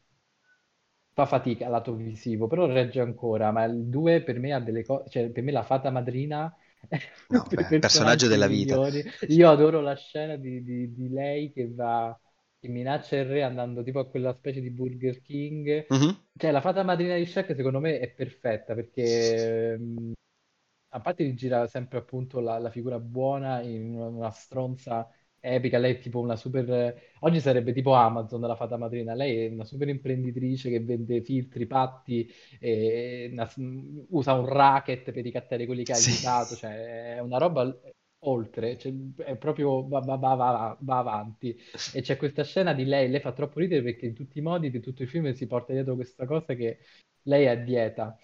fa 1.13 1.25
fatica 1.25 1.65
al 1.65 1.71
lato 1.71 1.93
visivo, 1.95 2.47
però 2.47 2.65
regge 2.65 2.99
ancora. 3.01 3.51
Ma 3.51 3.63
il 3.65 3.85
2 3.87 4.21
per 4.23 4.39
me 4.39 4.53
ha 4.53 4.59
delle 4.59 4.83
cose... 4.83 5.09
Cioè, 5.09 5.29
per 5.29 5.43
me 5.43 5.51
la 5.51 5.63
fata 5.63 5.89
madrina 5.91 6.53
no, 7.29 7.51
beh, 7.53 7.75
personaggio 7.79 8.27
personaggi 8.27 8.27
della 8.27 8.47
vita. 8.47 8.79
Io 9.27 9.49
adoro 9.49 9.81
la 9.81 9.95
scena 9.95 10.35
di, 10.35 10.63
di- 10.63 10.93
di 10.93 11.09
lei 11.09 11.51
che 11.51 11.71
va... 11.73 12.17
che 12.59 12.67
minaccia 12.67 13.17
il 13.17 13.25
re 13.25 13.43
andando 13.43 13.83
tipo 13.83 13.99
a 13.99 14.09
quella 14.09 14.33
specie 14.33 14.61
di 14.61 14.69
Burger 14.71 15.21
King. 15.21 15.85
Mhm, 15.89 16.17
Cioè, 16.35 16.51
la 16.51 16.61
fata 16.61 16.83
madrina 16.83 17.15
di 17.15 17.25
Shrek 17.25 17.55
secondo 17.55 17.79
me 17.79 17.99
è 17.99 18.11
perfetta 18.13 18.73
perché 18.73 19.73
ehm, 19.73 20.13
a 20.89 20.99
parte 21.01 21.23
di 21.23 21.33
gira 21.35 21.67
sempre 21.67 21.99
appunto 21.99 22.39
la, 22.39 22.57
la 22.59 22.69
figura 22.71 22.99
buona 22.99 23.61
in 23.61 23.95
una, 23.95 24.07
una 24.07 24.31
stronza 24.31 25.07
epica, 25.43 25.77
lei 25.77 25.95
è 25.95 25.99
tipo 25.99 26.19
una 26.19 26.35
super... 26.35 26.95
Oggi 27.19 27.39
sarebbe 27.41 27.73
tipo 27.73 27.93
Amazon 27.93 28.41
la 28.41 28.55
fata 28.55 28.77
madrina, 28.77 29.13
lei 29.13 29.45
è 29.47 29.49
una 29.49 29.65
super 29.65 29.87
imprenditrice 29.89 30.69
che 30.69 30.79
vende 30.81 31.21
filtri, 31.21 31.65
patti, 31.67 32.29
e 32.59 33.29
una- 33.31 33.49
usa 34.09 34.33
un 34.33 34.45
racket 34.47 35.11
per 35.11 35.23
ricattare 35.23 35.65
quelli 35.65 35.83
che 35.85 35.93
ha 35.93 35.95
Sì. 35.95 36.11
aiutato, 36.11 36.55
cioè 36.55 37.15
è 37.15 37.19
una 37.19 37.37
roba 37.37 37.77
oltre, 38.25 38.77
cioè, 38.77 38.93
è 39.17 39.35
proprio 39.35 39.85
va, 39.87 39.99
va- 39.99 40.15
va- 40.15 40.35
va- 40.35 40.77
va 40.79 40.97
avanti. 40.99 41.57
E 41.91 42.01
c'è 42.01 42.15
questa 42.17 42.43
scena 42.43 42.73
di 42.73 42.85
lei, 42.85 43.09
lei 43.09 43.19
fa 43.19 43.33
troppo 43.33 43.59
ridere 43.59 43.83
perché 43.83 44.05
in 44.07 44.13
tutti 44.13 44.39
i 44.39 44.41
modi 44.41 44.69
di 44.69 44.79
tutto 44.79 45.03
il 45.03 45.09
film 45.09 45.31
si 45.33 45.45
porta 45.47 45.73
dietro 45.73 45.95
questa 45.95 46.25
cosa 46.25 46.53
che 46.55 46.79
lei 47.23 47.45
è 47.45 47.49
a 47.49 47.55
dieta. 47.55 48.17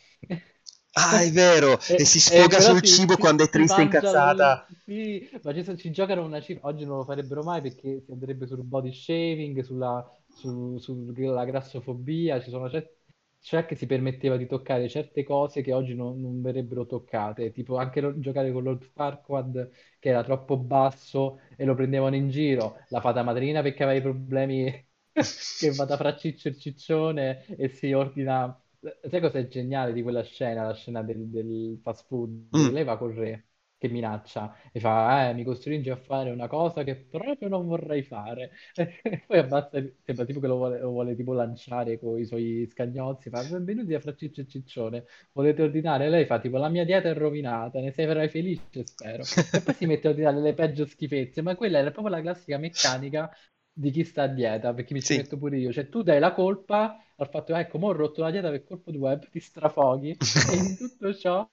Ah, 0.93 1.21
è 1.23 1.31
vero, 1.31 1.79
e 1.95 2.03
E, 2.03 2.05
si 2.05 2.19
e 2.25 2.39
sfoga 2.39 2.59
però 2.59 2.75
sul 2.75 2.81
si, 2.81 2.89
cibo 2.93 3.17
si- 3.17 3.17
quando 3.17 3.43
è 3.43 3.49
triste 3.49 3.81
e 3.81 3.85
incazzata. 3.85 4.67
Sì, 4.85 5.29
ma 5.43 5.53
ci, 5.53 5.77
ci 5.77 5.91
giocano 5.91 6.23
una 6.23 6.41
cifra. 6.41 6.67
Oggi 6.67 6.85
non 6.85 6.97
lo 6.97 7.03
farebbero 7.05 7.43
mai 7.43 7.61
perché 7.61 8.01
si 8.01 8.11
andrebbe 8.11 8.45
sul 8.47 8.63
body 8.63 8.91
shaving, 8.93 9.61
sulla, 9.61 10.03
su- 10.27 10.77
sulla 10.79 11.45
grassofobia. 11.45 12.39
Ci 12.41 12.49
sono 12.49 12.69
certi... 12.69 12.97
C'è 13.41 13.65
che 13.65 13.75
si 13.75 13.85
permetteva 13.85 14.35
di 14.35 14.47
toccare 14.47 14.89
certe 14.89 15.23
cose 15.23 15.61
che 15.61 15.71
oggi 15.73 15.95
non, 15.95 16.19
non 16.19 16.41
verrebbero 16.41 16.85
toccate, 16.85 17.51
tipo 17.53 17.77
anche 17.77 18.01
lo- 18.01 18.19
giocare 18.19 18.51
con 18.51 18.63
Lord 18.63 18.83
Farquaad 18.83 19.71
che 19.97 20.09
era 20.09 20.23
troppo 20.23 20.57
basso 20.57 21.39
e 21.55 21.63
lo 21.65 21.73
prendevano 21.73 22.15
in 22.17 22.29
giro, 22.29 22.75
la 22.89 22.99
fata 22.99 23.23
madrina 23.23 23.61
perché 23.61 23.83
aveva 23.83 23.97
i 23.99 24.01
problemi 24.01 24.87
che 25.57 25.71
vada 25.73 25.95
fra 25.97 26.15
ciccio 26.17 26.49
e 26.49 26.57
ciccione 26.57 27.45
e 27.55 27.69
si 27.69 27.93
ordina 27.93 28.53
Sai 28.81 29.19
cosa 29.19 29.39
è 29.39 29.47
geniale 29.47 29.91
di 29.93 30.01
quella 30.01 30.23
scena, 30.23 30.63
la 30.65 30.73
scena 30.73 31.01
del, 31.03 31.27
del 31.29 31.79
fast 31.83 32.05
food? 32.07 32.49
Mm, 32.53 32.71
lei 32.71 32.83
va 32.85 32.97
col 32.97 33.13
re 33.13 33.45
che 33.77 33.87
minaccia 33.89 34.53
e 34.73 34.79
fa, 34.81 35.29
eh, 35.29 35.33
mi 35.33 35.43
costringe 35.45 35.91
a 35.91 35.95
fare 35.97 36.31
una 36.31 36.47
cosa 36.47 36.83
che 36.83 36.95
proprio 36.95 37.47
non 37.49 37.65
vorrei 37.67 38.03
fare. 38.03 38.51
E 39.03 39.23
poi 39.27 39.37
abbassa, 39.39 39.81
sembra 40.03 40.25
tipo 40.25 40.39
che 40.39 40.47
lo 40.47 40.55
vuole, 40.55 40.79
lo 40.79 40.89
vuole 40.91 41.15
tipo 41.15 41.33
lanciare 41.33 41.99
con 41.99 42.17
i 42.19 42.25
suoi 42.25 42.65
scagnozzi, 42.69 43.29
fa, 43.29 43.43
benvenuti 43.43 43.93
a 43.93 43.99
Fracciccio 43.99 44.41
e 44.41 44.47
Ciccione, 44.47 45.05
volete 45.33 45.61
ordinare? 45.63 46.09
lei 46.09 46.25
fa 46.25 46.39
tipo, 46.39 46.57
la 46.57 46.69
mia 46.69 46.85
dieta 46.85 47.09
è 47.09 47.13
rovinata, 47.13 47.79
ne 47.79 47.91
sarai 47.91 48.29
felice, 48.29 48.83
spero. 48.85 49.29
E 49.53 49.61
poi 49.61 49.73
si 49.73 49.85
mette 49.85 50.07
a 50.07 50.11
ordinare 50.11 50.39
le 50.41 50.53
peggio 50.53 50.85
schifezze, 50.85 51.41
ma 51.41 51.55
quella 51.55 51.79
era 51.79 51.91
proprio 51.91 52.15
la 52.15 52.21
classica 52.21 52.57
meccanica 52.57 53.29
di 53.71 53.91
chi 53.91 54.03
sta 54.03 54.23
a 54.23 54.27
dieta, 54.27 54.73
perché 54.73 54.93
mi 54.93 55.03
ci 55.03 55.13
Sì. 55.13 55.15
metto 55.15 55.37
pure 55.37 55.57
io. 55.57 55.71
Cioè, 55.71 55.89
tu 55.89 56.01
dai 56.03 56.19
la 56.19 56.33
colpa 56.33 56.97
al 57.23 57.29
fatto 57.29 57.53
che, 57.53 57.59
ecco, 57.59 57.77
mo 57.79 57.87
ho 57.87 57.91
rotto 57.93 58.21
la 58.21 58.31
dieta 58.31 58.49
per 58.49 58.63
colpo 58.63 58.91
di 58.91 58.97
web, 58.97 59.27
ti 59.29 59.39
strafoghi, 59.39 60.09
e 60.11 60.55
in 60.55 60.75
tutto 60.77 61.13
ciò 61.13 61.49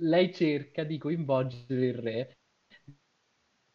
lei 0.00 0.32
cerca 0.32 0.84
di 0.84 0.98
coinvolgere 0.98 1.86
il 1.86 1.94
re 1.94 2.36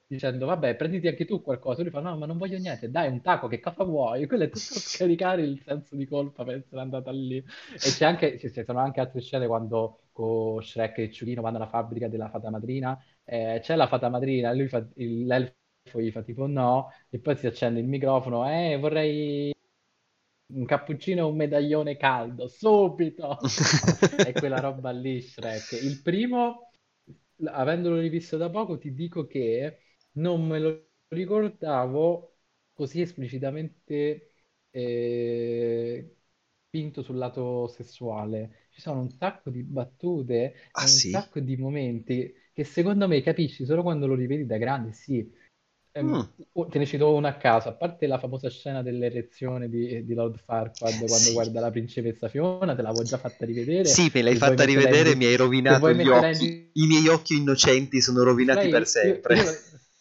dicendo 0.05 0.45
vabbè 0.45 0.75
prenditi 0.75 1.07
anche 1.07 1.25
tu 1.25 1.41
qualcosa 1.41 1.81
lui 1.81 1.89
fa 1.91 1.99
no 2.01 2.15
ma 2.17 2.25
non 2.25 2.37
voglio 2.37 2.57
niente 2.59 2.89
dai 2.91 3.09
un 3.09 3.21
taco 3.21 3.47
che 3.47 3.59
cosa 3.59 3.83
vuoi? 3.83 4.27
Quello 4.27 4.43
è 4.43 4.47
tutto 4.49 4.59
scaricare 4.79 5.41
il 5.41 5.61
senso 5.65 5.95
di 5.95 6.05
colpa 6.05 6.43
per 6.43 6.55
essere 6.57 6.81
andata 6.81 7.11
lì. 7.11 7.37
E 7.37 7.43
c'è 7.79 8.05
anche 8.05 8.37
ci 8.39 8.49
sono 8.63 8.79
anche 8.79 8.99
altre 8.99 9.21
scene 9.21 9.47
quando 9.47 10.01
con 10.11 10.61
Shrek 10.63 10.99
e 10.99 11.11
Ciurino 11.11 11.41
vanno 11.41 11.57
alla 11.57 11.67
fabbrica 11.67 12.07
della 12.07 12.29
fata 12.29 12.49
madrina 12.51 12.97
eh, 13.23 13.59
c'è 13.63 13.75
la 13.75 13.87
fata 13.87 14.09
madrina 14.09 14.51
e 14.51 14.55
lui 14.55 14.67
fa 14.67 14.85
il- 14.95 15.25
l'elfo 15.25 15.99
gli 15.99 16.11
fa 16.11 16.21
tipo 16.21 16.45
no 16.47 16.91
e 17.09 17.19
poi 17.19 17.35
si 17.35 17.47
accende 17.47 17.79
il 17.79 17.87
microfono 17.87 18.47
eh 18.49 18.77
vorrei 18.77 19.52
un 20.47 20.65
cappuccino 20.65 21.19
e 21.19 21.29
un 21.29 21.35
medaglione 21.35 21.97
caldo 21.97 22.47
subito 22.47 23.53
è 24.19 24.35
quella 24.37 24.59
roba 24.59 24.91
lì 24.91 25.21
Shrek 25.21 25.71
il 25.73 26.01
primo 26.01 26.71
avendolo 27.45 27.99
rivisto 27.99 28.37
da 28.37 28.49
poco 28.49 28.77
ti 28.77 28.93
dico 28.93 29.25
che 29.27 29.79
non 30.13 30.45
me 30.47 30.59
lo 30.59 30.87
ricordavo 31.09 32.37
così 32.73 33.01
esplicitamente 33.01 34.31
eh, 34.69 36.15
spinto 36.67 37.01
sul 37.03 37.17
lato 37.17 37.67
sessuale. 37.67 38.67
Ci 38.71 38.81
sono 38.81 39.01
un 39.01 39.09
sacco 39.11 39.49
di 39.51 39.61
battute 39.63 40.55
Ah 40.75 40.87
un 40.91 40.99
sì? 40.99 41.09
sacco 41.09 41.39
di 41.39 41.55
momenti 41.57 42.33
che 42.51 42.63
secondo 42.63 43.07
me 43.07 43.21
capisci 43.21 43.65
solo 43.65 43.81
quando 43.83 44.07
lo 44.07 44.15
rivedi 44.15 44.45
da 44.45 44.57
grande, 44.57 44.91
sì. 44.93 45.31
Mm. 46.01 46.21
oh, 46.53 46.65
te 46.67 46.79
ne 46.79 46.85
cito 46.87 47.13
una 47.13 47.29
a 47.29 47.37
caso, 47.37 47.69
a 47.69 47.73
parte 47.73 48.07
la 48.07 48.17
famosa 48.17 48.49
scena 48.49 48.81
dell'erezione 48.81 49.69
di, 49.69 50.03
di 50.03 50.13
Lord 50.15 50.37
Farquaad 50.39 51.05
quando 51.07 51.07
Sì. 51.07 51.33
guarda 51.33 51.59
la 51.59 51.69
principessa 51.71 52.27
Fiona, 52.29 52.73
te 52.75 52.81
l'avevo 52.81 53.05
già 53.05 53.17
fatta 53.19 53.45
rivedere, 53.45 53.89
Sì, 53.89 54.09
me 54.13 54.21
l'hai 54.23 54.35
fatta 54.35 54.63
in 54.63 54.69
rivedere 54.69 55.11
e 55.11 55.15
mi 55.15 55.25
hai 55.25 55.35
rovinato 55.35 55.91
gli 55.91 56.01
in 56.01 56.09
occhi. 56.09 56.45
di- 56.47 56.71
I 56.73 56.87
miei 56.87 57.07
occhi 57.09 57.35
innocenti 57.37 58.01
sono 58.01 58.23
rovinati 58.23 58.61
Lei- 58.61 58.71
per 58.71 58.81
io- 58.81 58.87
sempre. 58.87 59.35
io- 59.35 59.59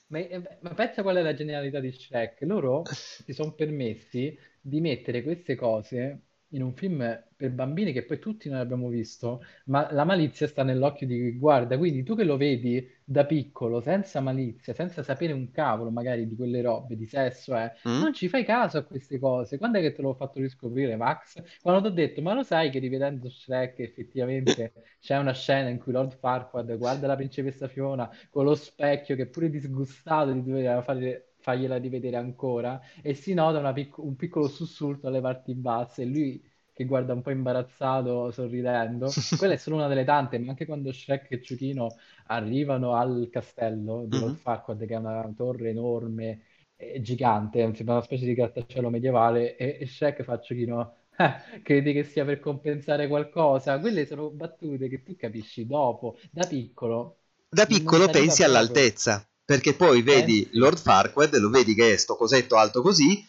ma, 0.09 0.19
eh, 0.19 0.43
ma 0.61 0.75
pensa 0.75 1.03
qual 1.03 1.17
è 1.17 1.23
la 1.23 1.35
genialità 1.35 1.81
di 1.81 1.91
Shrek? 1.93 2.43
Loro 2.43 2.83
si 3.25 3.33
sono 3.33 3.53
permessi 3.55 4.37
di 4.61 4.81
mettere 4.81 5.23
queste 5.23 5.55
cose 5.55 6.21
in 6.53 6.63
un 6.63 6.75
film 6.75 6.99
per 7.37 7.51
bambini 7.51 7.93
che 7.93 8.05
poi 8.05 8.19
tutti 8.19 8.49
noi 8.49 8.61
abbiamo 8.61 8.89
visto, 8.89 9.43
ma 9.67 9.91
la 9.93 10.05
malizia 10.05 10.47
sta 10.47 10.63
nell'occhio 10.63 11.07
di 11.07 11.19
chi 11.19 11.39
guarda. 11.39 11.77
Quindi 11.79 12.03
tu 12.05 12.15
che 12.15 12.25
lo 12.25 12.37
vedi 12.37 12.87
da 13.05 13.25
piccolo, 13.27 13.81
senza 13.81 14.21
malizia, 14.21 14.75
senza 14.75 15.03
sapere 15.03 15.33
un 15.33 15.51
cavolo 15.51 15.91
magari 15.91 16.27
di 16.29 16.37
quelle 16.37 16.61
robe, 16.63 16.97
di 16.97 17.07
sesso, 17.07 17.57
eh, 17.57 17.73
Mm? 17.85 18.03
non 18.03 18.13
ci 18.13 18.29
fai 18.29 18.45
caso 18.45 18.79
a 18.79 18.83
queste 18.85 19.19
cose. 19.19 19.59
Quando 19.59 19.79
è 19.79 19.81
che 19.81 19.93
te 19.93 20.03
l'ho 20.03 20.15
fatto 20.15 20.39
riscoprire, 20.41 20.97
Max? 20.97 21.43
Quando 21.61 21.81
ti 21.83 21.87
ho 21.89 21.91
detto, 21.91 22.23
ma 22.23 22.35
lo 22.35 22.43
sai 22.43 22.71
che 22.71 22.79
rivedendo 22.79 23.29
Shrek 23.29 23.79
effettivamente 23.81 24.73
c'è 25.01 25.17
una 25.19 25.33
scena 25.35 25.69
in 25.69 25.79
cui 25.79 25.93
Lord 25.93 26.17
Farquaad 26.19 26.77
guarda 26.77 27.07
la 27.07 27.17
principessa 27.17 27.69
Fiona 27.69 28.11
con 28.31 28.45
lo 28.45 28.55
specchio 28.55 29.17
che 29.17 29.27
pure 29.27 29.51
disgustato 29.51 30.33
di 30.33 30.43
dover 30.43 30.83
fare- 30.83 31.32
fargliela 31.43 31.77
rivedere 31.77 32.17
ancora 32.17 32.81
e 33.03 33.15
si 33.15 33.35
nota 33.35 33.73
pic- 33.73 33.99
un 33.99 34.17
piccolo 34.17 34.49
sussulto 34.49 35.09
alle 35.09 35.21
parti 35.21 35.55
basse 35.55 36.03
e 36.03 36.07
lui 36.07 36.43
che 36.73 36.85
guarda 36.87 37.13
un 37.13 37.21
po' 37.23 37.31
imbarazzato 37.31 38.31
sorridendo. 38.31 39.21
Quella 39.37 39.55
è 39.55 39.57
solo 39.57 39.77
una 39.77 39.89
delle 39.89 40.05
tante, 40.05 40.39
ma 40.39 40.51
anche 40.51 40.65
quando 40.67 40.93
Shrek 40.93 41.31
e 41.33 41.43
Ciuchino 41.43 41.97
arrivano 42.27 42.95
al 42.95 43.29
castello 43.31 44.05
di 44.07 44.17
Lord 44.17 44.35
Mhm. 44.35 44.39
Farquaad, 44.39 44.87
che 44.87 44.95
è 44.95 44.97
una 44.97 45.31
torre 45.37 45.71
enorme 45.71 46.43
e 46.77 47.01
gigante, 47.01 47.61
sembra 47.75 47.95
una 47.95 48.03
specie 48.03 48.25
di 48.27 48.35
grattacielo 48.35 48.91
medievale, 48.91 49.57
e, 49.57 49.79
e 49.81 49.87
Shrek 49.87 50.23
fa 50.23 50.41
Ciuchino, 50.41 50.95
"Eh, 51.17 51.61
credi 51.63 51.93
che 51.93 52.05
sia 52.05 52.25
per 52.25 52.41
compensare 52.41 53.07
qualcosa? 53.09 53.79
Quelle 53.79 54.07
sono 54.07 54.31
battute 54.31 54.89
che 54.89 55.03
tu 55.03 55.15
capisci 55.17 55.67
dopo, 55.67 56.17
da 56.31 56.47
piccolo. 56.47 57.19
Da 57.51 57.67
piccolo 57.67 58.09
pensi 58.11 58.43
all'altezza, 58.43 59.25
perché 59.53 59.75
poi 59.75 60.01
vedi 60.01 60.45
Pensi. 60.45 60.59
Lord 60.59 60.79
Farquaad, 60.79 61.37
lo 61.37 61.51
vedi 61.51 61.75
che 61.75 61.93
è 61.93 61.97
sto 61.99 62.17
cosetto 62.17 62.57
alto 62.57 62.81
così, 62.81 63.23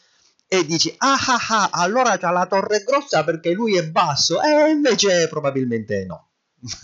e 0.47 0.65
dici, 0.65 0.93
ah 0.99 1.17
ah 1.17 1.45
ah, 1.49 1.69
allora 1.73 2.17
c'ha 2.17 2.31
la 2.31 2.45
torre 2.45 2.81
grossa 2.85 3.25
perché 3.25 3.51
lui 3.51 3.75
è 3.75 3.85
basso, 3.89 4.41
e 4.41 4.69
invece 4.69 5.27
probabilmente 5.27 6.05
no. 6.05 6.29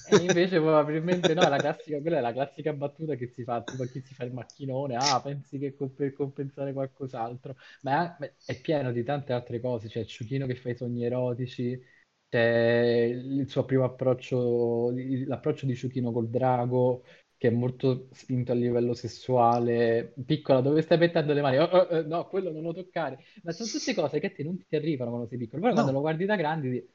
E 0.04 0.16
invece 0.18 0.60
probabilmente 0.60 1.34
no, 1.36 1.48
la 1.48 1.60
classica, 1.60 2.02
quella 2.02 2.18
è 2.18 2.22
la 2.22 2.34
classica 2.34 2.74
battuta 2.74 3.14
che 3.16 3.28
si 3.28 3.44
fa, 3.44 3.64
tipo 3.64 3.84
chi 3.86 4.02
si 4.02 4.16
fa 4.16 4.24
il 4.24 4.34
macchinone, 4.34 4.96
ah, 4.96 5.22
pensi 5.22 5.60
che 5.60 5.76
co- 5.76 5.90
per 5.90 6.14
compensare 6.14 6.74
qualcos'altro, 6.74 7.56
ma 7.82 8.18
è, 8.18 8.34
è 8.44 8.60
pieno 8.60 8.92
di 8.92 9.04
tante 9.04 9.34
altre 9.34 9.60
cose, 9.62 9.88
c'è 9.88 10.04
Ciuchino 10.06 10.48
che 10.48 10.56
fa 10.56 10.70
i 10.70 10.76
sogni 10.76 11.06
erotici, 11.06 11.80
c'è 12.28 13.04
il 13.14 13.48
suo 13.50 13.66
primo 13.66 13.84
approccio, 13.84 14.92
l'approccio 15.28 15.66
di 15.68 15.76
Ciuchino 15.76 16.12
col 16.12 16.30
drago, 16.30 17.04
che 17.40 17.48
è 17.48 17.52
molto 17.52 18.10
spinto 18.12 18.52
a 18.52 18.56
livello 18.56 18.94
sessuale, 18.94 20.14
piccola, 20.26 20.62
dove 20.62 20.82
stai 20.84 21.00
mettendo 21.00 21.34
le 21.34 21.42
mani? 21.42 21.58
Oh, 21.58 21.64
oh, 21.66 21.88
oh, 21.98 22.02
no, 22.06 22.28
quello 22.28 22.52
non 22.52 22.64
lo 22.64 22.74
toccare, 22.74 23.20
ma 23.44 23.54
sono 23.54 23.70
tutte 23.70 23.96
cose 23.96 24.20
che 24.20 24.28
a 24.28 24.32
te 24.32 24.44
non 24.44 24.58
ti 24.68 24.76
arrivano 24.76 25.12
quando 25.12 25.28
sei 25.30 25.38
piccolo, 25.40 25.62
poi 25.64 25.74
No. 25.74 25.84
quando 25.84 25.92
lo 25.94 26.02
guardi 26.02 26.26
da 26.26 26.36
grandi 26.36 26.86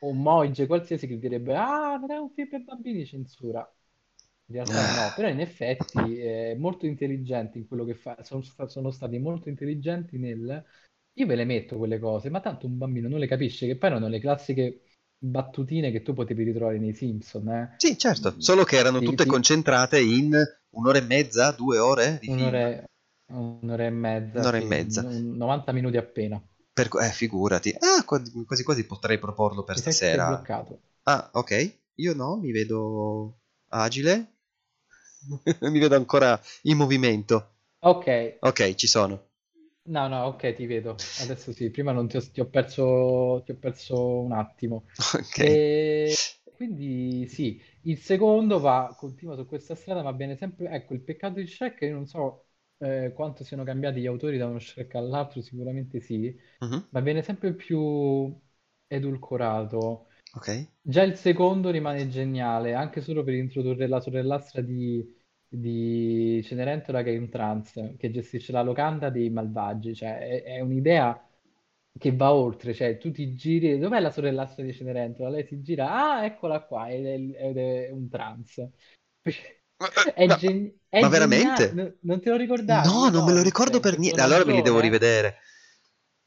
o 0.00 0.08
un 0.10 0.20
Moige 0.22 0.66
qualsiasi 0.66 1.06
che 1.06 1.18
direbbe 1.18 1.54
ah 1.56 1.96
non 1.96 2.10
è 2.10 2.16
un 2.18 2.30
film 2.32 2.48
per 2.48 2.64
bambini 2.64 3.06
censura 3.06 3.60
in 4.46 4.54
realtà 4.54 4.86
Ah. 4.86 4.88
no 4.88 5.12
però 5.12 5.28
in 5.28 5.40
effetti 5.40 6.18
è 6.18 6.54
molto 6.56 6.86
intelligente 6.86 7.58
in 7.58 7.66
quello 7.66 7.84
che 7.84 7.94
fa 7.94 8.22
sono, 8.22 8.42
sono 8.66 8.90
stati 8.90 9.18
molto 9.18 9.48
intelligenti 9.48 10.18
nel 10.18 10.64
io 11.14 11.26
ve 11.26 11.34
le 11.36 11.44
metto 11.44 11.76
quelle 11.78 11.98
cose 11.98 12.28
ma 12.30 12.40
tanto 12.40 12.66
un 12.66 12.76
bambino 12.78 13.08
non 13.08 13.18
le 13.18 13.26
capisce 13.26 13.66
che 13.66 13.76
poi 13.76 13.90
erano 13.90 14.08
le 14.08 14.18
classiche 14.20 14.82
battutine 15.24 15.90
che 15.90 16.02
tu 16.02 16.12
potevi 16.14 16.44
ritrovare 16.44 16.78
nei 16.78 16.94
Simpson 16.94 17.48
eh. 17.48 17.70
Sì, 17.76 17.98
certo, 17.98 18.36
solo 18.38 18.64
che 18.64 18.76
erano 18.76 19.02
tutte 19.02 19.26
concentrate 19.26 20.00
in 20.00 20.32
un'ora 20.70 20.96
e 20.96 21.02
mezza, 21.02 21.50
due 21.50 21.76
ore 21.76 22.16
di 22.18 22.30
film. 22.30 22.48
un'ora 22.48 22.68
e, 22.68 22.84
un'ora 23.32 23.84
e 23.86 23.90
mezza 23.90 24.42
Un'ora 24.42 24.58
e 24.58 24.60
mezza. 24.62 25.06
un- 25.06 25.36
90 25.36 25.72
minuti 25.72 25.96
appena 25.96 26.42
Per- 26.74 26.88
eh, 27.00 27.10
figurati. 27.12 27.74
Ah, 27.78 28.02
qua- 28.04 28.20
quasi 28.46 28.62
quasi 28.64 28.84
potrei 28.86 29.18
proporlo 29.18 29.62
per 29.64 29.76
sa 29.76 29.82
che 29.82 29.92
sei 30.06 30.20
stasera. 30.20 30.24
bloccato 30.24 30.80
Ah, 31.04 31.30
ok. 31.32 31.78
Io 31.96 32.14
no, 32.14 32.36
mi 32.36 32.50
vedo 32.52 33.40
agile. 33.68 34.36
mi 35.60 35.78
vedo 35.78 35.96
ancora 35.96 36.40
in 36.62 36.76
movimento. 36.76 37.50
ok 37.80 38.06
Ok, 38.40 38.74
ci 38.74 38.86
sono. 38.86 39.30
No, 39.84 40.06
no, 40.08 40.26
ok, 40.26 40.52
ti 40.54 40.66
vedo. 40.66 41.10
Adesso 41.14 41.52
sì, 41.52 41.70
prima 41.70 41.90
non 41.92 42.06
ti 42.06 42.16
ho, 42.16 42.30
ti 42.30 42.40
ho 42.40 42.48
perso, 42.48 43.42
ti 43.44 43.50
ho 43.50 43.56
perso 43.58 44.20
un 44.20 44.32
attimo. 44.32 44.86
Ok. 45.14 45.38
E 45.38 46.16
quindi 46.54 47.26
sì, 47.26 47.60
il 47.82 47.98
secondo 47.98 48.60
va, 48.60 48.94
continua 48.96 49.34
su 49.34 49.44
questa 49.46 49.74
strada, 49.74 50.02
ma 50.02 50.12
viene 50.12 50.36
sempre... 50.36 50.68
Ecco, 50.70 50.94
il 50.94 51.02
peccato 51.02 51.40
di 51.40 51.46
Shrek, 51.48 51.80
io 51.82 51.94
non 51.94 52.06
so 52.06 52.46
eh, 52.78 53.12
quanto 53.12 53.42
siano 53.42 53.64
cambiati 53.64 54.00
gli 54.00 54.06
autori 54.06 54.38
da 54.38 54.46
uno 54.46 54.60
Shrek 54.60 54.94
all'altro, 54.94 55.40
sicuramente 55.42 56.00
sì, 56.00 56.32
Mhm, 56.62 56.86
ma 56.90 57.00
viene 57.00 57.22
sempre 57.22 57.52
più 57.54 58.32
edulcorato. 58.86 60.06
Ok. 60.34 60.48
Già 60.80 61.02
il 61.02 61.16
secondo 61.16 61.70
rimane 61.70 62.08
geniale, 62.08 62.74
anche 62.74 63.00
solo 63.00 63.24
per 63.24 63.34
introdurre 63.34 63.86
la 63.88 64.00
sorellastra 64.00 64.60
di, 64.62 65.04
di 65.58 66.40
Cenerentola 66.44 67.02
che 67.02 67.14
è 67.14 67.18
un 67.18 67.28
trans, 67.28 67.94
che 67.98 68.10
gestisce 68.10 68.52
la 68.52 68.62
locanda 68.62 69.10
dei 69.10 69.30
malvagi, 69.30 69.94
cioè 69.94 70.18
è, 70.18 70.42
è 70.44 70.60
un'idea 70.60 71.26
che 71.98 72.14
va 72.16 72.32
oltre, 72.32 72.72
cioè 72.74 72.96
tu 72.98 73.10
ti 73.10 73.34
giri, 73.36 73.78
dov'è 73.78 74.00
la 74.00 74.10
sorellastra 74.10 74.62
di 74.64 74.72
Cenerentola? 74.72 75.28
Lei 75.30 75.44
si 75.46 75.60
gira, 75.62 75.90
ah, 76.18 76.24
eccola 76.24 76.62
qua, 76.64 76.88
ed 76.90 77.04
è, 77.06 77.14
ed 77.48 77.56
è 77.58 77.90
un 77.90 78.08
trans. 78.08 78.66
È, 80.14 80.28
Ma- 80.28 80.34
gen- 80.34 80.72
è 80.88 81.06
ma 81.06 81.08
geniale, 81.08 81.68
veramente? 81.68 81.68
non, 81.72 81.96
non 82.02 82.20
te 82.20 82.30
lo 82.30 82.36
ricordavi? 82.36 82.98
No, 82.98 83.08
non 83.08 83.24
me 83.24 83.32
lo 83.32 83.42
ricordo 83.42 83.78
il 83.78 83.80
per 83.80 83.98
niente. 83.98 84.20
Allora 84.20 84.44
me 84.44 84.52
li 84.52 84.62
devo 84.62 84.80
personaggione? 84.80 84.80
rivedere. 84.80 85.38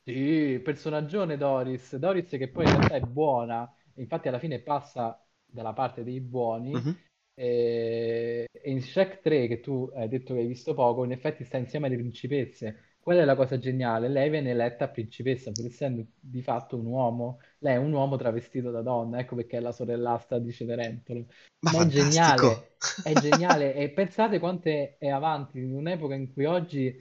Sì, 0.04 0.62
personaggione 0.64 1.36
Doris, 1.36 1.96
Doris 1.96 2.30
che 2.30 2.50
poi 2.50 2.66
in 2.66 2.72
realtà 2.72 2.94
è 2.96 3.02
buona, 3.02 3.68
infatti 3.96 4.28
alla 4.28 4.38
fine 4.40 4.60
passa 4.62 5.20
dalla 5.44 5.74
parte 5.74 6.04
dei 6.04 6.22
buoni 6.22 6.80
Mhm. 6.80 6.96
E, 7.36 8.48
e 8.52 8.72
in 8.72 8.82
Shrek 8.82 9.22
3 9.22 9.48
che 9.48 9.60
tu 9.60 9.92
hai 9.94 10.08
detto 10.08 10.34
che 10.34 10.40
hai 10.42 10.48
visto 10.48 10.74
poco, 10.74 11.04
in 11.04 11.12
effetti 11.12 11.44
sta 11.44 11.58
insieme 11.58 11.88
alle 11.88 11.98
principesse 11.98 12.96
qual 13.06 13.18
è 13.18 13.24
la 13.24 13.36
cosa 13.36 13.60
geniale? 13.60 14.08
Lei 14.08 14.32
viene 14.32 14.50
eletta 14.50 14.90
principessa, 14.90 15.52
pur 15.52 15.66
essendo 15.66 16.04
di 16.20 16.42
fatto 16.42 16.76
un 16.76 16.88
uomo. 16.88 17.40
Lei 17.60 17.76
è 17.76 17.78
un 17.78 17.92
uomo 17.94 18.18
travestito 18.18 18.72
da 18.72 18.82
donna, 18.82 19.20
ecco 19.20 19.36
perché 19.36 19.58
è 19.58 19.60
la 19.60 19.72
sorellastra 19.72 20.40
di 20.40 20.52
Cenerentolo. 20.52 21.28
Ma 21.60 21.72
Ma 21.72 21.84
è 21.84 21.88
geniale, 21.88 22.78
è 23.04 23.14
geniale. 23.14 23.76
E 23.76 23.92
pensate 23.92 24.40
quanto 24.40 24.70
è, 24.70 24.98
è 24.98 25.08
avanti 25.10 25.60
in 25.60 25.76
un'epoca 25.76 26.16
in 26.16 26.34
cui 26.34 26.46
oggi 26.46 26.98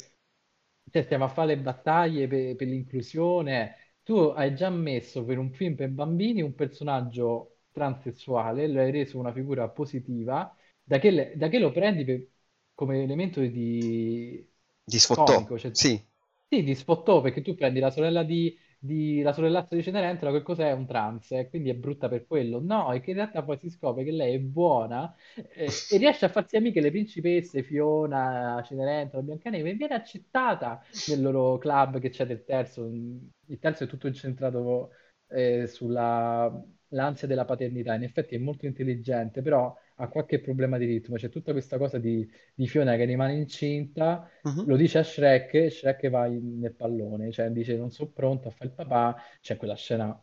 cioè, 0.90 1.02
stiamo 1.04 1.24
a 1.24 1.28
fare 1.28 1.54
le 1.56 1.62
battaglie 1.62 2.26
per, 2.28 2.54
per 2.56 2.68
l'inclusione. 2.68 3.76
Tu 4.02 4.14
hai 4.14 4.54
già 4.54 4.68
messo 4.68 5.24
per 5.24 5.38
un 5.38 5.50
film 5.52 5.74
per 5.74 5.88
bambini 5.88 6.42
un 6.42 6.54
personaggio 6.54 7.53
transessuale, 7.74 8.68
lo 8.68 8.80
hai 8.80 8.90
reso 8.92 9.18
una 9.18 9.32
figura 9.34 9.68
positiva, 9.68 10.56
da 10.82 10.98
che, 11.00 11.10
le- 11.10 11.36
da 11.36 11.48
che 11.48 11.58
lo 11.58 11.72
prendi 11.72 12.04
per- 12.06 12.28
come 12.74 13.02
elemento 13.02 13.40
di 13.40 14.48
Di 14.86 14.98
sfottò, 14.98 15.36
comico, 15.36 15.58
cioè 15.58 15.72
sì. 15.72 16.02
sì, 16.48 16.62
di 16.62 16.74
spottò 16.74 17.20
perché 17.20 17.42
tu 17.42 17.54
prendi 17.54 17.80
la 17.80 17.90
sorella 17.90 18.22
di, 18.22 18.56
di- 18.78 19.22
la 19.22 19.32
sorellazza 19.32 19.74
di 19.74 19.82
Cenerentola, 19.82 20.30
che 20.32 20.42
cos'è? 20.42 20.72
Un 20.72 20.86
trans, 20.86 21.32
e 21.32 21.48
quindi 21.48 21.70
è 21.70 21.74
brutta 21.74 22.08
per 22.08 22.26
quello. 22.26 22.60
No, 22.62 22.92
è 22.92 23.00
che 23.00 23.10
in 23.10 23.16
realtà 23.16 23.42
poi 23.42 23.58
si 23.58 23.70
scopre 23.70 24.04
che 24.04 24.12
lei 24.12 24.34
è 24.34 24.38
buona 24.40 25.14
eh, 25.34 25.86
e 25.88 25.96
riesce 25.98 26.26
a 26.26 26.28
farsi 26.28 26.56
amiche 26.56 26.80
le 26.80 26.90
principesse, 26.90 27.62
Fiona, 27.62 28.62
Cenerentola, 28.64 29.22
Biancaneve, 29.22 29.70
e 29.70 29.74
viene 29.74 29.94
accettata 29.94 30.82
nel 31.06 31.20
loro 31.22 31.58
club 31.58 31.98
che 31.98 32.10
c'è 32.10 32.26
del 32.26 32.44
terzo. 32.44 32.84
Il 32.86 33.58
terzo 33.58 33.84
è 33.84 33.86
tutto 33.86 34.06
incentrato 34.06 34.90
eh, 35.28 35.66
sulla 35.66 36.50
l'ansia 36.88 37.26
della 37.26 37.44
paternità. 37.44 37.94
In 37.94 38.02
effetti 38.04 38.34
è 38.34 38.38
molto 38.38 38.66
intelligente, 38.66 39.42
però 39.42 39.74
ha 39.96 40.08
qualche 40.08 40.40
problema 40.40 40.78
di 40.78 40.86
ritmo. 40.86 41.16
C'è 41.16 41.28
tutta 41.28 41.52
questa 41.52 41.78
cosa 41.78 41.98
di, 41.98 42.28
di 42.54 42.66
Fiona 42.66 42.96
che 42.96 43.04
rimane 43.04 43.34
incinta 43.34 44.28
Mhm. 44.44 44.64
lo 44.66 44.76
dice 44.76 44.98
a 44.98 45.02
Shrek, 45.04 45.54
e 45.54 45.70
Shrek 45.70 46.08
va 46.08 46.26
in- 46.26 46.58
nel 46.58 46.72
pallone, 46.74 47.30
cioè 47.32 47.50
dice 47.50 47.76
non 47.76 47.90
sono 47.90 48.08
pronto 48.10 48.48
a 48.48 48.50
fare 48.50 48.66
il 48.70 48.72
papà, 48.74 49.14
c'è 49.42 49.56
quella 49.58 49.74
scena 49.76 50.18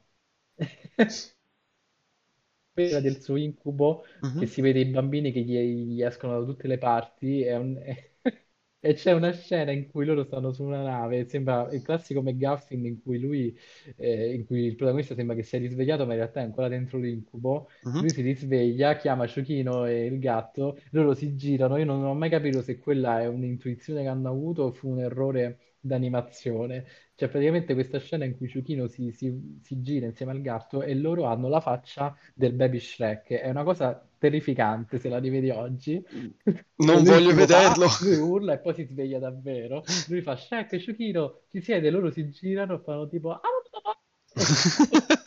del 2.73 3.21
suo 3.21 3.35
incubo 3.37 4.03
che 4.35 4.45
Mhm. 4.45 4.47
si 4.47 4.61
vede 4.61 4.79
i 4.79 4.85
bambini 4.85 5.31
che 5.31 5.41
gli, 5.41 5.57
gli 5.95 6.01
escono 6.03 6.39
da 6.39 6.45
tutte 6.45 6.67
le 6.67 6.77
parti 6.77 7.41
è 7.43 7.55
un- 7.57 7.79
e 8.83 8.93
c'è 8.95 9.11
una 9.13 9.31
scena 9.31 9.71
in 9.71 9.87
cui 9.89 10.05
loro 10.05 10.23
stanno 10.23 10.51
su 10.51 10.63
una 10.63 10.81
nave, 10.81 11.25
sembra 11.27 11.69
il 11.71 11.81
classico 11.83 12.21
McGuffin 12.21 12.85
in 12.85 13.01
cui 13.01 13.19
lui, 13.19 13.55
eh, 13.95 14.33
in 14.33 14.45
cui 14.45 14.65
il 14.65 14.75
protagonista 14.75 15.13
sembra 15.15 15.35
che 15.35 15.43
sia 15.43 15.59
risvegliato 15.59 16.05
ma 16.05 16.13
in 16.13 16.19
realtà 16.19 16.39
è 16.41 16.43
ancora 16.43 16.67
dentro 16.67 16.97
l'incubo, 16.97 17.69
Mhm. 17.83 18.01
lui 18.01 18.11
si 18.11 18.21
risveglia, 18.21 18.95
chiama 18.97 19.27
Ciuchino 19.27 19.85
e 19.85 20.05
il 20.05 20.19
gatto, 20.19 20.77
loro 20.91 21.13
si 21.13 21.35
girano, 21.35 21.77
io 21.77 21.85
non 21.85 22.03
ho 22.03 22.13
mai 22.15 22.29
capito 22.29 22.61
se 22.61 22.79
quella 22.79 23.21
è 23.21 23.27
un'intuizione 23.27 24.01
che 24.01 24.07
hanno 24.07 24.29
avuto 24.29 24.63
o 24.63 24.71
fu 24.71 24.89
un 24.89 24.99
errore 24.99 25.59
d'animazione. 25.79 26.85
C'è 27.15 27.27
praticamente 27.29 27.73
questa 27.73 27.99
scena 27.99 28.25
in 28.25 28.35
cui 28.35 28.47
Ciuchino 28.47 28.87
si, 28.87 29.11
si- 29.11 29.59
si 29.61 29.81
gira 29.81 30.07
insieme 30.07 30.31
al 30.31 30.41
gatto 30.41 30.81
e 30.81 30.95
loro 30.95 31.25
hanno 31.25 31.47
la 31.49 31.59
faccia 31.59 32.15
del 32.33 32.53
baby 32.53 32.79
Shrek. 32.79 33.29
È 33.33 33.49
una 33.49 33.63
cosa 33.63 34.07
terrificante 34.21 34.99
se 34.99 35.09
la 35.09 35.17
rivedi 35.19 35.49
oggi. 35.49 35.95
E 35.95 36.65
Non 36.85 37.03
voglio 37.03 37.33
vederlo. 37.33 37.87
"Ah", 37.87 37.87
lui 38.01 38.15
urla 38.17 38.53
e 38.53 38.59
poi 38.59 38.73
si 38.75 38.85
sveglia 38.85 39.17
davvero. 39.19 39.83
Lui 40.05 40.21
fa 40.21 40.35
Shrek, 40.35 40.77
Ciuchino, 40.77 41.41
ci 41.49 41.61
siede, 41.61 41.89
loro 41.89 42.11
si 42.11 42.29
girano 42.29 42.75
e 42.75 42.83
fanno 42.83 43.07
tipo... 43.09 43.31
"Ah, 43.31 43.39
papà". 43.71 43.99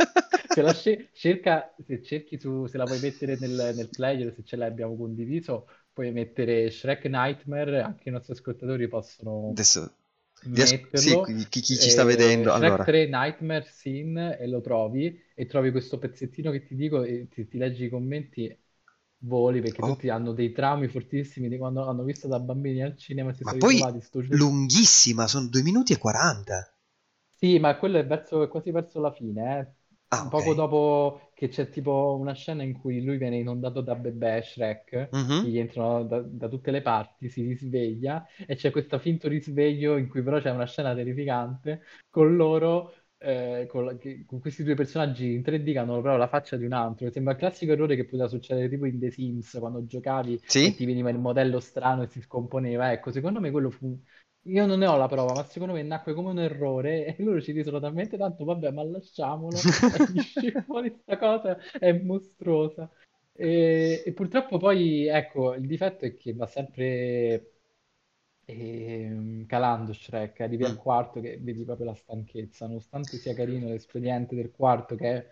Se 0.46 0.62
la 0.62 0.72
sce- 0.72 1.10
cerca, 1.12 1.74
se 1.84 2.00
cerchi 2.02 2.38
su, 2.38 2.66
se 2.66 2.76
la 2.78 2.86
puoi 2.86 3.00
mettere 3.00 3.36
nel, 3.36 3.72
nel 3.74 3.90
player, 3.90 4.32
se 4.32 4.44
ce 4.44 4.54
l'abbiamo 4.56 4.96
condiviso, 4.96 5.68
puoi 5.92 6.12
mettere 6.12 6.70
Shrek 6.70 7.06
Nightmare, 7.06 7.80
anche 7.80 8.08
i 8.08 8.12
nostri 8.12 8.34
ascoltatori 8.34 8.86
possono 8.88 9.58
Adesso, 9.58 9.94
riesco- 10.50 10.78
sì, 10.92 11.20
metterlo. 11.20 11.42
chi, 11.48 11.48
chi 11.48 11.78
ci 11.78 11.90
sta 11.90 12.04
eh, 12.04 12.04
vedendo, 12.04 12.52
Shrek 12.52 12.54
allora, 12.54 12.84
3 12.84 13.06
Nightmare 13.06 13.64
Scene 13.64 14.38
e 14.38 14.46
lo 14.46 14.60
trovi 14.60 15.20
e 15.34 15.46
trovi 15.46 15.72
questo 15.72 15.98
pezzettino 15.98 16.50
che 16.52 16.62
ti 16.64 16.76
dico 16.76 17.02
e 17.02 17.26
ti, 17.28 17.48
ti 17.48 17.58
leggi 17.58 17.84
i 17.86 17.88
commenti, 17.88 18.56
voli 19.24 19.60
perché 19.60 19.82
oh, 19.82 19.82
tutti 19.82 20.08
hanno 20.08 20.32
dei 20.32 20.52
traumi 20.52 20.88
fortissimi 20.88 21.48
di 21.48 21.58
quando 21.58 21.86
hanno 21.88 22.04
visto 22.04 22.28
da 22.28 22.38
bambini 22.40 22.82
al 22.82 22.96
cinema 22.96 23.32
si 23.32 23.44
ma 23.44 23.54
sono 23.54 23.60
poi 23.60 23.60
ritrovati 23.60 24.00
sto 24.00 24.20
gioco. 24.22 24.38
lunghissima, 24.38 25.28
sono 25.28 25.46
2 25.46 25.62
minuti 25.62 25.92
e 25.92 25.98
40. 25.98 26.74
Sì, 27.36 27.58
ma 27.58 27.76
quello 27.76 27.98
è 27.98 28.06
verso, 28.06 28.42
è 28.42 28.48
quasi 28.48 28.70
verso 28.70 29.00
la 29.00 29.12
fine, 29.12 29.76
Ah, 30.10 30.24
eh. 30.24 30.28
ok. 30.28 30.40
Poco 30.40 30.54
dopo 30.54 31.30
che 31.34 31.48
c'è 31.48 31.68
tipo 31.68 32.16
una 32.18 32.32
scena 32.34 32.62
in 32.62 32.72
cui 32.78 33.02
lui 33.04 33.18
viene 33.18 33.36
inondato 33.38 33.82
da 33.82 33.94
bebè 33.94 34.40
Shrek, 34.42 34.88
che 34.88 35.12
Mhm. 35.12 35.48
gli 35.48 35.58
entrano 35.58 36.04
da, 36.04 36.20
da 36.22 36.48
tutte 36.48 36.70
le 36.70 36.80
parti, 36.80 37.28
si 37.28 37.42
risveglia 37.46 38.26
e 38.46 38.54
c'è 38.56 38.70
questo 38.70 38.98
finto 38.98 39.28
risveglio 39.28 39.96
in 39.98 40.08
cui 40.08 40.22
però 40.22 40.40
c'è 40.40 40.50
una 40.50 40.64
scena 40.66 40.94
terrificante 40.94 41.82
con 42.08 42.34
loro, 42.36 42.94
eh, 43.24 43.66
con, 43.68 43.84
la- 43.86 43.96
che- 43.96 44.24
con 44.26 44.38
questi 44.40 44.62
due 44.62 44.74
personaggi 44.74 45.32
in 45.32 45.42
3D 45.42 45.72
che 45.72 45.78
hanno 45.78 45.92
proprio 45.94 46.16
la 46.16 46.28
faccia 46.28 46.56
di 46.56 46.64
un 46.64 46.72
altro. 46.72 47.10
Sembra 47.10 47.32
il 47.32 47.38
classico 47.38 47.72
errore 47.72 47.96
che 47.96 48.04
poteva 48.04 48.28
succedere 48.28 48.68
tipo 48.68 48.84
in 48.86 48.98
The 48.98 49.10
Sims 49.10 49.56
quando 49.58 49.84
giocavi 49.86 50.40
e 50.60 50.74
Sì? 50.74 50.74
ti 50.74 50.84
veniva 50.84 51.10
il 51.10 51.18
modello 51.18 51.60
strano 51.60 52.02
e 52.02 52.06
si 52.08 52.20
scomponeva. 52.20 52.92
Ecco, 52.92 53.10
secondo 53.10 53.40
me 53.40 53.50
quello 53.50 53.70
fu 53.70 53.98
io 54.46 54.66
non 54.66 54.78
ne 54.78 54.86
ho 54.86 54.96
la 54.96 55.08
prova, 55.08 55.32
ma 55.34 55.44
secondo 55.44 55.72
me 55.74 55.82
nacque 55.82 56.12
come 56.14 56.30
un 56.30 56.38
errore 56.38 57.06
e 57.16 57.22
loro 57.22 57.40
ci 57.40 57.52
risero 57.52 57.80
talmente 57.80 58.16
tanto, 58.18 58.44
vabbè, 58.44 58.70
ma 58.70 58.84
lasciamolo, 58.84 59.66
e 59.88 60.02
fuori 60.66 60.90
sta 61.02 61.16
cosa, 61.18 61.56
è 61.78 61.92
mostruosa. 61.92 62.90
E, 63.36 64.02
e 64.06 64.12
purtroppo 64.12 64.58
poi, 64.58 65.06
ecco, 65.06 65.54
il 65.54 65.66
difetto 65.66 66.04
è 66.04 66.14
che 66.14 66.34
va 66.34 66.46
sempre 66.46 67.53
ehm, 68.46 69.46
calando 69.46 69.92
Shrek, 69.92 70.40
arrivi 70.40 70.64
al 70.64 70.74
Mm. 70.74 70.76
quarto 70.76 71.20
che 71.20 71.38
vedi 71.40 71.64
proprio 71.64 71.86
la 71.86 71.94
stanchezza, 71.94 72.66
nonostante 72.66 73.18
sia 73.18 73.34
carino 73.34 73.68
l'espediente 73.68 74.34
del 74.34 74.50
quarto 74.50 74.94
che 74.96 75.08
è 75.16 75.26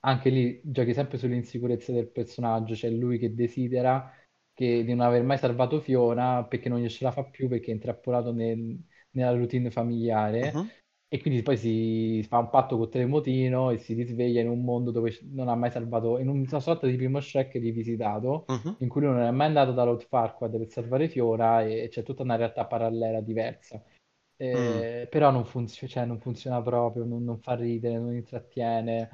anche 0.00 0.30
lì 0.30 0.60
giochi 0.64 0.94
sempre 0.94 1.18
sull'insicurezza 1.18 1.92
del 1.92 2.08
personaggio, 2.10 2.74
c'è 2.74 2.90
lui 2.90 3.18
che 3.18 3.34
desidera 3.34 4.12
che- 4.52 4.84
di 4.84 4.94
non 4.94 5.00
aver 5.06 5.22
mai 5.22 5.38
salvato 5.38 5.80
Fiona 5.80 6.44
perché 6.44 6.68
non 6.68 6.86
ce 6.88 7.04
la 7.04 7.12
fa 7.12 7.24
più 7.24 7.48
perché 7.48 7.70
è 7.70 7.74
intrappolato 7.74 8.32
nel- 8.32 8.78
nella 9.10 9.32
routine 9.32 9.70
familiare 9.70 10.52
Mhm. 10.54 10.70
E 11.14 11.20
quindi 11.20 11.42
poi 11.42 11.58
si 11.58 12.22
fa 12.26 12.38
un 12.38 12.48
patto 12.48 12.78
con 12.78 12.88
Tremotino 12.88 13.68
e 13.70 13.76
si 13.76 13.92
risveglia 13.92 14.40
in 14.40 14.48
un 14.48 14.64
mondo 14.64 14.90
dove 14.90 15.14
non 15.32 15.48
ha 15.48 15.54
mai 15.54 15.70
salvato, 15.70 16.16
in 16.18 16.28
una 16.28 16.58
sorta 16.58 16.86
di 16.86 16.96
primo 16.96 17.20
Shrek 17.20 17.52
rivisitato 17.52 18.46
Mhm. 18.48 18.76
in 18.78 18.88
cui 18.88 19.02
lui 19.02 19.10
non 19.10 19.20
è 19.20 19.30
mai 19.30 19.48
andato 19.48 19.72
da 19.72 19.84
Lord 19.84 20.06
Farquaad 20.08 20.56
per 20.56 20.68
salvare 20.70 21.08
Fiona 21.08 21.60
e 21.62 21.88
c'è 21.90 22.02
tutta 22.02 22.22
una 22.22 22.36
realtà 22.36 22.64
parallela 22.64 23.20
diversa. 23.20 23.76
Mm. 23.76 24.38
Eh, 24.38 25.06
però 25.10 25.30
non 25.30 25.44
funziona, 25.44 25.92
cioè, 25.92 26.04
non 26.06 26.18
funziona 26.18 26.62
proprio, 26.62 27.04
non, 27.04 27.22
non 27.24 27.38
fa 27.40 27.54
ridere, 27.56 27.98
non 27.98 28.14
intrattiene. 28.14 29.10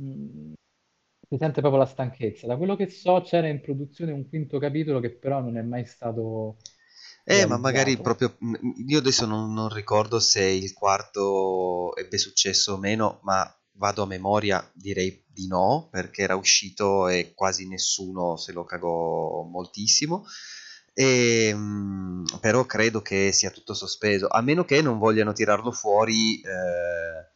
Mm, 0.00 0.52
si 1.28 1.36
sente 1.38 1.60
proprio 1.60 1.80
la 1.82 1.86
stanchezza. 1.86 2.46
Da 2.46 2.56
quello 2.56 2.76
che 2.76 2.88
so, 2.88 3.20
c'era 3.20 3.46
in 3.48 3.60
produzione 3.60 4.12
un 4.12 4.26
quinto 4.28 4.58
capitolo 4.58 5.00
che 5.00 5.10
però 5.16 5.40
non 5.40 5.58
è 5.58 5.62
mai 5.62 5.84
stato 5.84 6.56
Eh, 7.28 7.44
ma 7.44 7.56
magari 7.58 7.96
proprio 7.98 8.36
mm, 8.44 8.54
io 8.86 8.98
adesso 8.98 9.26
non, 9.26 9.52
non 9.52 9.68
ricordo 9.68 10.20
se 10.20 10.42
il 10.44 10.72
quarto 10.72 11.94
ebbe 11.96 12.18
successo 12.18 12.74
o 12.74 12.78
meno, 12.78 13.18
ma 13.22 13.52
vado 13.72 14.02
a 14.04 14.06
memoria, 14.06 14.68
direi 14.72 15.24
di 15.26 15.46
no, 15.48 15.88
perché 15.90 16.22
era 16.22 16.36
uscito 16.36 17.08
e 17.08 17.32
quasi 17.34 17.66
nessuno 17.66 18.36
se 18.36 18.52
lo 18.52 18.64
cagò 18.64 19.42
moltissimo. 19.42 20.24
E, 20.94 21.52
mm, 21.54 22.24
però 22.40 22.64
credo 22.64 23.02
che 23.02 23.32
sia 23.32 23.50
tutto 23.50 23.74
sospeso, 23.74 24.28
a 24.28 24.40
meno 24.40 24.64
che 24.64 24.80
non 24.80 24.98
vogliano 24.98 25.32
tirarlo 25.32 25.72
fuori 25.72 26.40
eh, 26.40 27.34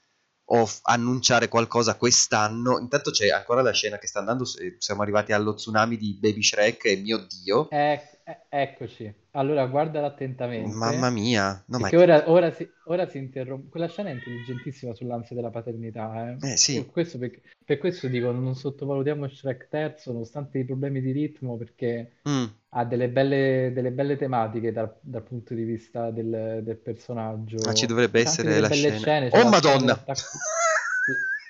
o 0.52 0.66
f- 0.66 0.80
annunciare 0.82 1.48
qualcosa 1.48 1.96
quest'anno. 1.96 2.78
Intanto 2.78 3.10
c'è 3.10 3.28
ancora 3.30 3.62
la 3.62 3.72
scena 3.72 3.98
che 3.98 4.06
sta 4.06 4.18
andando, 4.20 4.44
s- 4.44 4.76
siamo 4.78 5.02
arrivati 5.02 5.32
allo 5.32 5.54
tsunami 5.54 5.96
di 5.96 6.16
Baby 6.18 6.42
Shrek 6.42 6.84
e 6.86 6.96
mio 6.96 7.18
Dio, 7.18 7.68
Ec- 7.68 8.19
e- 8.24 8.40
eccoci. 8.48 9.12
Allora, 9.32 9.66
guardala 9.66 10.06
mamma 10.06 10.14
attentamente, 10.14 11.10
mia, 11.10 11.62
no 11.66 11.78
ma 11.78 11.88
ora, 11.92 12.28
ora 12.30 12.50
si, 12.50 12.68
ora 12.84 13.06
si 13.06 13.18
interrompe. 13.18 13.68
Quella 13.70 13.88
scena 13.88 14.10
è 14.10 14.12
intelligentissima 14.12 14.94
sull'ansia 14.94 15.36
della 15.36 15.50
paternità, 15.50 16.30
eh. 16.40 16.52
Eh 16.52 16.56
sì, 16.56 16.84
questo 16.86 17.18
per, 17.18 17.30
per 17.64 17.78
questo 17.78 18.08
dico, 18.08 18.30
non 18.32 18.54
sottovalutiamo 18.54 19.28
Shrek 19.28 19.68
terzo, 19.68 20.12
nonostante 20.12 20.58
i 20.58 20.64
problemi 20.64 21.00
di 21.00 21.12
ritmo, 21.12 21.56
perché 21.56 22.12
mm, 22.28 22.44
ha 22.70 22.84
delle 22.84 23.08
belle, 23.08 23.70
delle 23.72 23.90
belle 23.92 24.16
tematiche 24.16 24.72
dal, 24.72 24.94
dal 25.00 25.22
punto 25.22 25.54
di 25.54 25.62
vista 25.62 26.10
del, 26.10 26.60
del 26.62 26.76
ma 26.76 26.76
ci 26.76 26.82
personaggio. 26.82 27.86
dovrebbe 27.86 28.20
essere 28.20 28.60
la 28.60 28.70
scena. 28.70 28.96
scene, 28.96 29.30
Oh 29.32 29.48
Madonna! 29.48 30.04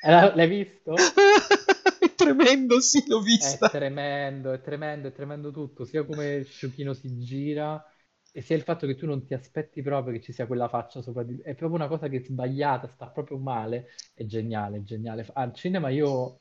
Eh, 0.03 0.35
L'hai 0.35 0.49
visto? 0.49 0.95
È 2.21 2.25
tremendo, 2.25 2.81
sì, 2.81 3.05
l'ho 3.07 3.21
È 3.37 3.63
vista. 3.63 3.71
tremendo, 3.71 4.53
è 4.53 4.61
tremendo, 4.61 5.09
è 5.09 5.13
tremendo 5.13 5.51
tutto, 5.51 5.85
sia 5.87 6.05
come 6.05 6.45
Sciuchino 6.45 6.93
si 6.93 7.19
gira 7.19 7.83
e 8.31 8.43
sia 8.43 8.55
il 8.55 8.63
fatto 8.63 8.87
che 8.87 8.95
tu 8.97 9.07
non 9.07 9.25
ti 9.25 9.33
aspetti 9.35 9.81
proprio 9.83 10.13
che 10.15 10.21
ci 10.21 10.33
sia 10.33 10.47
quella 10.47 10.69
faccia 10.69 11.01
sopra 11.01 11.23
di... 11.23 11.39
È 11.41 11.55
proprio 11.55 11.79
una 11.79 11.89
cosa 11.89 12.09
che 12.09 12.19
è 12.19 12.21
sbagliata, 12.23 12.87
sta 12.89 13.09
proprio 13.09 13.39
male. 13.39 13.89
È 14.13 14.25
geniale, 14.27 14.79
è 14.79 14.83
geniale. 14.83 15.27
Al 15.33 15.55
cinema 15.55 15.89
io 15.89 16.41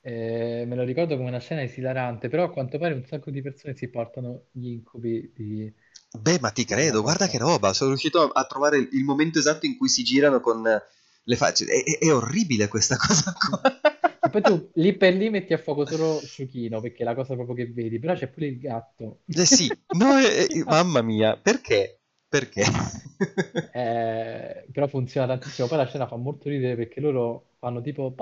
eh, 0.00 0.64
me 0.66 0.74
lo 0.74 0.82
ricordo 0.82 1.16
come 1.16 1.28
una 1.28 1.38
scena 1.38 1.62
esilarante, 1.62 2.28
però 2.28 2.44
a 2.44 2.50
quanto 2.52 2.76
pare 2.78 2.94
un 2.94 3.04
sacco 3.04 3.30
di 3.30 3.40
persone 3.40 3.76
si 3.76 3.88
portano 3.88 4.46
gli 4.50 4.66
incubi 4.68 5.32
di, 5.34 5.72
Beh, 6.18 6.38
ma 6.40 6.50
ti 6.50 6.64
credo, 6.64 7.02
guarda 7.02 7.26
che 7.28 7.38
roba, 7.38 7.72
sono 7.72 7.90
riuscito 7.90 8.30
a 8.30 8.44
trovare 8.44 8.78
il 8.78 9.04
momento 9.04 9.38
esatto 9.38 9.66
in 9.66 9.76
cui 9.76 9.88
si 9.88 10.02
girano 10.02 10.40
con 10.40 10.62
le 10.62 11.36
facce. 11.36 11.64
È, 11.66 11.82
è- 11.84 11.98
è 11.98 12.12
orribile 12.14 12.68
questa 12.68 12.96
cosa 13.00 13.32
qua. 13.32 13.60
Poi 14.32 14.42
tu 14.42 14.70
lì 14.74 14.96
per 14.96 15.14
lì 15.14 15.30
metti 15.30 15.52
a 15.52 15.58
fuoco 15.58 15.84
solo 15.84 16.24
Sciuchino, 16.24 16.80
perché 16.80 17.02
è 17.02 17.04
la 17.04 17.14
cosa 17.14 17.34
proprio 17.34 17.54
che 17.54 17.66
vedi, 17.72 17.98
però 17.98 18.14
c'è 18.14 18.28
pure 18.28 18.46
il 18.46 18.58
gatto. 18.58 19.20
Eh 19.34 19.46
sì, 19.46 19.76
no, 19.90 20.16
eh, 20.18 20.46
eh, 20.50 20.64
mamma 20.64 21.02
mia, 21.02 21.36
perché? 21.36 22.00
Perché? 22.28 22.62
Eh, 23.74 24.68
però 24.72 24.86
funziona 24.88 25.26
tantissimo. 25.26 25.66
Poi 25.68 25.78
la 25.78 25.86
scena 25.86 26.06
fa 26.06 26.16
molto 26.16 26.48
ridere 26.48 26.76
perché 26.76 27.00
loro 27.00 27.52
fanno 27.58 27.80
tipo... 27.80 28.14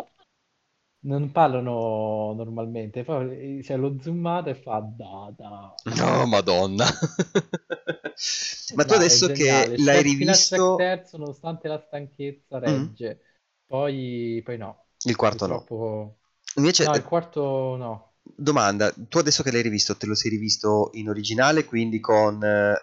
Non 1.03 1.31
parlano 1.31 2.33
normalmente, 2.35 3.05
poi 3.05 3.61
c'è 3.63 3.77
lo 3.77 4.01
zoomato 4.01 4.49
e 4.49 4.55
fa 4.55 4.79
da 4.81 5.31
da. 5.37 5.83
No, 5.97 6.27
madonna. 6.27 6.87
Ma 8.75 8.85
tu 8.85 8.95
No, 8.95 8.95
adesso 8.95 9.31
che 9.31 9.73
l'hai 9.77 10.03
rivisto, 10.03 10.65
terzo, 10.75 11.17
nonostante 11.19 11.69
la 11.69 11.79
stanchezza, 11.79 12.59
Mm, 12.67 12.97
regge. 12.99 13.21
Poi, 13.67 14.41
poi 14.45 14.57
no, 14.59 14.87
il 15.05 15.17
quarto 15.17 15.47
no. 15.47 15.59
purtroppo... 15.59 16.17
Invece, 16.57 16.85
No, 16.85 16.91
il 16.95 16.99
eh, 16.99 17.03
quarto 17.05 17.77
no. 17.77 18.13
domanda, 18.23 18.93
tu 19.09 19.19
adesso 19.19 19.43
che 19.43 19.53
l'hai 19.53 19.63
rivisto, 19.63 19.97
te 19.97 20.07
lo 20.07 20.15
sei 20.15 20.31
rivisto 20.31 20.91
in 20.95 21.09
originale, 21.09 21.65
quindi 21.65 22.01
con 22.01 22.43
eh, 22.43 22.75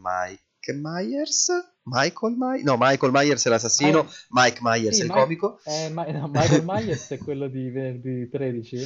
Mike 0.00 0.72
Myers? 0.80 1.48
Michael 1.82 2.34
Myers? 2.36 2.62
No, 2.62 2.76
Michael 2.78 3.10
Myers 3.12 3.44
è 3.44 3.48
l'assassino, 3.48 4.08
Ma- 4.28 4.44
Mike 4.44 4.58
Myers 4.62 4.94
sì, 4.94 5.00
è 5.02 5.04
il 5.04 5.10
Ma- 5.10 5.16
comico. 5.16 5.58
eh, 5.64 5.88
Ma- 5.90 6.04
no, 6.04 6.28
Michael 6.28 6.62
Myers 6.64 7.08
è 7.08 7.18
quello 7.18 7.48
di 7.48 7.68
venerdì 7.70 8.28
13. 8.28 8.76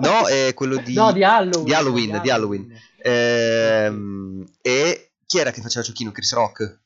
No, 0.00 0.26
è 0.26 0.54
quello 0.54 0.76
di, 0.76 0.94
No, 0.94 1.12
di 1.12 1.22
Halloween. 1.22 1.64
di 1.64 1.74
Halloween, 1.74 2.10
di 2.12 2.20
di 2.20 2.30
Halloween. 2.30 2.72
Ehm, 3.02 4.46
e 4.62 5.12
chi 5.26 5.38
era 5.38 5.50
che 5.50 5.60
faceva 5.60 5.84
Giochino? 5.84 6.12
Chris 6.12 6.32
Rock? 6.32 6.80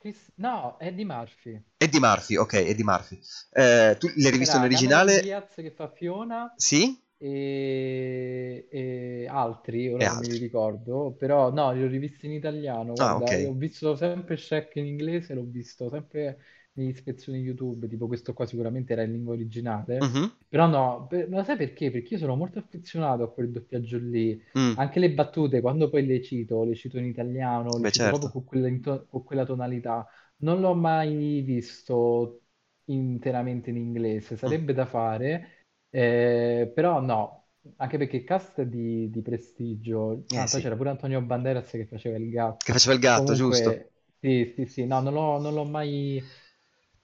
Chris- 0.00 0.32
No, 0.36 0.76
di 0.80 1.04
Murphy. 1.04 1.62
Eddie 1.78 1.98
Murphy, 2.00 2.36
ok, 2.36 2.52
Eddie 2.54 2.84
Murphy. 2.84 3.18
Eh, 3.52 3.96
tu 3.98 4.08
l'hai 4.16 4.30
rivisto 4.30 4.56
in 4.56 4.62
originale? 4.62 5.20
Diaz 5.20 5.54
che 5.56 5.70
fa 5.70 5.88
Fiona 5.90 6.56
Sì? 6.56 7.02
e, 7.16 8.66
e 8.70 9.26
altri, 9.28 9.88
E 9.96 10.04
ora 10.04 10.06
non 10.06 10.16
me 10.16 10.26
altri. 10.26 10.34
li 10.34 10.38
ricordo, 10.38 11.14
però 11.18 11.50
no, 11.52 11.72
li 11.72 11.82
ho 11.82 11.86
rivisti 11.88 12.26
in 12.26 12.32
italiano. 12.32 12.94
Ah, 12.98 13.16
Guarda, 13.16 13.34
io 13.34 13.50
ok. 13.50 13.50
ho 13.50 13.54
visto 13.54 13.94
sempre 13.96 14.36
Shrek 14.36 14.76
in 14.76 14.86
inglese, 14.86 15.34
l'ho 15.34 15.44
visto 15.44 15.88
sempre 15.90 16.38
negli 16.74 16.88
ispezioni 16.88 17.38
YouTube, 17.40 17.88
tipo 17.88 18.06
questo 18.06 18.32
qua 18.32 18.46
sicuramente 18.46 18.92
era 18.92 19.02
in 19.02 19.12
lingua 19.12 19.34
originale. 19.34 20.10
Mhm. 20.12 20.30
Però 20.48 20.66
no, 20.66 21.06
per- 21.06 21.28
ma 21.28 21.44
sai 21.44 21.56
perché? 21.56 21.90
Perché 21.90 22.14
io 22.14 22.20
sono 22.20 22.36
molto 22.36 22.58
affezionato 22.58 23.22
a 23.22 23.32
quel 23.32 23.50
doppiaggio 23.50 23.98
lì. 23.98 24.40
Mm, 24.54 24.74
Anche 24.74 24.98
le 25.00 25.12
battute, 25.12 25.60
quando 25.60 25.88
poi 25.90 26.06
le 26.06 26.22
cito, 26.22 26.64
le 26.64 26.74
cito 26.74 26.98
in 26.98 27.04
italiano, 27.06 27.76
le 27.78 27.84
Beh, 27.84 27.90
cito 27.90 28.08
proprio 28.08 28.30
certo. 28.30 28.30
con 28.30 28.44
quella, 28.44 28.68
into- 28.68 29.06
con 29.08 29.22
quella 29.24 29.44
tonalità. 29.44 30.06
Non 30.38 30.60
l'ho 30.60 30.74
mai 30.74 31.42
visto 31.42 32.42
interamente 32.86 33.70
in 33.70 33.76
inglese, 33.76 34.36
Mm. 34.46 34.56
sarebbe 34.56 34.72
da 34.72 34.86
fare, 34.86 35.66
eh, 35.90 36.70
però 36.74 37.00
no, 37.00 37.48
anche 37.76 37.98
perché 37.98 38.24
cast 38.24 38.62
di, 38.62 39.10
di 39.10 39.22
prestigio. 39.22 40.24
Eh 40.32 40.46
Ah, 40.46 40.46
sì, 40.46 40.60
c'era 40.60 40.76
pure 40.76 40.90
Antonio 40.90 41.20
Banderas 41.22 41.70
che 41.70 41.86
faceva 41.86 42.16
il 42.16 42.30
che 42.62 42.70
gatto. 42.70 42.72
faceva 42.72 42.94
il 42.94 43.00
gatto, 43.00 43.34
giusto? 43.34 43.76
Comunque, 43.78 43.92
sì, 44.20 44.52
sì, 44.56 44.66
sì, 44.66 44.86
no, 44.86 45.00
non 45.00 45.12
l'ho 45.12 45.38
non 45.40 45.54
l'ho 45.54 45.64
mai 45.64 46.22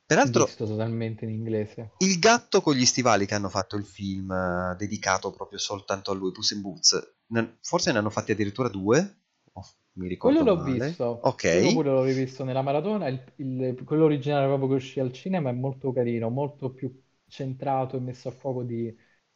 Peraltro, 0.07 0.47
visto 0.47 0.67
totalmente 0.67 1.25
in 1.25 1.31
inglese. 1.31 1.93
il 1.99 2.19
gatto 2.19 2.63
con 2.63 2.75
gli 2.75 2.87
stivali 2.87 3.27
che 3.27 3.35
hanno 3.35 3.51
fatto 3.51 3.77
il 3.77 3.85
film 3.85 4.31
eh, 4.31 4.75
dedicato 4.79 5.31
proprio 5.31 5.59
soltanto 5.59 6.11
a 6.11 6.15
lui, 6.15 6.33
Puss 6.33 6.53
in 6.53 6.63
Boots, 6.63 7.17
forse 7.61 7.93
ne 7.93 7.99
hanno 7.99 8.09
fatti 8.11 8.33
addirittura 8.33 8.69
due? 8.69 9.21
Oh, 9.53 9.65
mi 9.99 10.09
ricordo 10.09 10.33
Quello 10.33 10.43
l'ho 10.43 10.57
male. 10.57 10.63
visto, 10.63 11.21
Ok. 11.21 11.45
quello 11.47 11.71
pure 11.73 11.91
l'ho 11.91 12.03
rivisto 12.05 12.43
nella 12.45 12.63
maratona, 12.63 13.07
il- 13.09 13.23
il- 13.37 13.83
quello 13.85 14.05
originale 14.05 14.47
proprio 14.47 14.69
che 14.71 14.75
uscì 14.75 14.99
al 15.01 15.13
cinema 15.13 15.51
è 15.51 15.53
molto 15.53 15.93
carino, 15.93 16.29
molto 16.31 16.73
più 16.73 16.93
centrato 17.27 17.97
e 17.97 18.01
messo 18.01 18.29
a 18.29 18.33
fuoco 18.33 18.63
di, 18.65 18.95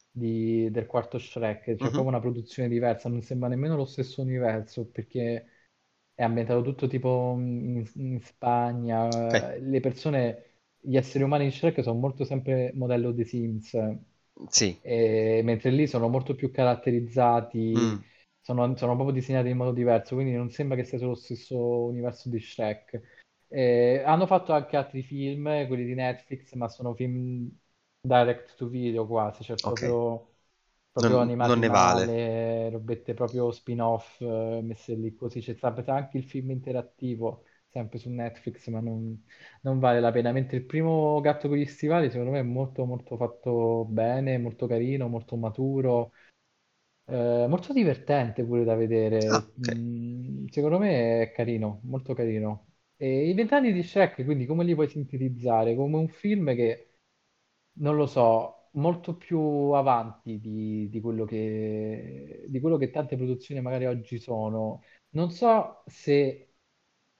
di- 0.09 0.69
del 0.71 0.85
quarto 0.87 1.17
Shrek, 1.17 1.63
c'è 1.75 1.75
Mhm. 1.79 1.91
proprio 1.91 2.07
una 2.07 2.19
produzione 2.19 2.67
diversa, 2.69 3.07
non 3.09 3.21
sembra 3.21 3.47
nemmeno 3.47 3.75
lo 3.77 3.85
stesso 3.85 4.21
universo 4.21 4.85
perché 4.89 5.45
è 6.13 6.23
ambientato 6.23 6.61
tutto 6.61 6.87
tipo 6.87 7.35
in, 7.37 7.85
in 7.95 8.21
Spagna, 8.21 9.07
Ok. 9.23 9.33
le 9.57 9.79
persone, 9.79 10.50
gli 10.81 10.95
esseri 10.97 11.23
umani 11.23 11.45
in 11.45 11.51
Shrek 11.51 11.81
sono 11.83 11.99
molto 11.99 12.23
sempre 12.25 12.71
modello 12.75 13.13
The 13.13 13.25
Sims, 13.25 13.75
Sì. 14.49 14.81
e 14.81 15.41
mentre 15.43 15.69
lì 15.71 15.87
sono 15.87 16.07
molto 16.07 16.35
più 16.35 16.51
caratterizzati, 16.51 17.95
Mm. 17.95 18.03
sono, 18.41 18.75
sono 18.75 18.95
proprio 18.95 19.13
disegnati 19.15 19.49
in 19.49 19.57
modo 19.57 19.71
diverso, 19.73 20.15
quindi 20.15 20.33
non 20.33 20.49
sembra 20.51 20.75
che 20.75 20.83
sia 20.83 20.97
sullo 20.97 21.15
stesso 21.15 21.57
universo 21.85 22.29
di 22.29 22.39
Shrek. 22.39 23.01
Eh, 23.47 24.01
hanno 24.05 24.25
fatto 24.25 24.53
anche 24.53 24.77
altri 24.77 25.03
film, 25.03 25.67
quelli 25.67 25.85
di 25.85 25.93
Netflix, 25.93 26.53
ma 26.53 26.67
sono 26.69 26.93
film 26.95 27.49
direct 27.99 28.55
to 28.55 28.67
video 28.67 29.05
quasi, 29.05 29.43
cioè 29.43 29.57
Ok. 29.63 29.81
proprio, 29.81 30.35
proprio 30.91 31.17
Non, 31.17 31.19
animati 31.19 31.59
non 31.59 31.59
ne 31.59 31.69
vale. 31.69 32.03
male, 32.09 32.69
robette 32.69 33.13
proprio 33.13 33.51
spin-off 33.51 34.19
eh, 34.21 34.61
messe 34.63 34.95
lì 34.95 35.13
così. 35.15 35.41
C'è 35.41 35.53
stato 35.55 35.83
anche 35.91 36.17
il 36.17 36.23
film 36.25 36.51
interattivo, 36.51 37.43
sempre 37.71 37.97
su 37.99 38.09
Netflix, 38.09 38.67
ma 38.69 38.79
non, 38.79 39.23
non 39.61 39.79
vale 39.79 39.99
la 39.99 40.11
pena. 40.11 40.31
Mentre 40.31 40.57
il 40.57 40.65
primo 40.65 41.19
Gatto 41.21 41.47
con 41.47 41.57
gli 41.57 41.65
stivali, 41.65 42.09
secondo 42.11 42.31
me, 42.31 42.39
è 42.39 42.41
molto, 42.43 42.85
molto 42.85 43.17
fatto 43.17 43.85
bene, 43.85 44.37
molto 44.37 44.67
carino, 44.67 45.07
molto 45.07 45.35
maturo, 45.37 46.11
eh, 47.05 47.45
molto 47.49 47.73
divertente 47.73 48.43
pure 48.45 48.63
da 48.63 48.75
Ah, 49.29 49.37
vedere. 49.37 49.53
ok. 49.57 49.57
Mm, 49.59 50.47
secondo 50.47 50.77
me 50.79 51.21
è 51.23 51.31
carino, 51.31 51.81
molto 51.83 52.13
carino. 52.13 52.67
E 52.97 53.29
i 53.29 53.33
vent'anni 53.33 53.73
di 53.73 53.83
Shrek, 53.83 54.23
quindi 54.23 54.45
come 54.45 54.63
li 54.63 54.75
puoi 54.75 54.87
sintetizzare? 54.89 55.75
Come 55.75 55.97
un 55.97 56.07
film 56.09 56.53
che, 56.55 56.95
non 57.73 57.95
lo 57.95 58.05
so, 58.05 58.69
molto 58.73 59.15
più 59.17 59.39
avanti 59.39 60.39
di, 60.39 60.87
di 60.89 61.01
quello 61.01 61.25
che, 61.25 62.45
di 62.47 62.59
quello 62.59 62.77
che 62.77 62.91
tante 62.91 63.15
produzioni 63.15 63.61
magari 63.61 63.85
oggi 63.85 64.19
sono. 64.19 64.83
Non 65.11 65.31
so 65.31 65.83
se 65.87 66.50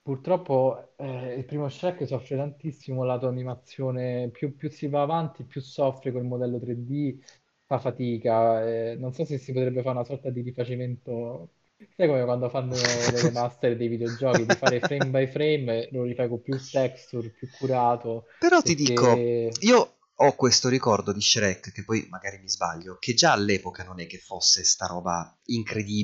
Purtroppo 0.04 0.94
eh, 0.98 1.36
il 1.36 1.46
primo 1.46 1.70
Shrek 1.70 2.08
soffre 2.08 2.36
tantissimo 2.36 3.04
lato 3.04 3.28
animazione, 3.28 4.30
più, 4.32 4.56
più 4.56 4.70
si 4.70 4.88
va 4.88 5.04
avanti, 5.04 5.44
più 5.44 5.62
soffre 5.62 6.12
col 6.12 6.24
modello 6.26 6.60
3D, 6.60 7.20
fa 7.66 7.78
fatica. 7.80 8.66
eh, 8.68 8.96
non 8.98 9.14
so 9.14 9.24
se 9.26 9.38
si 9.38 9.52
potrebbe 9.54 9.82
fare 9.84 9.96
una 9.98 10.04
sorta 10.06 10.32
di 10.32 10.42
rifacimento, 10.42 11.52
sai 11.96 12.08
come 12.08 12.24
quando 12.24 12.50
fanno 12.50 13.08
le 13.10 13.22
remaster 13.22 13.78
dei 13.78 13.88
videogiochi, 13.88 14.46
di 14.46 14.56
fare 14.56 14.82
frame 14.82 15.10
by 15.12 15.28
frame, 15.28 15.90
lo 15.92 16.04
rifai 16.04 16.28
con 16.30 16.42
più 16.42 16.68
texture, 16.70 17.30
più 17.30 17.50
curato, 17.52 18.26
Però 18.38 18.62
ti 18.62 18.76
dico, 18.76 19.30
io 19.60 19.96
ho 20.14 20.36
questo 20.36 20.68
ricordo 20.68 21.14
di 21.14 21.22
Shrek, 21.22 21.72
che 21.72 21.84
poi 21.86 22.06
magari 22.10 22.40
mi 22.40 22.50
sbaglio, 22.50 22.98
che 23.00 23.14
già 23.14 23.32
all'epoca 23.32 23.84
non 23.84 24.02
è 24.02 24.08
che 24.08 24.18
fosse 24.18 24.64
sta 24.66 24.86
roba 24.88 25.34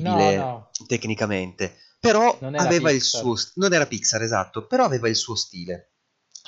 No, 0.06 0.16
incredibile 0.22 0.38
no, 0.38 0.50
tecnicamente, 0.86 1.76
però 1.98 2.36
aveva 2.54 2.90
il 2.90 3.00
Pixar. 3.00 3.02
suo... 3.02 3.36
st- 3.36 3.52
non 3.56 3.72
era 3.74 3.86
Pixar, 3.86 4.22
esatto, 4.22 4.66
però 4.66 4.84
aveva 4.84 5.08
il 5.08 5.16
suo 5.16 5.34
stile. 5.34 5.92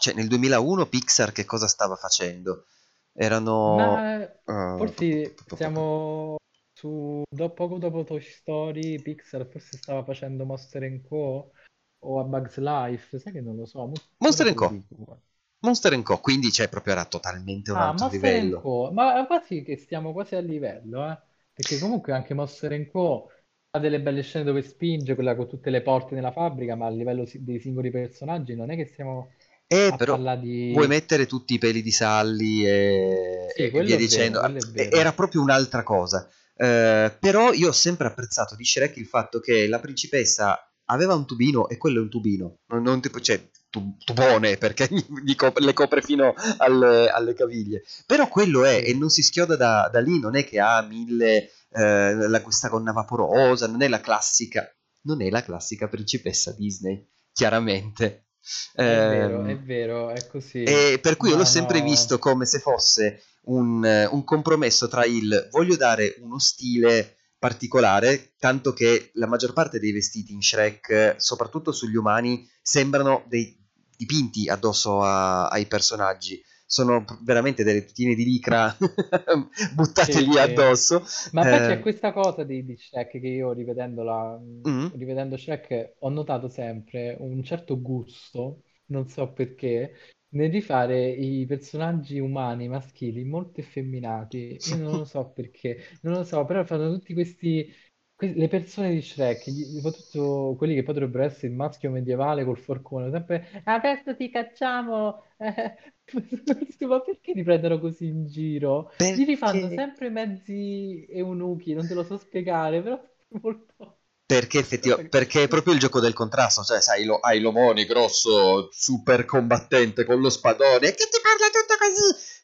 Cioè, 0.00 0.14
nel 0.14 0.28
2001 0.28 0.86
Pixar 0.86 1.32
che 1.32 1.44
cosa 1.44 1.66
stava 1.68 1.96
facendo? 1.96 2.66
Erano... 3.12 4.12
Ma 4.16 4.22
eh, 4.24 4.40
forse 4.74 5.42
siamo 5.46 6.36
su 6.72 7.22
poco 7.54 7.78
dopo 7.78 8.04
Toy 8.04 8.20
Story, 8.20 9.00
Pixar 9.02 9.46
forse 9.48 9.76
stava 9.76 10.04
facendo 10.04 10.44
Monster 10.44 11.00
Co. 11.02 11.52
o 12.00 12.20
A 12.20 12.24
Bug's 12.24 12.58
Life, 12.58 13.18
sai 13.18 13.32
che 13.32 13.40
non 13.40 13.56
lo 13.56 13.66
so, 13.66 13.86
mo- 13.86 13.94
Monster 14.20 14.54
Co. 14.54 14.68
dico. 14.68 15.22
Monster 15.60 16.02
Co. 16.02 16.18
Quindi, 16.20 16.52
cioè, 16.52 16.68
proprio 16.68 16.92
era 16.94 17.04
totalmente 17.06 17.72
un 17.72 17.80
Ah, 17.80 17.92
altro 17.92 18.06
Monster 18.06 18.08
livello. 18.08 18.60
Co. 18.60 18.90
Ma 18.92 19.24
quasi 19.26 19.62
che 19.62 19.76
stiamo 19.76 20.12
quasi 20.12 20.34
a 20.34 20.40
livello, 20.40 21.08
eh? 21.10 21.18
Perché 21.52 21.78
comunque 21.78 22.12
anche 22.12 22.34
Monster 22.34 22.90
Co. 22.90 23.30
ha 23.72 23.78
delle 23.78 24.00
belle 24.00 24.22
scene 24.22 24.44
dove 24.44 24.62
spinge, 24.62 25.14
quella 25.14 25.36
con 25.36 25.48
tutte 25.48 25.70
le 25.70 25.82
porte 25.82 26.14
nella 26.14 26.32
fabbrica, 26.32 26.74
ma 26.74 26.86
a 26.86 26.90
livello 26.90 27.24
dei 27.34 27.60
singoli 27.60 27.90
personaggi 27.90 28.54
non 28.56 28.70
è 28.70 28.76
che 28.76 28.86
stiamo 28.86 29.32
Eh, 29.68 29.94
però 29.96 30.16
di... 30.36 30.72
vuoi 30.72 30.88
mettere 30.88 31.26
tutti 31.26 31.54
i 31.54 31.58
peli 31.58 31.80
di 31.80 31.92
Salli 31.92 32.66
e, 32.66 33.46
Sì, 33.54 33.62
e 33.62 33.70
quello 33.70 33.86
via 33.86 33.96
dicendo. 33.96 34.42
Eh, 34.42 34.58
vero. 34.72 34.96
Era 34.96 35.12
proprio 35.12 35.40
un'altra 35.42 35.84
cosa. 35.84 36.28
Eh, 36.56 37.16
però 37.18 37.52
io 37.52 37.68
ho 37.68 37.72
sempre 37.72 38.08
apprezzato 38.08 38.56
di 38.56 38.64
Shrek 38.64 38.96
il 38.96 39.06
fatto 39.06 39.38
che 39.38 39.68
la 39.68 39.78
principessa 39.78 40.58
aveva 40.86 41.14
un 41.14 41.24
tubino 41.24 41.68
e 41.68 41.76
quello 41.76 42.00
è 42.00 42.02
un 42.02 42.10
tubino. 42.10 42.58
Non, 42.66 42.82
non 42.82 43.00
tipo, 43.00 43.20
cioè, 43.20 43.40
tubone 43.70 44.56
perché 44.56 44.88
gli 45.24 45.34
cop- 45.34 45.58
le 45.58 45.72
copre 45.72 46.02
fino 46.02 46.34
alle, 46.58 47.08
alle 47.08 47.34
caviglie. 47.34 47.82
Però 48.06 48.28
quello 48.28 48.64
è 48.64 48.82
e 48.84 48.94
non 48.94 49.08
si 49.10 49.22
schioda 49.22 49.56
da, 49.56 49.88
da 49.92 50.00
lì. 50.00 50.18
Non 50.18 50.36
è 50.36 50.44
che 50.44 50.58
ha 50.60 50.82
mille. 50.82 51.50
eh, 51.72 52.14
la, 52.28 52.42
questa 52.42 52.68
gonna 52.68 52.92
vaporosa, 52.92 53.66
non 53.66 53.82
è 53.82 53.88
la 53.88 54.00
classica. 54.00 54.68
Non 55.02 55.22
è 55.22 55.30
la 55.30 55.42
classica 55.42 55.88
principessa 55.88 56.52
Disney, 56.52 57.08
chiaramente. 57.32 58.26
È 58.72 58.82
vero, 58.82 59.44
è 59.44 59.50
Ehm, 59.50 59.64
vero, 59.64 60.10
è 60.10 60.26
così. 60.26 60.62
e 60.62 60.98
per 61.00 61.16
cui 61.16 61.28
io 61.30 61.36
l'ho 61.36 61.44
sempre 61.44 61.78
no, 61.78 61.84
visto 61.84 62.18
come 62.18 62.46
se 62.46 62.58
fosse 62.58 63.22
un, 63.44 63.82
un 64.10 64.24
compromesso 64.24 64.88
tra 64.88 65.04
il 65.04 65.48
voglio 65.50 65.76
dare 65.76 66.16
uno 66.20 66.38
stile 66.38 67.16
particolare, 67.38 68.34
tanto 68.38 68.72
che 68.72 69.10
la 69.14 69.26
maggior 69.26 69.52
parte 69.52 69.78
dei 69.78 69.92
vestiti 69.92 70.32
in 70.32 70.42
Shrek, 70.42 71.14
soprattutto 71.18 71.72
sugli 71.72 71.96
umani, 71.96 72.46
sembrano 72.62 73.24
dei 73.28 73.59
dipinti 74.00 74.48
addosso 74.48 75.02
a- 75.02 75.48
ai 75.48 75.66
personaggi. 75.66 76.42
Sono 76.66 77.04
veramente 77.24 77.64
delle 77.64 77.84
tutine 77.84 78.14
di 78.14 78.24
licra 78.24 78.74
buttate 79.74 80.20
Sì, 80.20 80.22
lì 80.22 80.38
addosso. 80.38 81.04
Ma 81.30 81.46
poi 81.46 81.60
c'è 81.60 81.78
Eh, 81.78 81.80
questa 81.80 82.12
cosa 82.12 82.44
di, 82.44 82.64
di 82.64 82.76
Shrek 82.76 83.12
che 83.20 83.28
io 83.28 83.52
rivedendo, 83.52 84.02
la, 84.02 84.38
mm, 84.38 84.86
rivedendo 84.90 85.36
Shrek 85.36 85.96
ho 86.00 86.08
notato 86.08 86.48
sempre 86.48 87.16
un 87.20 87.42
certo 87.44 87.80
gusto, 87.80 88.62
non 88.86 89.08
so 89.08 89.32
perché, 89.32 89.94
nel 90.30 90.50
rifare 90.50 91.08
i 91.10 91.46
personaggi 91.46 92.18
umani 92.18 92.68
maschili 92.68 93.24
molto 93.24 93.60
effeminati. 93.60 94.62
Io 94.66 94.76
non 94.76 94.96
lo 94.98 95.04
so 95.04 95.30
perché, 95.32 95.78
non 96.02 96.14
lo 96.14 96.24
so, 96.24 96.44
però 96.44 96.64
fanno 96.64 96.92
tutti 96.92 97.12
questi... 97.14 97.72
que- 98.20 98.34
Le 98.34 98.48
persone 98.48 98.90
di 98.92 99.00
Shrek, 99.02 99.48
gli- 99.50 99.74
soprattutto 99.76 100.54
quelli 100.58 100.74
che 100.74 100.82
potrebbero 100.82 101.24
essere 101.24 101.48
il 101.48 101.54
maschio 101.54 101.90
medievale 101.90 102.44
col 102.44 102.58
forcone, 102.58 103.10
sempre 103.10 103.62
adesso 103.64 104.14
ti 104.16 104.30
cacciamo! 104.30 105.22
Eh, 105.38 105.76
ma 106.86 107.00
perché 107.00 107.32
li 107.32 107.42
prendono 107.42 107.78
così 107.78 108.06
in 108.08 108.26
giro? 108.26 108.90
Gli 109.14 109.24
rifanno 109.24 109.68
perché 109.68 109.74
sempre 109.74 110.10
mezzi 110.10 111.06
eunuchi, 111.08 111.72
non 111.72 111.86
te 111.86 111.94
lo 111.94 112.04
so 112.04 112.16
spiegare, 112.18 112.82
però 112.82 112.96
è 113.00 113.38
molto... 113.40 113.98
Perché, 114.24 114.60
effettiva- 114.60 114.96
perché 115.08 115.42
è 115.42 115.48
proprio 115.48 115.74
il 115.74 115.80
gioco 115.80 115.98
del 116.00 116.12
contrasto, 116.14 116.62
cioè 116.62 116.80
sai, 116.80 117.04
lo- 117.04 117.18
hai 117.18 117.40
l'omone 117.40 117.84
grosso, 117.84 118.68
super 118.72 119.24
combattente 119.24 120.04
con 120.04 120.20
lo 120.20 120.30
spadone, 120.30 120.94
che 120.94 121.08
ti 121.08 121.18
parla 121.20 121.46
tutto 121.50 121.76
così. 121.78 122.39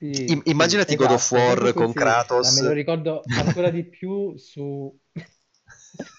Sì, 0.00 0.32
Im- 0.32 0.42
sì, 0.44 0.52
immaginati 0.52 0.94
God 0.96 1.10
of 1.12 1.30
esatto, 1.32 1.32
War 1.32 1.74
con 1.74 1.92
così. 1.92 2.16
Ma 2.38 2.50
me 2.50 2.62
Kratos. 2.62 2.62
lo 2.62 2.72
ricordo 2.72 3.30
ancora 3.34 3.70
di 3.70 3.84
più 3.84 4.36
su 4.36 4.96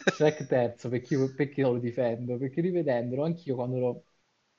Shrek 0.05 0.45
terzo, 0.47 0.89
perché 0.89 1.17
perché 1.33 1.61
lo 1.61 1.77
difendo? 1.79 2.37
Perché 2.37 2.61
rivedendolo, 2.61 3.23
anch'io 3.23 3.55
quando 3.55 3.77
l'ho 3.79 4.03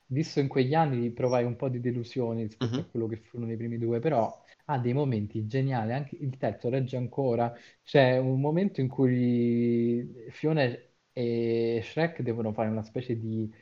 visto 0.07 0.41
in 0.41 0.49
quegli 0.49 0.75
anni 0.75 1.11
provai 1.13 1.45
un 1.45 1.57
po' 1.57 1.69
di 1.69 1.81
delusione 1.81 2.43
rispetto 2.43 2.81
a 2.81 2.85
Mhm. 2.85 2.91
quello 2.91 3.07
che 3.07 3.17
furono 3.17 3.53
i 3.53 3.57
primi 3.57 3.79
due, 3.79 3.99
però 4.01 4.43
ha 4.67 4.79
dei 4.79 4.93
momenti 4.93 5.47
geniali, 5.47 5.93
anche 5.93 6.17
il 6.17 6.37
terzo 6.37 6.69
regge 6.69 6.97
ancora. 6.97 7.53
C'è 7.83 8.17
un 8.19 8.41
momento 8.41 8.81
in 8.81 8.89
cui 8.89 10.09
Fiona 10.31 10.63
e 11.13 11.81
Shrek 11.83 12.23
devono 12.23 12.53
fare 12.53 12.69
una 12.69 12.83
specie 12.85 13.19
di 13.19 13.53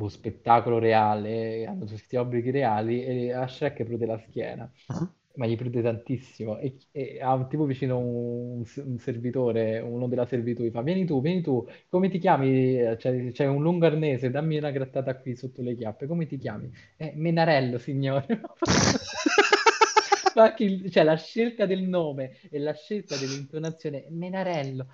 boh, 0.00 0.08
spettacolo 0.08 0.78
reale, 0.78 1.66
hanno 1.66 1.80
tutti 1.80 1.92
questi 1.92 2.16
obblighi 2.16 2.50
reali 2.50 3.04
e 3.04 3.32
a 3.32 3.46
Shrek 3.46 3.84
prude 3.84 4.06
la 4.06 4.18
schiena, 4.18 4.70
Mhm. 4.88 5.10
ma 5.34 5.46
gli 5.46 5.56
prude 5.56 5.80
tantissimo 5.82 6.58
e, 6.58 6.76
e 6.90 7.18
ha 7.22 7.46
tipo 7.46 7.64
vicino 7.64 7.98
un, 7.98 8.64
un 8.84 8.98
servitore, 8.98 9.78
uno 9.80 10.08
della 10.08 10.26
servitù, 10.26 10.62
gli 10.64 10.70
fa 10.70 10.82
vieni 10.82 11.04
tu, 11.06 11.20
vieni 11.20 11.40
tu, 11.42 11.66
come 11.88 12.08
ti 12.10 12.18
chiami? 12.18 12.76
C'è, 12.96 13.30
c'è 13.32 13.46
un 13.46 13.62
lungo 13.62 13.86
arnese, 13.86 14.30
dammi 14.30 14.56
una 14.58 14.70
grattata 14.70 15.16
qui 15.18 15.36
sotto 15.36 15.62
le 15.62 15.74
chiappe, 15.76 16.06
come 16.06 16.26
ti 16.26 16.36
chiami? 16.38 16.70
Eh, 16.96 17.12
Menarello, 17.16 17.78
signore. 17.78 18.26
Il- 20.58 20.90
cioè, 20.90 21.02
la 21.04 21.16
scelta 21.16 21.66
del 21.66 21.82
nome 21.82 22.38
e 22.50 22.58
la 22.58 22.72
scelta 22.74 23.16
dell'intonazione, 23.16 24.06
Menarello. 24.10 24.88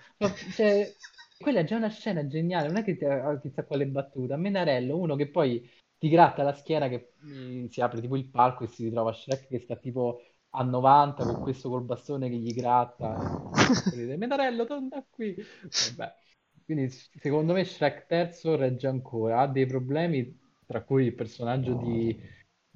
Cioè, 0.55 0.97
quella 1.39 1.61
è 1.61 1.65
già 1.65 1.77
una 1.77 1.89
scena 1.89 2.27
geniale, 2.27 2.69
non 2.69 2.79
è 2.79 2.85
che 2.85 2.97
ti 2.97 3.05
ha 3.05 3.39
chissà 3.41 3.65
quale 3.65 3.87
battuta. 3.87 4.37
Menarello, 4.37 4.97
uno 4.97 5.17
che 5.17 5.29
poi 5.29 5.69
ti 5.99 6.09
gratta 6.09 6.43
la 6.43 6.53
schiena, 6.53 6.89
che 6.89 7.13
mm, 7.25 7.67
si 7.67 7.81
apre 7.81 8.01
tipo 8.01 8.17
il 8.17 8.29
palco 8.29 8.65
e 8.65 8.69
si 8.69 8.85
ritrova 8.85 9.13
Shrek 9.13 9.49
che 9.49 9.59
sta 9.61 9.77
tipo 9.77 10.23
a 10.51 10.63
90 10.63 11.25
con 11.25 11.43
questo 11.43 11.69
col 11.69 11.85
bastone 11.85 12.29
che 12.29 12.37
gli 12.37 12.55
gratta. 12.55 13.17
Menarello, 14.17 14.65
torna 14.67 15.05
qui. 15.11 15.35
Vabbè. 15.97 16.15
Quindi 16.65 16.89
secondo 16.91 17.53
me 17.53 17.65
Shrek 17.65 18.07
terzo 18.07 18.57
regge 18.57 18.89
ancora, 18.89 19.41
ha 19.41 19.47
dei 19.47 19.67
problemi, 19.67 20.37
tra 20.67 20.83
cui 20.83 21.05
il 21.05 21.15
personaggio 21.15 21.75
di, 21.75 22.19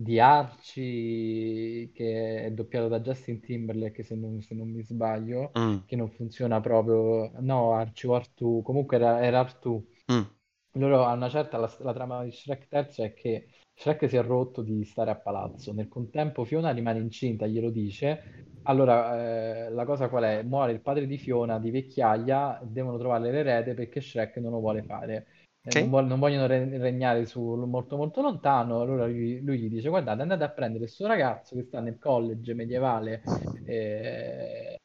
di 0.03 0.19
Archie, 0.19 1.91
che 1.93 2.45
è 2.47 2.51
doppiato 2.53 2.89
da 2.89 3.01
Justin 3.01 3.41
Timberlake, 3.41 4.03
se 4.03 4.15
non, 4.15 4.41
se 4.41 4.55
non 4.55 4.71
mi 4.71 4.83
sbaglio, 4.83 5.53
Mm, 5.55 5.83
che 5.85 5.97
non 5.97 6.11
funziona 6.11 6.61
proprio. 6.61 7.31
No, 7.41 7.73
Archie 7.75 8.09
o 8.09 8.15
Artù, 8.15 8.63
comunque 8.63 8.97
era, 8.97 9.23
era 9.25 9.41
Artù. 9.41 9.85
mm. 10.09 10.27
Loro 10.75 11.05
a 11.05 11.13
una 11.15 11.29
certa 11.29 11.59
la, 11.59 11.75
la 11.81 11.93
trama 11.93 12.23
di 12.25 12.31
Shrek 12.33 12.69
terzo 12.69 13.03
è 13.03 13.13
che 13.13 13.49
Shrek 13.75 14.09
si 14.09 14.17
è 14.17 14.23
rotto 14.23 14.63
di 14.63 14.85
stare 14.85 15.11
a 15.11 15.17
palazzo. 15.17 15.73
Nel 15.73 15.89
contempo 15.89 16.45
Fiona 16.45 16.71
rimane 16.71 17.01
incinta, 17.01 17.47
glielo 17.47 17.71
dice. 17.71 18.23
Allora, 18.63 19.67
eh, 19.67 19.71
la 19.71 19.85
cosa 19.85 20.09
qual 20.09 20.25
è? 20.25 20.43
Muore 20.43 20.73
il 20.73 20.81
padre 20.83 21.07
di 21.07 21.19
Fiona 21.19 21.59
di 21.59 21.71
vecchiaia, 21.71 22.61
devono 22.63 22.99
trovare 22.99 23.31
l'erede 23.31 23.75
perché 23.75 24.01
Shrek 24.01 24.37
non 24.37 24.53
lo 24.53 24.61
vuole 24.61 24.83
fare. 24.85 25.27
Eh, 25.63 25.75
non, 25.75 25.91
vuol- 25.91 26.07
non 26.07 26.19
vogliono 26.19 26.47
re- 26.47 26.79
regnare 26.79 27.27
su 27.27 27.41
molto 27.43 27.97
molto 27.97 28.23
lontano. 28.23 28.81
Allora 28.81 29.07
lui, 29.07 29.41
lui 29.43 29.59
gli 29.59 29.69
dice: 29.69 29.89
Guardate, 29.91 30.23
andate 30.23 30.45
a 30.45 30.51
prendere 30.51 30.85
questo 30.85 31.07
ragazzo 31.07 31.55
che 31.55 31.63
sta 31.65 31.81
nel 31.81 31.99
college 31.99 32.55
medievale 32.55 33.23
eh, 33.67 34.79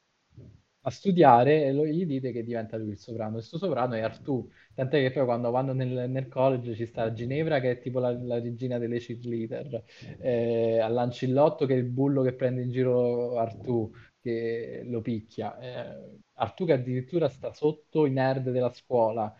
a 0.82 0.90
studiare 0.90 1.64
e 1.64 1.72
lo- 1.72 1.86
gli 1.86 2.04
dite 2.06 2.30
che 2.30 2.44
diventa 2.44 2.76
lui 2.76 2.90
il 2.90 2.98
sovrano. 2.98 3.32
Questo 3.34 3.56
sovrano 3.58 3.94
è 3.94 4.00
Artù. 4.00 4.48
Tant'è 4.74 5.00
che 5.00 5.10
poi 5.12 5.24
quando 5.24 5.50
vanno 5.50 5.72
nel, 5.72 6.08
nel 6.10 6.28
college 6.28 6.74
ci 6.74 6.86
sta 6.86 7.12
Ginevra 7.12 7.58
che 7.60 7.72
è 7.72 7.78
tipo 7.80 7.98
la, 7.98 8.12
la 8.12 8.38
regina 8.40 8.78
delle 8.78 8.98
cheerleader, 8.98 9.82
eh, 10.20 10.78
a 10.78 10.88
Lancillotto 10.88 11.66
che 11.66 11.74
è 11.74 11.76
il 11.78 11.84
bullo 11.84 12.22
che 12.22 12.34
prende 12.34 12.62
in 12.62 12.70
giro 12.70 13.36
Artù, 13.38 13.90
che 14.20 14.82
lo 14.84 15.00
picchia. 15.00 15.58
Eh, 15.58 16.18
Artù 16.34 16.64
che 16.66 16.72
addirittura 16.74 17.28
sta 17.28 17.52
sotto 17.52 18.06
i 18.06 18.10
nerd 18.10 18.50
della 18.50 18.70
scuola, 18.72 19.34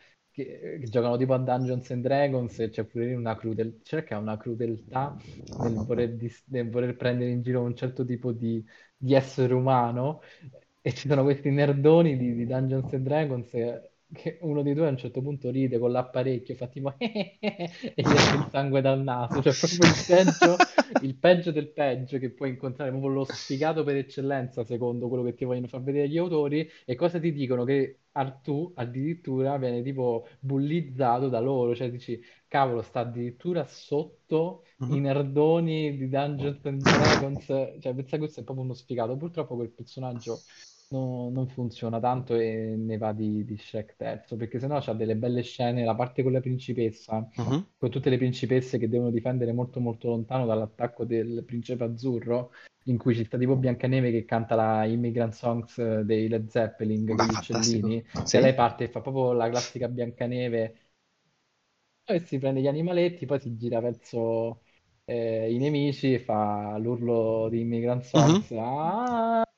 che, 0.44 0.78
che 0.80 0.88
giocano 0.88 1.16
tipo 1.16 1.32
a 1.34 1.38
Dungeons 1.38 1.90
and 1.90 2.02
Dragons 2.02 2.58
e 2.60 2.68
c'è 2.70 2.84
pure 2.84 3.14
una 3.14 3.34
crudeltà, 3.36 3.78
cerca 3.82 4.18
una 4.18 4.36
crudeltà 4.36 5.16
nel 5.56 5.82
voler, 5.82 6.14
dis- 6.16 6.44
nel 6.48 6.68
voler 6.70 6.94
prendere 6.96 7.30
in 7.30 7.42
giro 7.42 7.62
un 7.62 7.74
certo 7.74 8.04
tipo 8.04 8.32
di, 8.32 8.64
di 8.96 9.14
essere 9.14 9.54
umano. 9.54 10.20
E 10.80 10.92
ci 10.94 11.08
sono 11.08 11.22
questi 11.24 11.50
nerdoni 11.50 12.16
di, 12.16 12.34
di 12.34 12.46
Dungeons 12.46 12.92
and 12.92 13.04
Dragons 13.04 13.52
eh, 13.54 13.90
che 14.12 14.38
uno 14.42 14.62
dei 14.62 14.74
due 14.74 14.86
a 14.86 14.90
un 14.90 14.96
certo 14.96 15.20
punto 15.22 15.50
ride 15.50 15.78
con 15.78 15.90
l'apparecchio, 15.92 16.54
fa 16.54 16.68
tipo 16.68 16.94
e 16.98 17.70
gli 18.04 18.14
esce 18.14 18.36
il 18.36 18.46
sangue 18.48 18.80
dal 18.80 19.02
naso, 19.02 19.40
cioè 19.42 19.56
proprio 19.56 19.84
il 19.86 20.02
peggio, 20.04 20.64
il 20.98 21.16
peggio 21.16 21.50
del 21.52 21.72
peggio 21.72 22.18
che 22.18 22.30
puoi 22.30 22.50
incontrare, 22.50 22.90
proprio 22.90 23.10
lo 23.12 23.24
sfigato 23.24 23.84
per 23.84 23.96
eccellenza 23.96 24.64
secondo 24.64 25.08
quello 25.08 25.24
che 25.24 25.34
ti 25.34 25.44
vogliono 25.44 25.66
far 25.68 25.82
vedere 25.82 26.08
gli 26.08 26.18
autori. 26.18 26.68
E 26.84 26.94
cosa 26.94 27.18
ti 27.18 27.32
dicono? 27.32 27.64
Che 27.64 28.00
Artù 28.12 28.72
addirittura 28.76 29.56
viene 29.58 29.82
tipo 29.82 30.26
bullizzato 30.40 31.28
da 31.28 31.40
loro, 31.40 31.74
cioè 31.74 31.90
dici 31.90 32.20
cavolo 32.48 32.82
sta 32.82 33.00
addirittura 33.00 33.66
sotto 33.66 34.64
i 34.86 35.00
Mhm. 35.00 35.00
nerdoni 35.00 35.96
di 35.96 36.08
Dungeons 36.08 36.64
and 36.64 36.86
Dragons, 36.88 37.44
cioè 37.46 37.94
pensa 37.94 38.10
che 38.12 38.18
questo 38.18 38.40
è 38.40 38.44
proprio 38.44 38.64
uno 38.64 38.74
sfigato, 38.74 39.16
purtroppo 39.16 39.56
quel 39.56 39.70
personaggio 39.70 40.44
no- 40.88 41.28
non 41.30 41.48
funziona 41.48 42.00
tanto 42.00 42.34
e 42.36 42.74
ne 42.76 42.96
va 42.98 43.12
di, 43.12 43.44
di 43.44 43.56
Shrek 43.56 43.96
terzo, 43.96 44.36
perché 44.36 44.58
sennò 44.58 44.80
c'ha 44.80 44.92
delle 44.94 45.16
belle 45.16 45.42
scene, 45.42 45.84
la 45.84 45.94
parte 45.94 46.22
con 46.22 46.32
la 46.32 46.40
principessa, 46.40 47.26
Mhm. 47.38 47.66
con 47.76 47.90
tutte 47.90 48.10
le 48.10 48.16
principesse 48.18 48.78
che 48.78 48.88
devono 48.88 49.10
difendere 49.10 49.52
molto 49.52 49.80
molto 49.80 50.08
lontano 50.08 50.46
dall'attacco 50.46 51.04
del 51.04 51.44
principe 51.44 51.84
azzurro, 51.84 52.52
in 52.84 52.98
cui 52.98 53.14
ci 53.14 53.24
sta 53.24 53.36
tipo 53.38 53.56
Biancaneve 53.56 54.10
che 54.12 54.24
canta 54.24 54.54
la 54.54 54.84
Immigrant 54.84 55.32
Songs 55.32 55.78
eh, 55.78 56.04
dei 56.04 56.28
Led 56.28 56.48
Zeppelin 56.48 57.04
con 57.06 57.16
Ma 57.16 57.24
gli 57.24 57.32
fantastico. 57.32 57.88
uccellini, 57.88 58.04
e 58.30 58.40
Sì. 58.40 58.40
lei 58.40 58.54
parte 58.54 58.84
e 58.84 58.88
fa 58.88 59.00
proprio 59.00 59.32
la 59.32 59.48
classica 59.50 59.88
Biancaneve, 59.88 60.74
e 62.04 62.20
si 62.20 62.38
prende 62.38 62.60
gli 62.60 62.66
animaletti, 62.68 63.26
poi 63.26 63.40
si 63.40 63.56
gira 63.56 63.80
verso 63.80 64.62
eh, 65.04 65.52
i 65.52 65.58
nemici 65.58 66.14
e 66.14 66.18
fa 66.20 66.76
l'urlo 66.78 67.48
di 67.48 67.60
Immigrant 67.60 68.02
Mhm. 68.14 68.46
Songs, 68.48 68.50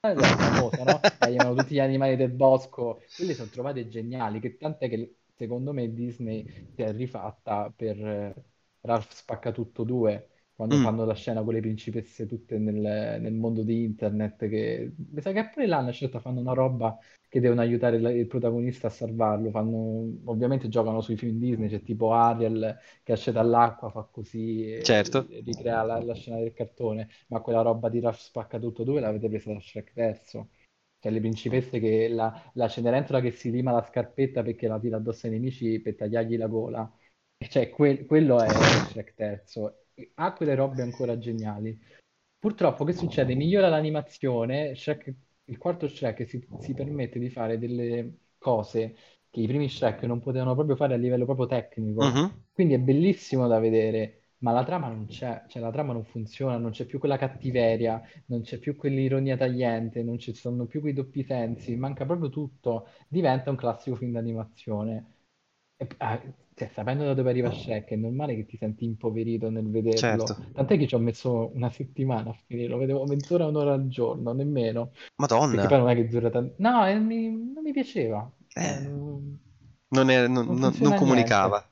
è 0.00 0.36
famosa, 0.36 0.84
no? 0.84 1.12
Arrivano 1.18 1.54
tutti 1.54 1.74
gli 1.74 1.80
animali 1.80 2.16
del 2.16 2.30
bosco. 2.30 3.10
Quelle 3.14 3.34
sono 3.34 3.48
trovate 3.50 3.88
geniali, 3.88 4.40
che 4.40 4.56
tant'è 4.56 4.88
che 4.88 5.16
secondo 5.34 5.72
me 5.72 5.92
Disney 5.92 6.46
si 6.74 6.82
è 6.82 6.92
rifatta 6.92 7.72
per 7.74 7.96
eh, 8.06 8.44
Ralph 8.82 9.10
Spaccatutto 9.12 9.82
2, 9.84 10.37
quando 10.58 10.76
Mm. 10.76 10.80
fanno 10.80 11.04
la 11.04 11.14
scena 11.14 11.42
con 11.44 11.54
le 11.54 11.60
principesse 11.60 12.26
tutte 12.26 12.58
nel, 12.58 13.20
nel 13.20 13.32
mondo 13.34 13.62
di 13.62 13.84
internet, 13.84 14.48
che 14.48 14.92
mi 14.96 15.20
sa 15.20 15.30
che 15.32 15.48
pure 15.50 15.66
là 15.68 15.78
una 15.78 15.92
certa 15.92 16.18
fanno 16.20 16.40
una 16.40 16.52
roba 16.52 16.98
che 17.28 17.38
devono 17.40 17.60
aiutare 17.60 17.96
il, 17.96 18.04
il 18.16 18.26
protagonista 18.26 18.88
a 18.88 18.90
salvarlo. 18.90 19.50
Fanno, 19.50 20.18
ovviamente 20.24 20.68
giocano 20.68 21.00
sui 21.00 21.16
film 21.16 21.38
Disney, 21.38 21.68
c'è 21.68 21.82
tipo 21.82 22.12
Ariel 22.12 22.76
che 23.04 23.12
esce 23.12 23.30
dall'acqua, 23.32 23.90
fa 23.90 24.02
così 24.10 24.64
e, 24.64 24.88
Certo. 24.88 25.28
e 25.28 25.42
ricrea 25.44 25.82
la, 25.84 26.02
la 26.02 26.14
scena 26.14 26.38
del 26.38 26.52
cartone, 26.52 27.08
ma 27.28 27.40
quella 27.40 27.62
roba 27.62 27.88
di 27.88 28.00
Ralph 28.00 28.18
Spaccatutto 28.18 28.82
dove 28.84 28.98
l'avete 29.00 29.28
presa 29.28 29.52
da 29.52 29.60
Shrek 29.60 29.92
terzo? 29.92 30.50
Cioè 31.00 31.12
le 31.12 31.20
principesse 31.20 31.78
che 31.78 32.08
la, 32.08 32.50
la 32.54 32.68
Cenerentola 32.68 33.20
che 33.20 33.30
si 33.30 33.50
lima 33.52 33.70
la 33.72 33.84
scarpetta 33.84 34.42
perché 34.42 34.66
la 34.66 34.80
tira 34.80 34.96
addosso 34.96 35.26
ai 35.26 35.32
nemici 35.32 35.80
per 35.80 35.94
tagliargli 35.94 36.36
la 36.36 36.48
gola. 36.48 36.92
Cioè, 37.48 37.70
quel- 37.70 38.04
quello 38.06 38.40
è 38.42 38.82
Shrek 38.82 39.14
terzo. 39.14 39.84
Ha 40.14 40.32
quelle 40.32 40.54
robe 40.54 40.82
ancora 40.82 41.18
geniali. 41.18 41.78
Purtroppo 42.38 42.84
che 42.84 42.92
succede? 42.92 43.34
Migliora 43.34 43.68
l'animazione, 43.68 44.74
Shrek 44.74 45.14
il 45.48 45.58
quarto 45.58 45.88
Shrek 45.88 46.26
si, 46.26 46.46
si 46.60 46.74
permette 46.74 47.18
di 47.18 47.30
fare 47.30 47.58
delle 47.58 48.18
cose 48.38 48.94
che 49.30 49.40
i 49.40 49.46
primi 49.46 49.68
Shrek 49.68 50.02
non 50.04 50.20
potevano 50.20 50.54
proprio 50.54 50.76
fare 50.76 50.94
a 50.94 50.96
livello 50.96 51.24
proprio 51.24 51.46
tecnico. 51.46 52.02
Mhm. 52.04 52.44
Quindi 52.52 52.74
è 52.74 52.78
bellissimo 52.78 53.46
da 53.46 53.58
vedere, 53.58 54.32
ma 54.38 54.52
la 54.52 54.64
trama 54.64 54.88
non 54.88 55.06
c'è, 55.06 55.44
cioè 55.48 55.62
la 55.62 55.70
trama 55.70 55.92
non 55.92 56.04
funziona, 56.04 56.56
non 56.58 56.70
c'è 56.70 56.84
più 56.86 56.98
quella 56.98 57.16
cattiveria, 57.16 58.00
non 58.26 58.42
c'è 58.42 58.58
più 58.58 58.76
quell'ironia 58.76 59.36
tagliente, 59.36 60.02
non 60.02 60.18
ci 60.18 60.34
sono 60.34 60.66
più 60.66 60.80
quei 60.80 60.92
doppi 60.92 61.24
sensi, 61.24 61.76
manca 61.76 62.04
proprio 62.04 62.28
tutto, 62.30 62.88
diventa 63.08 63.50
un 63.50 63.56
classico 63.56 63.96
film 63.96 64.12
d'animazione. 64.12 65.12
E, 65.76 65.88
ah, 65.98 66.20
cioè, 66.58 66.70
sapendo 66.74 67.04
da 67.04 67.14
dove 67.14 67.30
arriva 67.30 67.50
Shrek, 67.52 67.88
è 67.90 67.96
normale 67.96 68.34
che 68.34 68.44
ti 68.46 68.56
senti 68.58 68.84
impoverito 68.84 69.48
nel 69.48 69.70
vederlo. 69.70 69.98
Certo. 69.98 70.36
Tant'è 70.52 70.76
che 70.76 70.86
ci 70.86 70.94
ho 70.94 70.98
messo 70.98 71.50
una 71.54 71.70
settimana 71.70 72.30
a 72.30 72.36
finirlo, 72.46 72.76
vedevo 72.76 73.04
mezz'ora, 73.06 73.46
un'ora 73.46 73.72
al 73.74 73.88
giorno, 73.88 74.32
nemmeno. 74.32 74.90
Perché 74.90 75.12
Madonna, 75.16 75.66
poi 75.66 75.78
non 75.78 75.88
è 75.90 75.94
che 75.94 76.08
dura 76.08 76.30
tanto. 76.30 76.54
No, 76.58 76.86
e 76.86 76.98
mi- 76.98 77.28
non 77.30 77.62
mi 77.62 77.72
piaceva. 77.72 78.30
Cioè, 78.48 78.64
Eh. 78.64 78.88
non, 78.88 79.38
non, 79.88 80.10
è- 80.10 80.26
non- 80.26 80.46
non 80.46 80.74
non- 80.78 80.94
comunicava. 80.96 81.62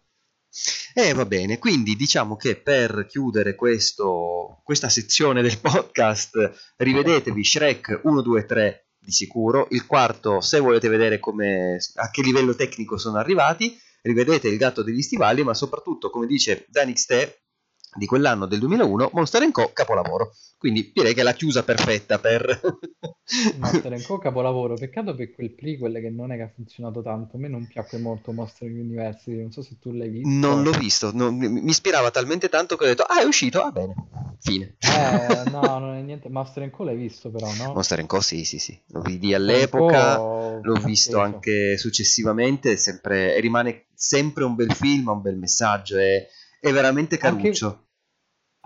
E 0.94 1.12
va 1.12 1.26
bene, 1.26 1.58
quindi 1.58 1.94
diciamo 1.96 2.36
che 2.36 2.56
per 2.56 3.04
chiudere 3.06 3.54
questo- 3.54 4.60
questa 4.64 4.88
sezione 4.88 5.42
del 5.42 5.58
podcast, 5.92 6.72
rivedetevi 6.76 7.44
Shrek 7.44 8.00
1, 8.04 8.22
2, 8.22 8.44
3 8.46 8.86
di 8.98 9.10
sicuro. 9.12 9.66
Il 9.70 9.84
quarto, 9.86 10.40
se 10.40 10.58
volete 10.58 10.88
vedere 10.88 11.18
come, 11.18 11.78
a 11.96 12.10
che 12.10 12.22
livello 12.22 12.54
tecnico 12.54 12.96
sono 12.96 13.18
arrivati, 13.18 13.76
rivedete 14.06 14.48
Il 14.48 14.56
gatto 14.56 14.82
degli 14.82 15.02
stivali, 15.02 15.42
ma 15.42 15.52
soprattutto, 15.52 16.10
come 16.10 16.26
dice 16.26 16.64
Danix 16.68 17.04
Te, 17.04 17.45
di 17.94 18.06
quell'anno 18.06 18.46
del 18.46 18.58
2001, 18.58 19.10
Monster 19.12 19.50
Co. 19.50 19.70
capolavoro. 19.72 20.34
Quindi 20.58 20.90
direi 20.92 21.14
che 21.14 21.20
è 21.20 21.24
la 21.24 21.34
chiusa 21.34 21.62
perfetta 21.62 22.18
per... 22.18 22.60
Monster 23.58 24.02
Co. 24.06 24.18
capolavoro. 24.18 24.74
Peccato 24.74 25.14
per 25.14 25.32
quel 25.32 25.54
prequel 25.54 26.00
che 26.00 26.10
non 26.10 26.32
è 26.32 26.36
che 26.36 26.42
ha 26.42 26.50
funzionato 26.54 27.02
tanto. 27.02 27.36
A 27.36 27.38
me 27.38 27.48
non 27.48 27.66
piacque 27.66 27.98
molto 27.98 28.32
Monster 28.32 28.68
University. 28.70 29.36
Non 29.40 29.52
so 29.52 29.62
se 29.62 29.78
tu 29.78 29.92
l'hai 29.92 30.08
visto. 30.08 30.28
Non 30.28 30.62
l'ho 30.62 30.72
visto, 30.72 31.12
non- 31.12 31.36
mi 31.36 31.68
ispirava 31.68 32.10
talmente 32.10 32.48
tanto 32.48 32.76
che 32.76 32.84
ho 32.84 32.86
detto, 32.88 33.02
ah 33.02 33.20
è 33.20 33.24
uscito, 33.24 33.60
va 33.60 33.70
bene, 33.70 33.94
fine. 34.40 34.76
Eh, 34.80 35.50
no, 35.50 35.60
non 35.78 35.94
è 35.94 36.00
niente. 36.00 36.28
Monster 36.28 36.68
Co. 36.70 36.84
l'hai 36.84 36.96
visto 36.96 37.30
però, 37.30 37.52
no? 37.54 37.74
Monster 37.74 38.04
Co. 38.06 38.20
sì, 38.20 38.44
sì, 38.44 38.58
sì, 38.58 38.78
lo 38.88 39.00
vidi 39.00 39.34
all'epoca, 39.34 40.16
Co. 40.16 40.60
l'ho 40.62 40.80
visto 40.80 41.20
anche 41.20 41.76
successivamente, 41.76 42.76
sempre, 42.76 43.36
e 43.36 43.40
rimane 43.40 43.86
sempre 43.94 44.44
un 44.44 44.54
bel 44.54 44.72
film, 44.72 45.08
un 45.08 45.20
bel 45.20 45.36
messaggio, 45.36 45.98
è, 45.98 46.26
è 46.68 46.72
veramente 46.72 47.18
Anche, 47.18 47.42
caruccio. 47.42 47.88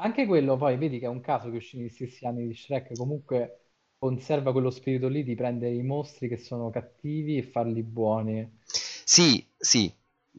anche 0.00 0.26
quello 0.26 0.56
poi, 0.56 0.76
vedi 0.76 0.98
che 0.98 1.06
è 1.06 1.08
un 1.08 1.20
caso 1.20 1.50
che 1.50 1.56
uscì 1.56 1.78
negli 1.78 1.88
stessi 1.90 2.26
anni 2.26 2.46
di 2.46 2.54
Shrek. 2.54 2.96
Comunque 2.96 3.72
conserva 3.98 4.52
quello 4.52 4.70
spirito 4.70 5.08
lì 5.08 5.22
di 5.24 5.34
prendere 5.34 5.74
i 5.74 5.82
mostri 5.82 6.28
che 6.28 6.38
sono 6.38 6.70
cattivi 6.70 7.36
e 7.38 7.42
farli 7.42 7.82
buoni. 7.82 8.58
Sì, 9.04 9.44
sì, 9.58 9.92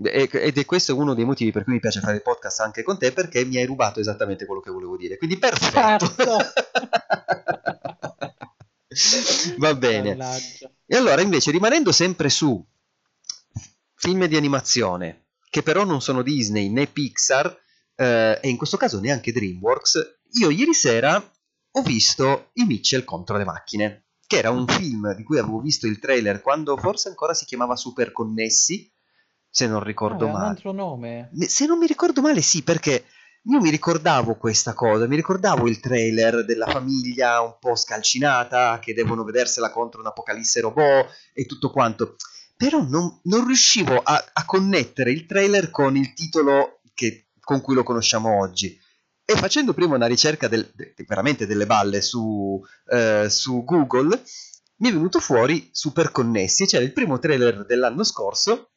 ed 0.03 0.57
è 0.57 0.65
questo 0.65 0.95
uno 0.95 1.13
dei 1.13 1.25
motivi 1.25 1.51
per 1.51 1.63
cui 1.63 1.73
mi 1.73 1.79
piace 1.79 1.99
fare 1.99 2.15
il 2.15 2.21
podcast 2.21 2.61
anche 2.61 2.81
con 2.81 2.97
te, 2.97 3.11
perché 3.11 3.45
mi 3.45 3.57
hai 3.57 3.65
rubato 3.65 3.99
esattamente 3.99 4.45
quello 4.45 4.61
che 4.61 4.71
volevo 4.71 4.97
dire, 4.97 5.17
quindi 5.17 5.37
perfetto. 5.37 6.07
Certo. 6.07 6.37
Va 9.57 9.75
bene. 9.75 10.17
E 10.85 10.95
allora, 10.95 11.21
invece, 11.21 11.51
rimanendo 11.51 11.91
sempre 11.91 12.29
su 12.29 12.65
film 13.93 14.25
di 14.25 14.35
animazione, 14.35 15.25
che 15.51 15.61
però 15.63 15.83
non 15.83 16.01
sono 16.01 16.21
Disney 16.23 16.69
né 16.69 16.87
Pixar, 16.87 17.55
eh, 17.95 18.39
e 18.41 18.49
in 18.49 18.55
questo 18.57 18.77
caso 18.77 18.99
neanche 19.01 19.33
DreamWorks, 19.33 20.19
io 20.39 20.49
ieri 20.49 20.73
sera 20.73 21.17
ho 21.73 21.81
visto 21.83 22.51
I 22.53 22.63
Mitchell 22.65 23.03
contro 23.03 23.35
le 23.37 23.43
macchine, 23.43 24.05
che 24.25 24.37
era 24.37 24.49
un 24.49 24.65
film 24.65 25.13
di 25.13 25.23
cui 25.23 25.37
avevo 25.37 25.59
visto 25.59 25.87
il 25.87 25.99
trailer 25.99 26.41
quando 26.41 26.77
forse 26.77 27.09
ancora 27.09 27.33
si 27.33 27.43
chiamava 27.45 27.75
Super 27.75 28.13
Connessi, 28.13 28.89
se 29.49 29.67
non 29.67 29.81
Ah, 29.81 29.83
ricordo 29.83 30.23
aveva 30.23 30.31
un 30.31 30.43
male. 30.43 30.49
altro 30.55 30.71
nome. 30.71 31.29
Me- 31.33 31.47
Se 31.49 31.65
non 31.65 31.77
mi 31.77 31.85
ricordo 31.85 32.21
male, 32.21 32.41
sì, 32.41 32.63
perché 32.63 33.03
io 33.43 33.59
mi 33.59 33.69
ricordavo 33.69 34.37
questa 34.37 34.73
cosa, 34.73 35.05
mi 35.07 35.17
ricordavo 35.17 35.67
il 35.67 35.81
trailer 35.81 36.45
della 36.45 36.67
famiglia 36.67 37.41
un 37.41 37.57
po' 37.59 37.75
scalcinata 37.75 38.79
che 38.79 38.93
devono 38.93 39.25
vedersela 39.25 39.69
contro 39.71 39.99
un 39.99 40.07
apocalisse 40.07 40.61
robot 40.61 41.09
e 41.33 41.45
tutto 41.45 41.69
quanto. 41.71 42.15
Però 42.61 42.83
non, 42.83 43.19
non 43.23 43.47
riuscivo 43.47 43.97
a, 43.97 44.23
a 44.33 44.45
connettere 44.45 45.09
il 45.11 45.25
trailer 45.25 45.71
con 45.71 45.97
il 45.97 46.13
titolo 46.13 46.81
che- 46.93 47.29
con 47.39 47.59
cui 47.59 47.73
lo 47.73 47.81
conosciamo 47.81 48.39
oggi. 48.39 48.79
E 49.25 49.35
facendo 49.35 49.73
prima 49.73 49.95
una 49.95 50.05
ricerca 50.05 50.47
del- 50.47 50.69
de- 50.75 50.93
veramente 51.07 51.47
delle 51.47 51.65
balle 51.65 52.01
su, 52.03 52.63
eh, 52.91 53.27
su 53.31 53.63
Google, 53.63 54.21
mi 54.77 54.89
è 54.89 54.93
venuto 54.93 55.19
fuori 55.19 55.69
Super 55.71 56.11
Connessi. 56.11 56.67
C'era 56.67 56.83
il 56.83 56.93
primo 56.93 57.17
trailer 57.17 57.65
dell'anno 57.65 58.03
scorso 58.03 58.73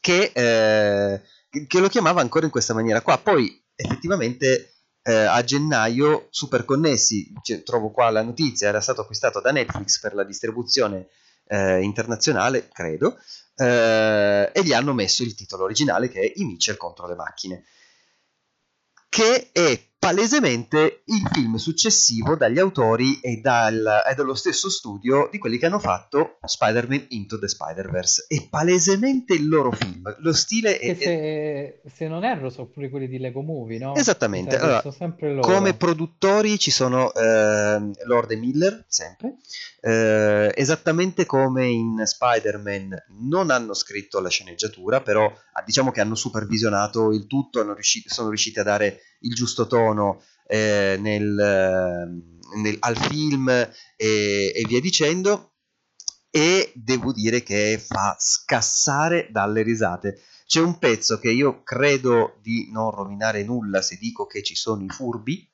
che, 0.00 0.32
eh, 0.34 1.20
che 1.66 1.78
lo 1.78 1.88
chiamava 1.88 2.22
ancora 2.22 2.46
in 2.46 2.50
questa 2.50 2.72
maniera 2.72 3.02
qua. 3.02 3.18
Poi 3.18 3.62
effettivamente 3.74 4.76
eh, 5.02 5.12
a 5.12 5.42
gennaio 5.44 6.28
Super 6.30 6.64
Connessi, 6.64 7.32
cioè, 7.42 7.62
trovo 7.64 7.90
qua 7.90 8.08
la 8.10 8.22
notizia, 8.22 8.68
era 8.68 8.80
stato 8.80 9.02
acquistato 9.02 9.40
da 9.42 9.50
Netflix 9.52 9.98
per 10.00 10.14
la 10.14 10.24
distribuzione 10.24 11.08
eh, 11.50 11.80
internazionale, 11.80 12.68
credo, 12.68 13.18
eh, 13.56 14.50
e 14.52 14.62
gli 14.62 14.72
hanno 14.72 14.94
messo 14.94 15.24
il 15.24 15.34
titolo 15.34 15.64
originale 15.64 16.08
che 16.08 16.20
è 16.20 16.32
I 16.36 16.44
Mitchell 16.44 16.76
contro 16.76 17.08
le 17.08 17.16
macchine, 17.16 17.64
che 19.08 19.50
è 19.50 19.89
palesemente 20.00 21.02
il 21.04 21.28
film 21.30 21.56
successivo 21.56 22.34
dagli 22.34 22.58
autori 22.58 23.20
e, 23.20 23.36
dal- 23.36 24.02
e 24.10 24.14
dallo 24.14 24.34
stesso 24.34 24.70
studio 24.70 25.28
di 25.30 25.36
quelli 25.36 25.58
che 25.58 25.66
hanno 25.66 25.78
fatto 25.78 26.38
Spider-Man 26.42 27.04
Into 27.10 27.38
the 27.38 27.46
Spider-Verse. 27.46 28.24
È 28.26 28.48
palesemente 28.48 29.34
il 29.34 29.46
loro 29.46 29.70
film. 29.72 30.02
Lo 30.20 30.32
stile 30.32 30.78
è, 30.78 30.96
Che 30.96 31.04
è- 31.04 31.80
se, 31.84 31.90
se 31.94 32.08
non 32.08 32.24
erro 32.24 32.48
sono 32.48 32.68
pure 32.68 32.88
quelli 32.88 33.08
di 33.08 33.18
Lego 33.18 33.42
Movie, 33.42 33.78
no? 33.78 33.94
Esattamente. 33.94 34.56
Che 34.56 34.62
Allora, 34.62 34.82
come 35.42 35.74
produttori 35.74 36.58
ci 36.58 36.70
sono 36.70 37.12
ehm, 37.12 37.92
Lord 38.06 38.30
e 38.30 38.36
Miller, 38.36 38.84
sempre, 38.88 39.34
eh, 39.82 40.50
esattamente 40.54 41.26
come 41.26 41.66
in 41.66 42.02
Spider-Man 42.06 43.04
non 43.28 43.50
hanno 43.50 43.74
scritto 43.74 44.18
la 44.20 44.30
sceneggiatura, 44.30 45.02
però 45.02 45.26
ah, 45.26 45.62
diciamo 45.62 45.90
che 45.90 46.00
hanno 46.00 46.14
supervisionato 46.14 47.12
il 47.12 47.26
tutto, 47.26 47.60
hanno 47.60 47.74
riusci- 47.74 48.04
sono 48.06 48.28
riusciti 48.28 48.58
a 48.58 48.62
dare 48.62 49.02
il 49.20 49.34
giusto 49.34 49.66
tono 49.66 50.22
eh, 50.46 50.96
nel, 51.00 51.38
ehm, 51.38 52.38
nel- 52.62 52.76
al 52.80 52.96
film 52.96 53.48
e, 53.48 53.68
e 53.96 54.64
via 54.66 54.80
dicendo. 54.80 55.52
E 56.32 56.72
devo 56.74 57.12
dire 57.12 57.42
che 57.42 57.78
fa 57.84 58.16
scassare 58.18 59.28
dalle 59.30 59.62
risate. 59.62 60.20
C'è 60.46 60.60
un 60.60 60.78
pezzo 60.78 61.18
che 61.18 61.30
io 61.30 61.62
credo 61.62 62.38
di 62.42 62.68
non 62.72 62.90
rovinare 62.90 63.42
nulla 63.44 63.82
se 63.82 63.96
dico 63.96 64.26
che 64.26 64.42
ci 64.42 64.54
sono 64.54 64.84
i 64.84 64.88
furbi. 64.88 65.48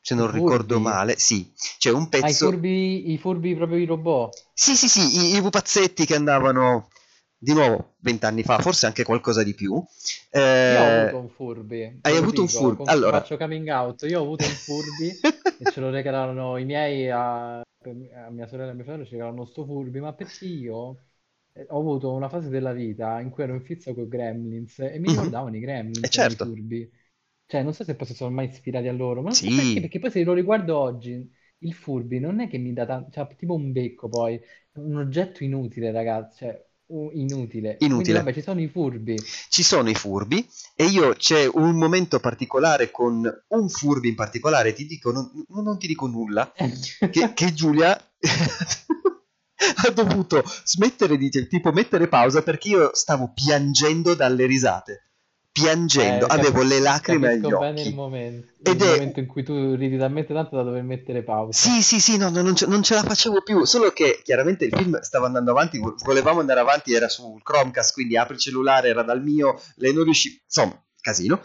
Se 0.00 0.14
non 0.14 0.28
I 0.28 0.32
ricordo 0.32 0.78
furbi? 0.78 0.80
male, 0.80 1.18
sì, 1.18 1.52
c'è 1.78 1.90
un 1.90 2.08
Ah, 2.18 2.28
i 2.28 2.34
pezzo. 2.34 2.36
furbi, 2.36 3.10
i 3.12 3.16
furbi 3.16 3.54
proprio 3.54 3.78
i 3.78 3.86
robot. 3.86 4.34
Sì, 4.52 4.74
sì, 4.76 4.88
sì, 4.88 5.34
i, 5.34 5.36
i 5.36 5.40
pupazzetti 5.40 6.04
che 6.06 6.14
andavano 6.16 6.88
di 7.38 7.52
nuovo 7.52 7.94
vent'anni 8.00 8.42
fa, 8.42 8.58
forse 8.60 8.86
anche 8.86 9.04
qualcosa 9.04 9.42
di 9.42 9.54
più. 9.54 9.82
Io 10.68 10.82
ho 10.82 10.86
Eh, 10.86 10.88
avuto 10.88 11.18
un 11.18 11.28
furbi, 11.28 12.02
te 12.04 12.12
hai 12.12 12.16
avuto 12.16 12.42
un 12.42 12.48
dico, 12.48 12.58
furbi? 12.58 12.76
con- 12.76 12.90
Allora, 12.90 13.06
faccio 13.08 13.36
coming 13.36 13.68
out. 13.68 14.02
Io 14.02 14.18
ho 14.20 14.22
avuto 14.24 14.46
un 14.46 14.56
furbi 14.56 15.16
e 15.56 15.66
ce 15.68 15.80
lo 15.80 15.90
regalarono 15.90 16.56
i 16.56 16.64
miei 16.64 17.08
a, 17.10 17.60
a 17.60 18.30
mia 18.30 18.46
sorella 18.48 18.72
e 18.72 18.74
mio 18.74 18.82
fratello, 18.84 19.04
ci 19.04 19.12
regalarono 19.12 19.44
sto 19.44 19.64
furbi, 19.64 20.00
ma 20.00 20.12
perché 20.14 20.44
io 20.46 21.04
eh, 21.52 21.66
ho 21.68 21.78
avuto 21.78 22.12
una 22.12 22.28
fase 22.28 22.48
della 22.48 22.72
vita 22.72 23.20
in 23.20 23.30
cui 23.30 23.44
ero 23.44 23.54
in 23.54 23.62
fizza 23.62 23.94
con 23.94 24.04
i 24.04 24.08
Gremlins 24.08 24.78
e 24.80 24.98
mi 24.98 25.08
Mhm. 25.08 25.08
ricordavano 25.08 25.56
i 25.56 25.60
Gremlins, 25.60 26.06
Eh, 26.06 26.08
erano 26.16 26.32
certo. 26.32 26.34
i 26.34 26.36
furbi. 26.36 26.90
Cioè, 27.46 27.62
non 27.62 27.72
so 27.74 27.84
se 27.84 27.94
poi 27.94 28.06
si 28.08 28.14
sono 28.14 28.30
mai 28.34 28.48
ispirati 28.48 28.88
a 28.88 28.92
loro, 28.92 29.22
ma 29.22 29.28
non 29.30 29.40
so 29.40 29.52
Sì. 29.52 29.52
perché, 29.52 29.80
perché 29.80 29.98
poi 30.00 30.10
se 30.10 30.24
lo 30.24 30.32
riguardo 30.34 30.76
oggi, 30.78 31.30
il 31.58 31.74
furbi 31.74 32.18
non 32.18 32.40
è 32.40 32.48
che 32.48 32.58
mi 32.58 32.72
dà 32.72 32.84
tanto, 32.86 33.10
cioè, 33.12 33.36
tipo 33.36 33.54
un 33.54 33.70
becco 33.72 34.08
poi, 34.08 34.40
un 34.74 34.96
oggetto 34.96 35.44
inutile, 35.44 35.92
ragazzi, 35.92 36.38
cioè, 36.38 36.66
un- 36.88 37.10
inutile. 37.12 37.76
Quindi 37.76 37.94
inutile. 37.94 38.18
vabbè, 38.18 38.32
ci 38.32 38.42
sono 38.42 38.60
i 38.60 38.68
furbi. 38.68 39.16
Ci 39.48 39.62
sono 39.62 39.88
i 39.90 39.94
furbi 39.94 40.46
e 40.74 40.84
io 40.84 41.14
c'è 41.14 41.48
un 41.52 41.76
momento 41.76 42.20
particolare 42.20 42.90
con 42.90 43.28
un 43.48 43.68
furbi 43.68 44.08
in 44.08 44.14
particolare, 44.14 44.72
ti 44.72 44.86
dico, 44.86 45.10
non, 45.12 45.30
non 45.48 45.78
ti 45.78 45.86
dico 45.86 46.06
nulla, 46.06 46.52
che, 47.10 47.32
che 47.34 47.52
Giulia 47.52 47.96
ha 49.84 49.90
dovuto 49.90 50.42
smettere 50.64 51.16
di 51.16 51.30
tipo 51.48 51.72
mettere 51.72 52.08
pausa 52.08 52.42
perché 52.42 52.68
io 52.68 52.90
stavo 52.94 53.32
piangendo 53.32 54.14
dalle 54.14 54.46
risate. 54.46 55.05
Piangendo, 55.62 56.26
Eh, 56.26 56.28
cap- 56.28 56.38
avevo 56.38 56.62
le 56.62 56.80
lacrime 56.80 57.28
agli 57.28 57.40
bene 57.48 57.80
il 57.80 57.86
occhi. 57.86 57.94
momento, 57.94 58.48
Ed 58.62 58.78
il 58.80 58.86
è- 58.86 58.90
momento 58.90 59.20
in 59.20 59.26
cui 59.26 59.42
tu 59.42 59.74
ridi 59.74 59.96
talmente 59.96 60.34
tanto 60.34 60.54
da 60.54 60.62
dover 60.62 60.82
mettere 60.82 61.22
pausa. 61.22 61.58
Sì, 61.58 61.82
sì, 61.82 61.98
sì, 61.98 62.18
no, 62.18 62.28
no, 62.28 62.42
non, 62.42 62.54
ce, 62.54 62.66
non 62.66 62.82
ce 62.82 62.92
la 62.94 63.02
facevo 63.02 63.40
più. 63.42 63.64
Solo 63.64 63.90
che 63.90 64.20
chiaramente 64.22 64.66
il 64.66 64.76
film 64.76 65.00
stava 65.00 65.24
andando 65.26 65.52
avanti, 65.52 65.78
vo- 65.78 65.94
volevamo 66.04 66.40
andare 66.40 66.60
avanti, 66.60 66.92
era 66.92 67.08
sul 67.08 67.42
Chromecast, 67.42 67.94
quindi 67.94 68.18
apri 68.18 68.34
il 68.34 68.40
cellulare, 68.40 68.88
era 68.90 69.02
dal 69.02 69.22
mio, 69.22 69.58
lei 69.76 69.94
non 69.94 70.04
riusciva, 70.04 70.36
insomma, 70.44 70.78
casino. 71.00 71.40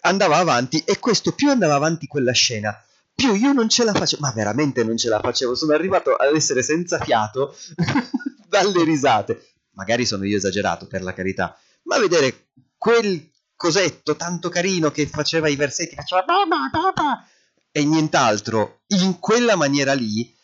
Andava 0.00 0.36
avanti 0.38 0.82
e 0.84 0.98
questo 0.98 1.30
più 1.32 1.48
andava 1.50 1.74
avanti 1.74 2.08
quella 2.08 2.32
scena, 2.32 2.76
più 3.14 3.34
io 3.34 3.52
non 3.52 3.68
ce 3.68 3.84
la 3.84 3.94
facevo, 3.94 4.20
ma 4.20 4.32
veramente 4.32 4.82
non 4.82 4.96
ce 4.96 5.08
la 5.08 5.20
facevo, 5.20 5.54
sono 5.54 5.74
arrivato 5.74 6.14
ad 6.14 6.34
essere 6.34 6.62
senza 6.62 6.98
fiato 6.98 7.54
dalle 8.48 8.82
risate. 8.84 9.52
Magari 9.74 10.04
sono 10.06 10.24
io 10.24 10.36
esagerato, 10.36 10.86
per 10.88 11.02
la 11.02 11.12
carità, 11.12 11.56
ma 11.84 11.98
vedere 11.98 12.46
quel 12.78 13.30
cosetto 13.56 14.16
tanto 14.16 14.48
carino 14.48 14.90
che 14.90 15.06
faceva 15.06 15.48
i 15.48 15.56
versetti, 15.56 15.94
faceva 15.96 16.22
baba, 16.22 16.68
baba, 16.70 17.26
e 17.72 17.84
nient'altro, 17.84 18.80
in 18.88 19.18
quella 19.18 19.56
maniera 19.56 19.92
lì, 19.92 20.34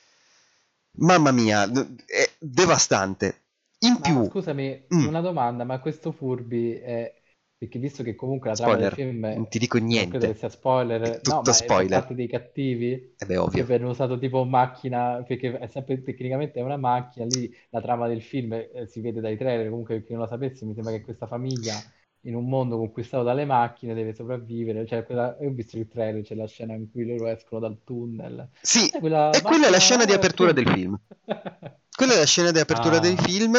mamma 0.99 1.31
mia, 1.33 1.71
è 2.07 2.31
devastante. 2.39 3.43
In 3.81 3.95
Ma 3.97 4.01
più, 4.01 4.25
scusami, 4.25 4.87
mm, 4.95 5.07
una 5.07 5.21
domanda, 5.21 5.65
ma 5.65 5.81
questo 5.81 6.13
Furby 6.13 6.73
è... 6.75 7.23
Perché 7.57 7.79
visto 7.79 8.03
che 8.03 8.15
comunque 8.15 8.51
la 8.51 8.57
trama 8.57 8.77
del 8.77 8.89
spoiler, 8.89 8.95
film 8.95 9.25
è- 9.27 9.35
non 9.37 9.49
ti 9.49 9.59
dico 9.59 9.79
non 9.93 10.07
credo 10.09 10.27
che 10.27 10.35
niente, 10.35 10.39
sia 10.39 10.49
è 10.49 10.51
spoiler, 10.51 11.23
no, 11.25 11.39
tutto 11.41 11.51
è- 11.51 11.55
fa 11.55 11.65
spoiler. 11.65 12.01
parte 12.01 12.15
dei 12.15 12.27
cattivi? 12.27 12.93
E 13.19 13.25
beh, 13.27 13.37
Che 13.37 13.39
ovvio. 13.39 13.65
viene 13.65 13.85
usato 13.87 14.19
tipo 14.19 14.45
macchina, 14.45 15.23
perché 15.23 15.57
è 15.59 15.67
sempre 15.69 16.03
tecnicamente 16.03 16.59
è 16.59 16.63
una 16.63 16.77
macchina, 16.77 17.25
lì 17.27 17.55
la 17.71 17.81
trama 17.81 18.09
del 18.09 18.23
film 18.23 18.53
eh, 18.55 18.87
si 18.89 19.01
vede 19.01 19.21
dai 19.21 19.37
trailer, 19.37 19.69
comunque 19.69 19.97
per 19.97 20.05
chi 20.05 20.13
non 20.13 20.23
lo 20.23 20.29
sapesse, 20.29 20.65
mi 20.65 20.75
sembra 20.75 20.93
che 20.93 21.03
questa 21.03 21.27
famiglia 21.27 21.81
in 22.27 22.35
un 22.35 22.49
mondo 22.49 22.77
conquistato 22.79 23.23
dalle 23.23 23.45
macchine 23.45 23.95
deve 23.95 24.15
sopravvivere, 24.15 24.87
cioè 24.87 25.05
quella, 25.05 25.37
io 25.41 25.49
ho 25.49 25.53
visto 25.53 25.79
il 25.79 25.89
trailer, 25.89 26.23
c'è 26.23 26.35
la 26.35 26.47
scena 26.47 26.75
in 26.75 26.91
cui 26.91 27.05
loro 27.07 27.29
escono 27.29 27.61
dal 27.61 27.83
tunnel, 27.85 28.49
Sì, 28.61 28.89
e 28.91 28.99
quella 28.99 29.31
e 29.31 29.43
quella 29.43 29.67
è 29.67 29.71
la 29.71 29.79
scena 29.79 30.05
di 30.05 30.13
eh, 30.13 30.15
apertura 30.15 30.53
del 30.53 30.69
film. 30.69 30.99
Quella 31.97 32.15
è 32.15 32.17
la 32.19 32.27
scena 32.27 32.51
di 32.51 32.59
apertura 32.59 32.99
del 32.99 33.17
Ah, 33.17 33.23
film, 33.23 33.55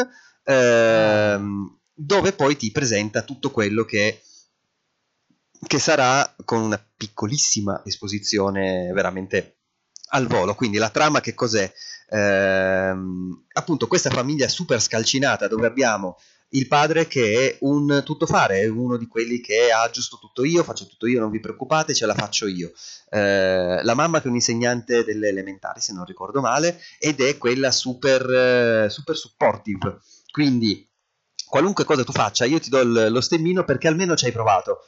ah. 0.84 1.32
ehm, 1.32 1.78
dove 1.94 2.32
poi 2.32 2.56
ti 2.56 2.70
presenta 2.70 3.22
tutto 3.22 3.50
quello 3.50 3.84
che, 3.84 4.20
che 5.66 5.78
sarà 5.78 6.34
con 6.44 6.60
una 6.60 6.78
piccolissima 6.96 7.82
esposizione 7.84 8.92
veramente 8.92 9.58
al 10.10 10.26
volo. 10.26 10.54
Quindi 10.54 10.78
la 10.78 10.90
trama 10.90 11.20
che 11.20 11.34
cos'è? 11.34 11.70
Ehm, 12.10 13.46
appunto 13.52 13.86
questa 13.86 14.10
famiglia 14.10 14.48
super 14.48 14.80
scalcinata 14.80 15.48
dove 15.48 15.66
abbiamo 15.66 16.16
il 16.50 16.68
padre 16.68 17.06
che 17.06 17.50
è 17.50 17.56
un 17.60 18.02
tuttofare, 18.04 18.60
è 18.60 18.68
uno 18.68 18.96
di 18.96 19.06
quelli 19.06 19.40
che 19.40 19.70
ha 19.70 19.88
giusto 19.90 20.18
tutto 20.18 20.44
io, 20.44 20.62
faccio 20.62 20.86
tutto 20.86 21.06
io, 21.06 21.20
non 21.20 21.30
vi 21.30 21.40
preoccupate, 21.40 21.94
ce 21.94 22.06
la 22.06 22.14
faccio 22.14 22.46
io. 22.46 22.72
Eh, 23.10 23.82
la 23.82 23.94
mamma 23.94 24.20
che 24.20 24.26
è 24.26 24.28
un 24.28 24.36
insegnante 24.36 25.04
delle 25.04 25.28
elementari, 25.28 25.80
se 25.80 25.92
non 25.92 26.04
ricordo 26.04 26.40
male, 26.40 26.80
ed 26.98 27.20
è 27.20 27.36
quella 27.36 27.72
super, 27.72 28.30
eh, 28.84 28.90
super 28.90 29.16
supportive. 29.16 29.98
Quindi 30.30 30.88
qualunque 31.46 31.84
cosa 31.84 32.04
tu 32.04 32.12
faccia, 32.12 32.44
io 32.44 32.60
ti 32.60 32.70
do 32.70 32.82
lo 32.84 33.20
stemmino 33.20 33.64
perché 33.64 33.88
almeno 33.88 34.14
ci 34.14 34.26
hai 34.26 34.32
provato. 34.32 34.80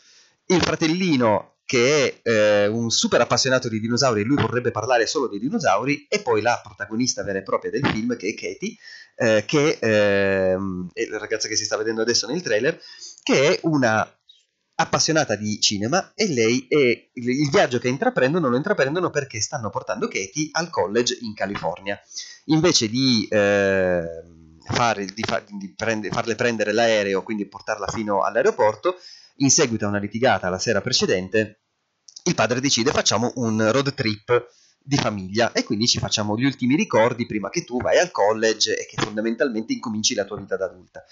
Il 0.47 0.63
fratellino 0.63 1.57
che 1.69 2.21
è 2.23 2.31
eh, 2.31 2.67
un 2.67 2.89
super 2.89 3.21
appassionato 3.21 3.69
di 3.69 3.79
dinosauri, 3.79 4.25
lui 4.25 4.41
vorrebbe 4.41 4.71
parlare 4.71 5.07
solo 5.07 5.29
di 5.29 5.39
dinosauri, 5.39 6.07
e 6.09 6.23
poi 6.23 6.41
la 6.41 6.59
protagonista 6.63 7.23
vera 7.23 7.41
e 7.41 7.43
propria 7.43 7.71
del 7.71 7.87
film, 7.87 8.17
che 8.17 8.29
è 8.29 8.35
Katie, 8.35 8.75
eh, 9.21 9.45
che 9.45 9.79
ehm, 9.81 10.91
è 10.93 11.07
la 11.07 11.19
ragazza 11.19 11.49
che 11.49 11.57
si 11.57 11.65
sta 11.65 11.77
vedendo 11.77 12.03
adesso 12.03 12.29
nel 12.29 12.41
trailer, 12.41 12.81
che 13.23 13.57
è 13.57 13.61
una 13.65 14.09
appassionata 14.81 15.35
di 15.35 15.59
cinema 15.61 16.13
e 16.15 16.29
lei 16.29 16.69
e 16.69 17.11
il, 17.15 17.51
viaggio 17.51 17.81
che 17.81 17.89
intraprendono 17.89 18.49
lo 18.49 18.57
intraprendono 18.57 19.11
perché 19.11 19.41
stanno 19.41 19.71
portando 19.71 20.07
Katie 20.07 20.51
al 20.53 20.71
college 20.71 21.19
in 21.23 21.35
California. 21.35 22.01
Invece 22.45 22.89
di, 22.89 23.27
ehm, 23.29 24.61
fare, 24.71 25.05
di, 25.05 25.23
fa- 25.27 25.43
di 25.45 25.75
prende- 25.75 26.11
farle 26.11 26.37
prendere 26.37 26.73
l'aereo, 26.73 27.25
quindi 27.25 27.49
portarla 27.49 27.89
fino 27.89 28.23
all'aeroporto, 28.23 28.99
in 29.39 29.51
seguito 29.51 29.85
a 29.85 29.89
una 29.89 29.99
litigata 29.99 30.49
la 30.49 30.61
sera 30.61 30.81
precedente, 30.81 31.63
il 32.23 32.37
padre 32.37 32.61
decide 32.61 32.93
facciamo 32.93 33.33
un 33.37 33.73
road 33.73 33.95
trip 33.95 34.47
di 34.89 34.97
famiglia. 34.97 35.53
E 35.53 35.65
quindi 35.65 35.87
ci 35.87 35.99
facciamo 35.99 36.35
gli 36.35 36.47
ultimi 36.47 36.75
ricordi 36.75 37.27
prima 37.27 37.51
che 37.51 37.63
tu 37.63 37.77
vai 37.79 37.99
al 37.99 38.11
college 38.11 38.75
e 38.75 38.87
che 38.87 38.97
fondamentalmente 38.97 39.75
incominci 39.75 40.15
la 40.15 40.25
tua 40.25 40.39
vita 40.39 40.57
da 40.57 40.65
adulta. 40.65 41.05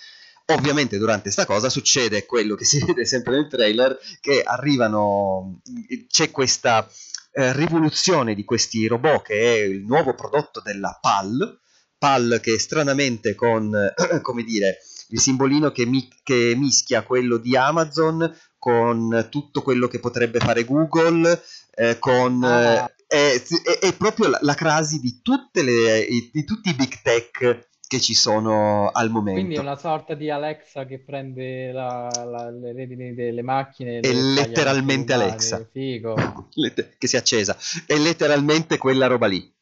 Ovviamente 0.46 0.96
durante 0.96 1.30
sta 1.30 1.44
cosa 1.44 1.68
succede 1.68 2.24
quello 2.24 2.54
che 2.54 2.64
si 2.64 2.80
vede 2.82 3.04
sempre 3.04 3.34
nel 3.34 3.48
trailer, 3.48 3.98
che 4.20 4.42
arrivano, 4.42 5.60
c'è 6.08 6.30
questa 6.30 6.88
eh, 7.32 7.52
rivoluzione 7.52 8.34
di 8.34 8.44
questi 8.44 8.86
robot 8.86 9.22
che 9.24 9.34
è 9.34 9.58
il 9.64 9.84
nuovo 9.84 10.14
prodotto 10.14 10.62
della 10.64 10.96
PAL, 10.98 11.60
PAL 11.98 12.40
che 12.42 12.58
stranamente 12.58 13.34
con, 13.34 13.76
come 14.22 14.42
dire, 14.42 14.78
il 15.08 15.20
simbolino 15.20 15.70
che, 15.70 15.84
mi- 15.84 16.08
che 16.22 16.54
mischia 16.56 17.02
quello 17.02 17.36
di 17.36 17.54
Amazon 17.54 18.34
con 18.58 19.28
tutto 19.30 19.60
quello 19.60 19.86
che 19.86 20.00
potrebbe 20.00 20.38
fare 20.38 20.64
Google, 20.64 21.42
eh, 21.74 21.98
con... 21.98 22.42
Ah, 22.42 22.90
è, 23.06 23.42
è- 23.42 23.78
è 23.86 23.92
proprio 23.94 24.28
la, 24.28 24.38
la 24.42 24.54
crasi 24.54 25.00
di, 25.00 25.20
tutte 25.22 25.62
le, 25.62 26.06
di 26.32 26.44
tutti 26.44 26.70
i 26.70 26.74
big 26.74 27.00
tech 27.02 27.68
che 27.88 28.00
ci 28.00 28.14
sono 28.14 28.88
al 28.90 29.10
quindi 29.10 29.20
è 29.20 29.38
momento. 29.38 29.60
una 29.60 29.76
sorta 29.76 30.14
di 30.14 30.28
Alexa 30.28 30.84
che 30.86 30.98
prende 30.98 31.70
la- 31.70 32.10
la- 32.28 32.50
le 32.50 32.72
redini 32.72 33.14
delle 33.14 33.42
macchine 33.42 33.98
e 33.98 34.00
È 34.00 34.12
letteralmente 34.12 35.12
Alexa, 35.12 35.64
figo. 35.70 36.14
Che 36.98 37.06
si 37.06 37.14
è 37.14 37.18
accesa, 37.20 37.56
è 37.86 37.96
letteralmente 37.96 38.76
quella 38.76 39.06
roba 39.06 39.26
lì. 39.26 39.54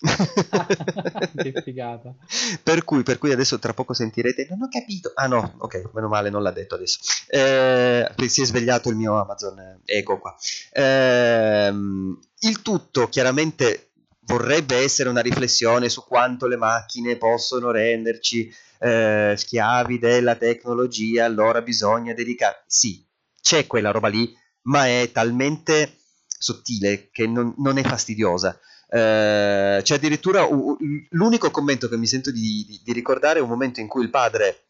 Che 1.34 1.62
figata. 1.62 2.14
per, 2.62 2.84
cui, 2.84 3.02
per 3.02 3.18
cui 3.18 3.32
adesso 3.32 3.58
tra 3.58 3.72
poco 3.72 3.94
sentirete 3.94 4.46
non 4.50 4.62
ho 4.62 4.68
capito. 4.68 5.12
Ah 5.14 5.26
no 5.26 5.54
ok 5.58 5.90
meno 5.92 6.08
male 6.08 6.30
non 6.30 6.42
l'ha 6.42 6.50
detto 6.50 6.74
adesso. 6.74 6.98
Eh, 7.28 8.10
si 8.26 8.42
è 8.42 8.44
svegliato 8.44 8.90
il 8.90 8.96
mio 8.96 9.18
Amazon 9.20 9.58
eh, 9.58 9.80
ecco 9.84 10.18
qua. 10.18 10.34
Ehm, 10.72 12.18
il 12.40 12.62
tutto 12.62 13.08
chiaramente 13.08 13.90
vorrebbe 14.26 14.76
essere 14.76 15.08
una 15.08 15.20
riflessione 15.20 15.88
su 15.88 16.04
quanto 16.04 16.46
le 16.46 16.56
macchine 16.56 17.16
possono 17.16 17.70
renderci 17.70 18.52
eh, 18.80 19.34
schiavi 19.36 19.98
della 19.98 20.36
tecnologia 20.36 21.24
allora 21.24 21.62
bisogna 21.62 22.14
dedicare 22.14 22.64
sì 22.66 23.06
c'è 23.40 23.66
quella 23.66 23.90
roba 23.90 24.08
lì 24.08 24.34
ma 24.62 24.86
è 24.86 25.10
talmente 25.12 25.98
sottile 26.26 27.10
che 27.10 27.26
non, 27.26 27.54
non 27.58 27.78
è 27.78 27.82
fastidiosa 27.82 28.58
eh, 28.88 29.80
c'è 29.82 29.94
addirittura 29.94 30.44
u- 30.44 30.76
l'unico 31.10 31.50
commento 31.50 31.88
che 31.88 31.96
mi 31.96 32.06
sento 32.06 32.30
di, 32.30 32.64
di- 32.68 32.80
di 32.84 32.92
ricordare 32.92 33.38
è 33.38 33.42
un 33.42 33.48
momento 33.48 33.80
in 33.80 33.88
cui 33.88 34.02
il 34.02 34.10
padre, 34.10 34.66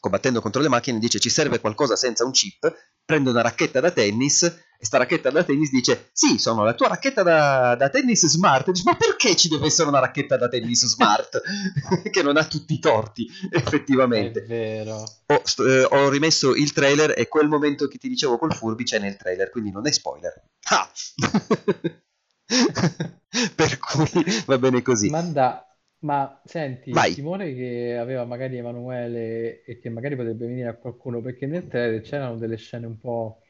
combattendo 0.00 0.40
contro 0.40 0.60
le 0.62 0.68
macchine, 0.68 0.98
dice 0.98 1.18
ci 1.18 1.30
serve 1.30 1.60
qualcosa 1.60 1.96
senza 1.96 2.24
un 2.24 2.30
chip, 2.32 2.72
prende 3.04 3.30
una 3.30 3.42
racchetta 3.42 3.80
da 3.80 3.90
tennis 3.90 4.42
e 4.42 4.84
sta 4.86 4.98
racchetta 4.98 5.30
da 5.30 5.44
tennis 5.44 5.70
dice 5.70 6.10
sì, 6.12 6.36
sono 6.38 6.62
la 6.64 6.74
tua 6.74 6.88
racchetta 6.88 7.22
da, 7.22 7.74
da 7.74 7.88
tennis 7.88 8.26
smart. 8.26 8.70
Dice, 8.70 8.82
ma 8.84 8.96
perché 8.96 9.34
ci 9.36 9.48
deve 9.48 9.66
essere 9.66 9.88
una 9.88 9.98
racchetta 10.00 10.36
da 10.36 10.48
tennis 10.48 10.84
smart? 10.86 11.40
che 12.10 12.22
non 12.22 12.36
ha 12.36 12.44
tutti 12.44 12.74
i 12.74 12.78
torti, 12.78 13.26
È 13.50 13.56
effettivamente. 13.56 14.42
vero. 14.42 15.04
Ho, 15.26 15.40
st- 15.42 15.60
eh, 15.60 15.84
ho 15.84 16.08
rimesso 16.10 16.54
il 16.54 16.72
trailer 16.72 17.14
e 17.16 17.28
quel 17.28 17.48
momento 17.48 17.88
che 17.88 17.96
ti 17.98 18.08
dicevo 18.08 18.36
col 18.36 18.54
Furby 18.54 18.84
c'è 18.84 18.98
nel 18.98 19.16
trailer, 19.16 19.48
quindi 19.50 19.70
non 19.70 19.86
è 19.86 19.92
spoiler. 19.92 20.42
Ah! 20.70 20.90
per 23.56 23.78
cui 23.78 24.24
va 24.46 24.58
bene 24.58 24.82
così. 24.82 25.12
Manda, 25.12 25.64
ma 26.00 26.40
senti, 26.44 26.90
il 26.90 27.08
Vai. 27.08 27.12
timore 27.12 27.54
che 27.54 27.96
aveva 27.98 28.24
magari 28.24 28.56
Emanuele 28.58 29.62
e 29.64 29.78
che 29.78 29.88
magari 29.90 30.16
potrebbe 30.16 30.46
venire 30.46 30.68
a 30.68 30.74
qualcuno, 30.76 31.20
perché 31.20 31.46
nel 31.46 31.68
trailer 31.68 32.00
c'erano 32.02 32.36
delle 32.38 32.56
scene 32.56 32.86
un 32.86 32.98
po' 32.98 33.40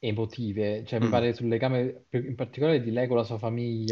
emotive, 0.00 0.84
cioè 0.84 0.98
mi 1.00 1.08
Mm. 1.08 1.08
pare 1.08 1.32
sul 1.32 1.48
legame 1.48 2.06
in 2.10 2.34
particolare 2.34 2.82
di 2.82 2.90
lei 2.90 3.06
con 3.08 3.16
la 3.16 3.24
sua 3.24 3.38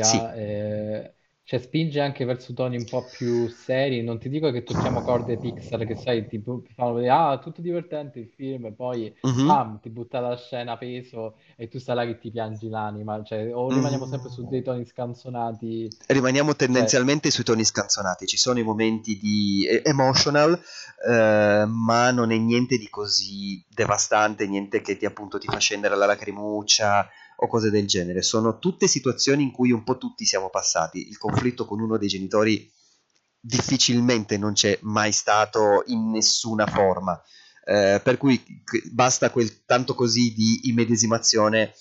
Sì, 0.01 0.23
famiglia, 0.27 0.35
eh, 0.35 1.15
cioè 1.53 1.61
spinge 1.61 2.01
anche 2.01 2.25
verso 2.25 2.55
toni 2.55 2.77
un 2.79 2.89
po' 2.89 3.09
più 3.11 3.47
seri, 3.47 4.03
non 4.03 4.19
ti 4.19 4.31
dico 4.31 4.51
che 4.51 4.63
tocchiamo 4.63 5.03
corde 5.03 5.37
Pixar 5.37 5.85
che 5.85 5.95
sai, 5.97 6.27
ti 6.27 6.39
bu- 6.39 6.65
fanno 6.75 6.95
vedere, 6.95 7.13
ah, 7.13 7.39
tutto 7.39 7.61
divertente 7.61 8.19
il 8.21 8.29
film, 8.35 8.65
e 8.67 8.73
poi 8.73 9.15
Mhm. 9.23 9.47
bam, 9.47 9.79
ti 9.81 9.91
butta 9.91 10.21
la 10.21 10.35
scena 10.37 10.79
peso 10.79 11.37
e 11.57 11.69
tu 11.69 11.79
stai 11.79 11.95
là 11.97 12.07
che 12.07 12.17
ti 12.19 12.31
piangi 12.31 12.69
l'anima, 12.71 13.23
cioè 13.23 13.55
o 13.55 13.71
rimaniamo 13.71 14.07
sempre 14.07 14.31
su 14.31 14.47
dei 14.47 14.61
Mm. 14.61 14.65
toni 14.65 14.85
scanzonati, 14.87 15.95
Rimaniamo 16.07 16.55
cioè, 16.57 16.57
tendenzialmente 16.57 17.31
sui 17.31 17.45
toni 17.45 17.65
scanzonati, 17.65 18.27
ci 18.27 18.37
sono 18.37 18.59
i 18.59 18.63
momenti 18.63 19.19
di 19.19 19.67
e- 19.67 19.83
emotional, 19.85 20.61
eh, 21.09 21.65
ma 21.67 22.11
non 22.11 22.31
è 22.33 22.37
niente 22.37 22.77
di 22.77 22.89
così 22.89 23.65
devastante, 23.69 24.47
niente 24.47 24.81
che 24.81 24.97
ti 24.97 25.07
appunto 25.07 25.39
ti 25.39 25.49
fa 25.49 25.59
scendere 25.59 25.97
la 25.97 26.07
lacrimuccia 26.07 27.09
o 27.37 27.47
cose 27.47 27.71
del 27.71 27.87
genere. 27.87 28.23
Sono 28.23 28.59
tutte 28.59 28.87
situazioni 28.87 29.43
in 29.43 29.53
cui 29.53 29.73
un 29.73 29.85
po' 29.85 29.99
tutti 29.99 30.25
siamo 30.25 30.51
passati. 30.51 31.09
Il 31.09 31.19
conflitto 31.19 31.65
con 31.65 31.81
uno 31.81 31.99
dei 31.99 32.09
genitori 32.09 32.71
difficilmente 33.41 34.39
non 34.39 34.53
c'è 34.53 34.79
mai 34.83 35.13
stato 35.13 35.83
in 35.87 36.11
nessuna 36.11 36.67
forma. 36.67 37.21
Eh, 37.65 38.01
per 38.03 38.17
cui 38.17 38.43
basta 38.91 39.31
quel 39.31 39.65
tanto 39.65 39.95
così 39.95 40.33
di 40.33 40.69
immedesimazione 40.69 41.75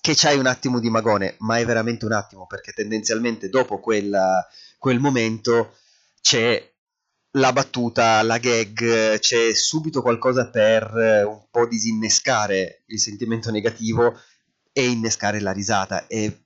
che 0.00 0.14
c'hai 0.14 0.38
un 0.38 0.46
attimo 0.46 0.80
di 0.80 0.88
magone, 0.88 1.34
ma 1.40 1.58
è 1.58 1.64
veramente 1.64 2.04
un 2.04 2.12
attimo, 2.12 2.46
perché 2.46 2.72
tendenzialmente 2.72 3.48
dopo 3.48 3.78
quella- 3.78 4.46
quel 4.78 5.00
momento 5.00 5.74
c'è 6.20 6.72
la 7.32 7.52
battuta, 7.52 8.22
la 8.22 8.38
gag, 8.38 9.18
c'è 9.18 9.52
subito 9.52 10.00
qualcosa 10.00 10.48
per 10.48 10.96
eh, 10.96 11.22
un 11.24 11.46
po' 11.50 11.66
disinnescare 11.66 12.84
il 12.86 12.98
sentimento 12.98 13.50
negativo 13.50 14.18
e 14.78 14.88
innescare 14.88 15.40
la 15.40 15.50
risata. 15.50 16.06
E 16.06 16.44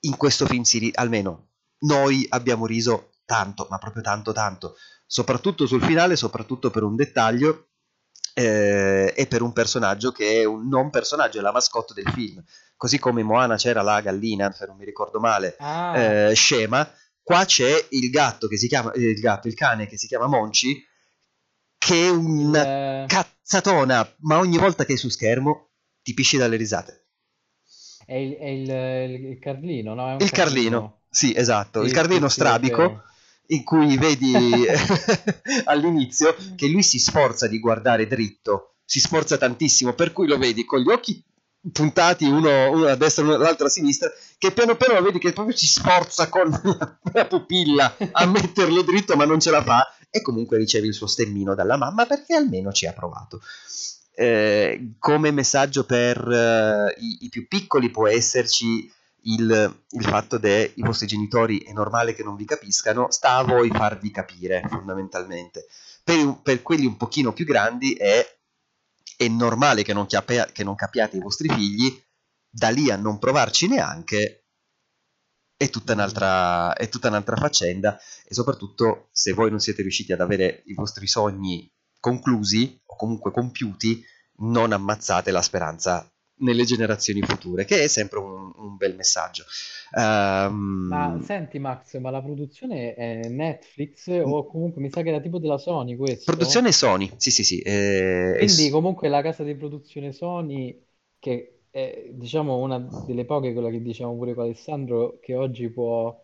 in 0.00 0.16
questo 0.16 0.46
film 0.46 0.62
si 0.62 0.78
ri- 0.78 0.92
almeno 0.94 1.50
noi 1.80 2.24
abbiamo 2.30 2.64
riso 2.64 3.10
tanto, 3.26 3.66
ma 3.68 3.76
proprio 3.76 4.02
tanto 4.02 4.32
tanto, 4.32 4.76
soprattutto 5.06 5.66
sul 5.66 5.82
finale, 5.84 6.16
soprattutto 6.16 6.70
per 6.70 6.82
un 6.82 6.96
dettaglio 6.96 7.68
eh, 8.32 9.12
e 9.14 9.26
per 9.26 9.42
un 9.42 9.52
personaggio 9.52 10.12
che 10.12 10.40
è 10.40 10.44
un 10.44 10.66
non 10.66 10.88
personaggio, 10.88 11.38
è 11.38 11.42
la 11.42 11.52
mascotte 11.52 11.92
del 11.92 12.10
film. 12.10 12.42
Così 12.74 12.98
come 12.98 13.20
in 13.20 13.26
Moana 13.26 13.56
c'era 13.56 13.82
la 13.82 14.00
gallina, 14.00 14.50
se 14.50 14.64
non 14.64 14.76
mi 14.76 14.86
ricordo 14.86 15.20
male, 15.20 15.56
Ah, 15.58 15.98
eh, 15.98 16.34
scema, 16.34 16.90
qua 17.22 17.44
c'è 17.44 17.86
il 17.90 18.08
gatto 18.08 18.48
che 18.48 18.56
si 18.56 18.66
chiama 18.66 18.92
eh, 18.92 19.10
il 19.10 19.20
gatto, 19.20 19.46
il 19.46 19.54
cane 19.54 19.86
che 19.86 19.98
si 19.98 20.06
chiama 20.06 20.26
Monci, 20.26 20.82
che 21.76 22.06
è 22.06 22.08
una 22.08 23.04
cazzatona, 23.06 24.14
ma 24.20 24.38
ogni 24.38 24.56
volta 24.56 24.86
che 24.86 24.94
è 24.94 24.96
su 24.96 25.10
schermo 25.10 25.72
ti 26.02 26.14
pisci 26.14 26.38
dalle 26.38 26.56
risate. 26.56 27.03
È 28.06 28.14
il, 28.14 28.34
è 28.36 28.46
il- 28.46 28.70
il- 28.70 29.24
il 29.30 29.38
Carlino, 29.38 29.94
no? 29.94 30.16
È 30.16 30.22
Il 30.22 30.30
Carlino, 30.30 30.70
Carlino. 30.70 31.00
sì, 31.08 31.34
esatto, 31.34 31.82
il 31.82 31.88
Sì, 31.88 31.94
Carlino 31.94 32.28
strabico 32.28 32.76
vero. 32.82 33.02
in 33.48 33.64
cui 33.64 33.96
vedi 33.98 34.64
all'inizio 35.64 36.34
che 36.56 36.66
lui 36.68 36.82
si 36.82 36.98
sforza 36.98 37.46
di 37.46 37.58
guardare 37.58 38.06
dritto, 38.06 38.74
si 38.84 39.00
sforza 39.00 39.36
tantissimo, 39.38 39.92
per 39.94 40.12
cui 40.12 40.26
lo 40.26 40.38
vedi 40.38 40.64
con 40.64 40.80
gli 40.80 40.90
occhi 40.90 41.22
puntati 41.72 42.24
uno, 42.26 42.70
uno 42.70 42.86
a 42.86 42.94
destra 42.94 43.22
e 43.22 43.26
uno- 43.26 43.36
l'altro 43.38 43.66
a 43.66 43.70
sinistra, 43.70 44.10
che 44.36 44.52
piano 44.52 44.76
piano 44.76 45.00
vedi 45.00 45.18
che 45.18 45.32
proprio 45.32 45.56
si 45.56 45.66
sforza 45.66 46.28
con 46.28 46.50
la 47.12 47.24
pupilla 47.26 47.96
a 48.12 48.26
metterlo 48.26 48.82
dritto, 48.82 49.16
ma 49.16 49.24
non 49.24 49.40
ce 49.40 49.50
la 49.50 49.62
fa, 49.62 49.86
e 50.10 50.20
comunque 50.20 50.58
riceve 50.58 50.86
il 50.86 50.94
suo 50.94 51.06
stemmino 51.06 51.54
dalla 51.54 51.76
mamma 51.78 52.04
perché 52.06 52.34
almeno 52.34 52.70
ci 52.72 52.86
ha 52.86 52.92
provato. 52.92 53.40
Eh, 54.16 54.94
come 54.98 55.30
messaggio 55.32 55.84
per 55.84 56.16
eh, 56.28 56.94
i, 57.00 57.24
i 57.24 57.28
più 57.28 57.48
piccoli 57.48 57.90
può 57.90 58.06
esserci 58.06 58.90
il, 59.24 59.84
il 59.90 60.04
fatto 60.04 60.38
che 60.38 60.72
i 60.74 60.82
vostri 60.82 61.06
genitori 61.06 61.58
è 61.58 61.72
normale 61.72 62.14
che 62.14 62.22
non 62.22 62.36
vi 62.36 62.44
capiscano, 62.44 63.10
sta 63.10 63.36
a 63.36 63.44
voi 63.44 63.70
farvi 63.70 64.10
capire 64.10 64.64
fondamentalmente. 64.68 65.66
Per, 66.02 66.40
per 66.42 66.62
quelli 66.62 66.86
un 66.86 66.96
pochino 66.96 67.32
più 67.32 67.44
grandi 67.44 67.94
è, 67.94 68.24
è 69.16 69.28
normale 69.28 69.82
che 69.82 69.92
non, 69.92 70.06
chiapea- 70.06 70.46
che 70.52 70.64
non 70.64 70.74
capiate 70.74 71.16
i 71.16 71.20
vostri 71.20 71.48
figli, 71.48 72.02
da 72.48 72.68
lì 72.68 72.90
a 72.90 72.96
non 72.96 73.18
provarci 73.18 73.68
neanche 73.68 74.44
è 75.56 75.70
tutta, 75.70 75.92
un'altra, 75.92 76.74
è 76.74 76.88
tutta 76.88 77.08
un'altra 77.08 77.36
faccenda 77.36 77.98
e 78.26 78.34
soprattutto 78.34 79.08
se 79.12 79.32
voi 79.32 79.50
non 79.50 79.60
siete 79.60 79.82
riusciti 79.82 80.12
ad 80.12 80.20
avere 80.20 80.62
i 80.66 80.74
vostri 80.74 81.06
sogni 81.06 81.70
conclusi 82.04 82.78
o 82.86 82.96
comunque 82.96 83.30
compiuti, 83.32 84.04
non 84.38 84.72
ammazzate 84.72 85.30
la 85.30 85.40
speranza 85.42 86.06
nelle 86.40 86.64
generazioni 86.64 87.22
future, 87.22 87.64
che 87.64 87.84
è 87.84 87.86
sempre 87.88 88.18
un, 88.18 88.52
un 88.56 88.76
bel 88.76 88.94
messaggio. 88.94 89.44
Ehm, 89.96 90.52
Ma 90.86 91.18
senti 91.20 91.58
Max, 91.58 91.98
ma 91.98 92.08
la 92.10 92.22
produzione 92.22 92.94
è 92.94 93.28
Netflix 93.28 94.06
o 94.08 94.46
comunque 94.46 94.80
mi 94.80 94.88
sa 94.90 95.02
che 95.02 95.08
era 95.10 95.20
tipo 95.20 95.38
della 95.38 95.58
Sony 95.58 95.94
questo? 95.96 96.62
produzione 96.62 96.72
Sony, 96.72 97.12
sì 97.16 97.30
sì 97.30 97.44
sì. 97.44 97.60
eh, 97.60 98.36
è 98.38 98.46
Quindi 98.46 98.68
s- 98.68 98.70
comunque 98.70 99.08
la 99.08 99.22
casa 99.22 99.44
di 99.44 99.54
produzione 99.56 100.12
Sony, 100.12 100.84
che 101.18 101.62
è 101.70 102.10
diciamo 102.12 102.58
una 102.58 102.78
delle 102.78 103.24
poche, 103.24 103.52
quella 103.52 103.70
che 103.70 103.80
diciamo 103.80 104.16
pure 104.16 104.34
con 104.34 104.44
Alessandro, 104.44 105.18
che 105.20 105.34
oggi 105.34 105.70
può 105.70 106.20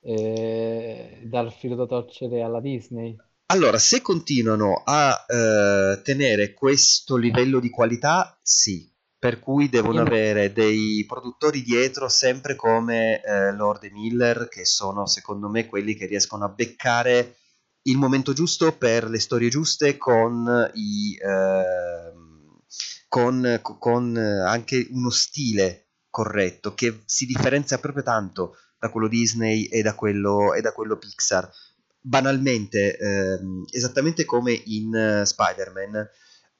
eh, 0.00 1.22
dar 1.24 1.50
filo 1.52 1.74
da 1.76 1.86
torcere 1.86 2.42
alla 2.42 2.60
Disney. 2.60 3.18
Allora, 3.46 3.78
se 3.78 4.00
continuano 4.00 4.82
a 4.84 5.24
eh, 5.28 6.00
tenere 6.02 6.54
questo 6.54 7.16
livello 7.16 7.60
di 7.60 7.68
qualità, 7.68 8.38
sì, 8.42 8.90
per 9.18 9.38
cui 9.38 9.68
devono 9.68 10.00
avere 10.00 10.52
dei 10.52 11.04
produttori 11.06 11.62
dietro 11.62 12.08
sempre 12.08 12.56
come 12.56 13.22
eh, 13.22 13.52
Lord 13.52 13.84
e 13.84 13.90
Miller, 13.90 14.48
che 14.48 14.64
sono 14.64 15.06
secondo 15.06 15.50
me 15.50 15.66
quelli 15.66 15.94
che 15.94 16.06
riescono 16.06 16.44
a 16.44 16.48
beccare 16.48 17.36
il 17.82 17.98
momento 17.98 18.32
giusto 18.32 18.72
per 18.76 19.08
le 19.10 19.20
storie 19.20 19.50
giuste 19.50 19.98
con 19.98 20.70
i 20.72 21.14
ehm, 21.20 22.60
con, 23.08 23.60
con 23.62 24.16
eh, 24.16 24.40
anche 24.40 24.88
uno 24.90 25.10
stile 25.10 25.90
corretto 26.08 26.74
che 26.74 27.02
si 27.04 27.26
differenzia 27.26 27.78
proprio 27.78 28.02
tanto 28.02 28.56
da 28.78 28.90
quello 28.90 29.06
Disney 29.06 29.64
e 29.64 29.82
da 29.82 29.94
quello, 29.94 30.54
e 30.54 30.60
da 30.60 30.72
quello 30.72 30.96
Pixar 30.96 31.48
banalmente, 32.06 32.98
ehm, 32.98 33.64
esattamente 33.70 34.26
come 34.26 34.52
in 34.66 34.94
eh, 34.94 35.24
Spider-Man, 35.24 36.08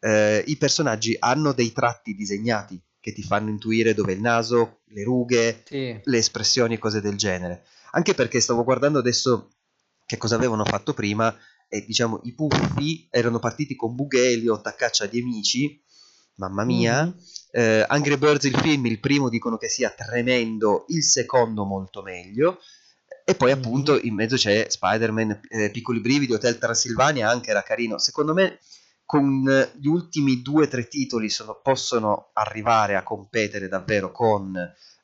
eh, 0.01 0.43
i 0.47 0.57
personaggi 0.57 1.15
hanno 1.19 1.53
dei 1.53 1.71
tratti 1.73 2.15
disegnati 2.15 2.81
che 2.99 3.13
ti 3.13 3.23
fanno 3.23 3.51
intuire 3.51 3.93
dove 3.93 4.13
è 4.13 4.15
il 4.15 4.23
naso, 4.23 4.81
le 4.87 5.05
rughe, 5.05 5.63
Sì, 5.67 6.01
le 6.03 6.19
espressioni 6.19 6.75
e 6.75 6.79
cose 6.79 7.03
del 7.03 7.17
genere. 7.17 7.65
Anche 7.91 8.15
perché 8.15 8.41
stavo 8.41 8.65
guardando 8.65 8.99
adesso 8.99 9.51
che 10.07 10.17
cosa 10.17 10.37
avevano 10.37 10.65
fatto 10.65 10.95
prima 10.95 11.35
e 11.69 11.85
diciamo 11.85 12.21
i 12.25 12.33
puffi 12.33 13.07
erano 13.11 13.39
partiti 13.39 13.77
con 13.77 13.95
Bughelio, 13.95 14.63
Taccaccia 14.63 15.05
di 15.05 15.21
Amici, 15.21 15.83
mamma 16.37 16.65
mia. 16.65 17.05
Mhm. 17.05 17.17
Eh, 17.51 17.85
Angry 17.87 18.17
Birds 18.17 18.45
il 18.45 18.57
film, 18.57 18.87
il 18.87 18.99
primo 18.99 19.29
dicono 19.29 19.59
che 19.59 19.69
sia 19.69 19.91
tremendo, 19.91 20.87
il 20.89 21.05
secondo 21.05 21.65
molto 21.65 22.01
meglio. 22.01 22.61
E 23.27 23.35
poi 23.35 23.51
appunto 23.51 23.99
in 24.01 24.15
mezzo 24.15 24.37
c'è 24.37 24.67
Spider-Man, 24.69 25.41
eh, 25.49 25.71
Piccoli 25.71 26.01
Brividi, 26.01 26.35
Hotel 26.35 26.59
Transilvania, 26.59 27.31
anche 27.31 27.51
era 27.51 27.63
carino. 27.63 27.99
Secondo 27.99 28.35
me 28.35 28.59
con 29.07 29.49
eh, 29.49 29.71
gli 29.79 29.87
ultimi 29.87 30.43
due 30.43 30.65
o 30.65 30.69
tre 30.69 30.89
titoli 30.89 31.31
sono- 31.31 31.59
possono 31.63 32.31
arrivare 32.35 32.97
a 32.97 33.03
competere 33.03 33.69
davvero 33.69 34.11
con 34.13 34.55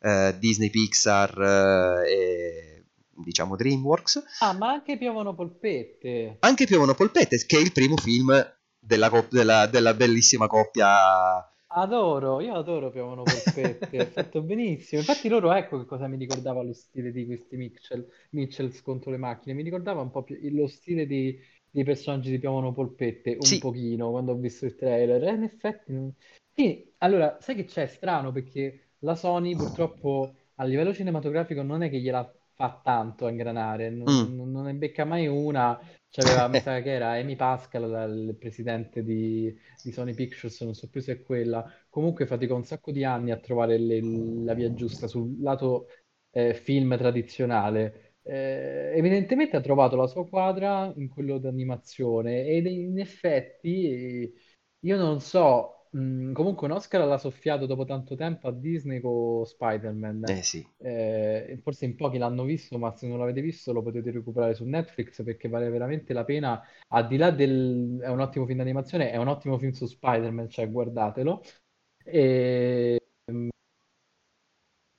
eh, 0.03 0.37
Disney, 0.39 0.69
Pixar 0.71 1.41
eh, 1.41 2.11
e 2.11 2.85
diciamo 3.25 3.57
DreamWorks. 3.57 4.23
Ah, 4.41 4.53
ma 4.53 4.69
anche 4.71 4.99
piovono 4.99 5.35
polpette. 5.35 6.37
Anche 6.41 6.67
Piovono 6.67 6.95
Polpette, 6.95 7.43
che 7.47 7.57
è 7.57 7.61
il 7.61 7.73
primo 7.73 7.97
film 7.97 8.33
della, 8.79 9.11
della- 9.31 9.67
della 9.67 9.95
bellissima 9.95 10.47
coppia 10.47 11.47
Adoro, 11.73 12.41
io 12.41 12.55
adoro 12.55 12.91
Piovono 12.91 13.27
Polpette, 13.27 14.01
è 14.03 14.07
fatto 14.07 14.43
benissimo. 14.43 15.01
Infatti 15.01 15.29
loro, 15.29 15.53
ecco 15.53 15.79
che 15.79 15.85
cosa 15.85 16.09
mi 16.09 16.17
ricordava 16.17 16.63
lo 16.63 16.73
stile 16.73 17.13
di 17.13 17.25
questi 17.27 17.57
Mitchell, 17.57 18.05
Mitchells 18.31 18.83
contro 18.83 19.11
le 19.13 19.19
macchine, 19.19 19.55
mi 19.55 19.63
ricordava 19.63 20.01
un 20.01 20.11
po' 20.11 20.25
più 20.25 20.37
lo 20.53 20.67
stile 20.67 21.07
di- 21.07 21.39
dei 21.71 21.85
personaggi 21.85 22.31
di 22.31 22.41
Piovono 22.41 22.73
Polpette, 22.73 23.37
un 23.39 23.47
Sì. 23.47 23.59
pochino, 23.59 24.11
quando 24.11 24.33
ho 24.33 24.37
visto 24.37 24.65
il 24.67 24.75
trailer. 24.75 25.23
E 25.23 25.33
in 25.33 25.43
effetti... 25.45 25.93
non- 25.93 26.13
Sì, 26.53 26.93
allora, 26.99 27.39
sai 27.41 27.55
che 27.55 27.65
c'è? 27.65 27.87
Strano, 27.87 28.33
perché 28.33 28.95
la 29.01 29.15
Sony 29.15 29.57
purtroppo 29.57 30.35
a 30.57 30.65
livello 30.65 30.93
cinematografico 30.93 31.63
non 31.63 31.83
è 31.85 31.89
che 31.91 32.01
gliela 32.01 32.29
fa 32.53 32.81
tanto 32.83 33.27
a 33.27 33.31
ingranare, 33.31 33.89
non, 33.91 34.11
Mm. 34.11 34.51
non 34.51 34.65
ne 34.65 34.75
becca 34.75 35.05
mai 35.05 35.27
una. 35.29 35.79
C'aveva, 36.13 36.49
mi 36.49 36.59
sa 36.61 36.81
che 36.83 36.91
era 36.91 37.13
Amy 37.13 37.37
Pascal, 37.37 37.85
il 38.29 38.37
presidente 38.37 39.03
di, 39.05 39.57
di 39.81 39.93
Sony 39.93 40.13
Pictures, 40.15 40.61
non 40.63 40.75
so 40.75 40.89
più 40.89 41.01
se 41.01 41.13
è 41.13 41.23
quella. 41.23 41.65
Comunque 41.89 42.27
fatica 42.27 42.55
un 42.55 42.65
sacco 42.65 42.91
di 42.91 43.05
anni 43.05 43.31
a 43.31 43.39
trovare 43.39 43.79
le- 43.79 44.01
la 44.45 44.55
via 44.55 44.75
giusta 44.75 45.07
sul 45.07 45.41
lato 45.41 45.87
eh, 46.31 46.55
film 46.55 46.97
tradizionale. 46.97 48.17
Eh, 48.23 48.93
evidentemente 48.97 49.57
ha 49.57 49.61
trovato 49.61 49.95
la 49.97 50.07
sua 50.09 50.27
quadra 50.29 50.93
in 50.97 51.09
quello 51.09 51.39
d'animazione 51.39 52.45
ed 52.47 52.67
in 52.67 52.99
effetti 52.99 54.33
io 54.81 54.97
non 54.97 55.21
so, 55.21 55.80
mh, 55.91 56.33
comunque 56.33 56.67
un 56.67 56.73
Oscar 56.75 57.07
l'ha 57.07 57.19
soffiato 57.19 57.67
dopo 57.67 57.85
tanto 57.85 58.15
tempo 58.17 58.49
a 58.49 58.53
Disney 58.53 59.01
con 59.01 59.45
Spider-Man. 59.45 60.25
Eh 60.29 60.43
sì. 60.43 60.67
Eh, 60.83 61.59
forse 61.63 61.85
in 61.85 61.95
pochi 61.95 62.17
l'hanno 62.19 62.45
visto, 62.45 62.79
ma 62.79 62.91
se 62.97 63.07
non 63.07 63.19
l'avete 63.19 63.43
visto 63.43 63.73
lo 63.73 63.83
potete 63.83 64.11
recuperare 64.11 64.55
su 64.55 64.65
Netflix 64.65 65.23
perché 65.23 65.49
vale 65.49 65.69
veramente 65.69 66.13
la 66.13 66.25
pena. 66.25 66.63
Al 66.89 67.07
di 67.07 67.17
là 67.17 67.31
del... 67.31 67.99
è 68.03 68.09
un 68.09 68.21
ottimo 68.21 68.47
film 68.47 68.59
d'animazione, 68.59 69.11
è 69.11 69.17
un 69.17 69.29
ottimo 69.29 69.59
film 69.59 69.73
su 69.73 69.87
Spider-Man, 69.87 70.49
cioè 70.49 70.71
guardatelo. 70.71 71.43
E... 72.05 72.99
mm, 73.31 73.49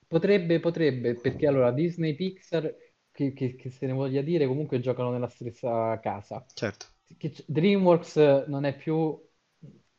Potrebbe, 0.06 0.60
potrebbe, 0.60 1.14
perché 1.14 1.46
allora 1.46 1.72
Disney, 1.72 2.14
Pixar, 2.14 2.74
che, 3.10 3.32
che- 3.32 3.56
che 3.56 3.70
se 3.70 3.86
ne 3.86 3.92
voglia 3.92 4.20
dire, 4.22 4.46
comunque 4.46 4.78
giocano 4.80 5.10
nella 5.10 5.28
stessa 5.28 5.98
casa. 6.00 6.44
Certo. 6.54 6.86
Che 7.16 7.34
DreamWorks 7.46 8.44
non 8.48 8.64
è 8.64 8.76
più 8.76 9.18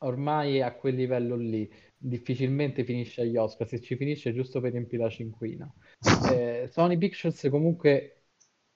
ormai 0.04 0.62
a 0.62 0.74
quel 0.76 0.96
livello 0.96 1.36
lì, 1.36 1.70
difficilmente 1.98 2.84
finisce 2.84 3.22
agli 3.22 3.38
Oscar, 3.38 3.68
se 3.68 3.80
ci 3.82 3.96
finisce 3.96 4.30
è 4.30 4.34
giusto 4.34 4.60
per 4.62 4.72
riempire 4.72 5.04
la 5.04 5.10
cinquina. 5.10 5.74
Eh, 6.20 6.68
Sony 6.72 6.98
Pictures 6.98 7.48
comunque 7.50 8.24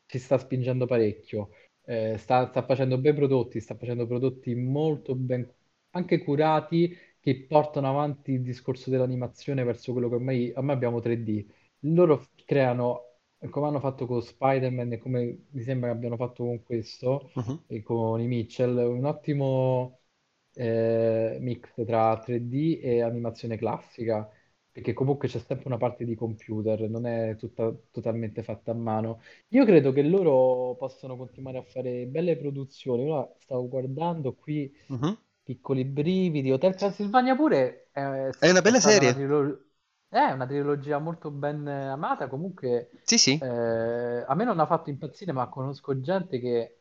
ci 0.05 0.19
sta 0.19 0.37
spingendo 0.37 0.85
parecchio, 0.85 1.49
Eh, 1.89 2.17
sta, 2.17 2.47
sta 2.49 2.63
facendo 2.65 2.97
bei 2.97 3.13
prodotti, 3.13 3.61
sta 3.61 3.75
facendo 3.77 4.05
prodotti 4.07 4.53
molto 4.55 5.15
ben, 5.15 5.49
anche 5.91 6.21
curati, 6.21 6.93
che 7.19 7.45
portano 7.47 7.87
avanti 7.89 8.31
il 8.33 8.41
discorso 8.41 8.89
dell'animazione 8.89 9.63
verso 9.63 9.93
quello 9.93 10.09
che 10.09 10.15
ormai, 10.15 10.51
ormai 10.55 10.75
abbiamo 10.75 10.99
3D. 10.99 11.45
Loro 11.81 12.25
creano, 12.45 13.19
come 13.49 13.67
hanno 13.67 13.79
fatto 13.79 14.05
con 14.05 14.21
Spider-Man 14.21 14.93
e 14.93 14.97
come 14.97 15.45
mi 15.51 15.61
sembra 15.61 15.89
che 15.91 15.95
abbiano 15.95 16.15
fatto 16.17 16.43
con 16.43 16.61
questo, 16.63 17.31
Mhm. 17.35 17.57
e 17.67 17.81
con 17.83 18.19
i 18.21 18.27
Mitchell, 18.27 18.75
un 18.77 19.05
ottimo 19.05 19.96
eh, 20.57 21.37
mix 21.41 21.73
tra 21.85 22.17
3D 22.19 22.79
e 22.81 23.01
animazione 23.01 23.57
classica, 23.57 24.29
perché 24.71 24.93
comunque 24.93 25.27
c'è 25.27 25.39
sempre 25.39 25.67
una 25.67 25.77
parte 25.77 26.05
di 26.05 26.15
computer, 26.15 26.89
non 26.89 27.05
è 27.05 27.35
tutta 27.37 27.73
totalmente 27.91 28.43
fatta 28.43 28.71
a 28.71 28.73
mano. 28.75 29.21
Io 29.49 29.65
credo 29.65 29.91
che 29.91 30.03
loro 30.03 30.75
possano 30.75 31.15
continuare 31.17 31.57
a 31.59 31.63
fare 31.63 32.05
belle 32.07 32.37
produzioni. 32.37 33.09
Ora 33.09 33.31
stavo 33.39 33.67
guardando 33.67 34.33
qui 34.35 34.71
Mhm. 34.89 35.17
Piccoli 35.43 35.85
brividi, 35.85 36.51
Hotel 36.51 36.75
Transilvania 36.75 37.35
pure 37.35 37.89
è, 37.91 38.29
È 38.39 38.49
una 38.49 38.61
bella 38.61 38.79
stata 38.79 38.99
una 38.99 39.13
serie. 39.13 39.13
trilo- 39.13 39.65
è 40.09 40.31
una 40.31 40.45
trilogia 40.45 40.99
molto 40.99 41.31
ben 41.31 41.65
amata. 41.67 42.27
Comunque, 42.27 42.89
Sì, 43.03 43.17
sì. 43.17 43.39
eh, 43.39 43.45
a 44.27 44.35
me 44.35 44.43
non 44.43 44.59
ha 44.59 44.65
fatto 44.65 44.89
impazzire, 44.89 45.31
ma 45.31 45.47
conosco 45.47 45.99
gente 46.01 46.39
che, 46.39 46.76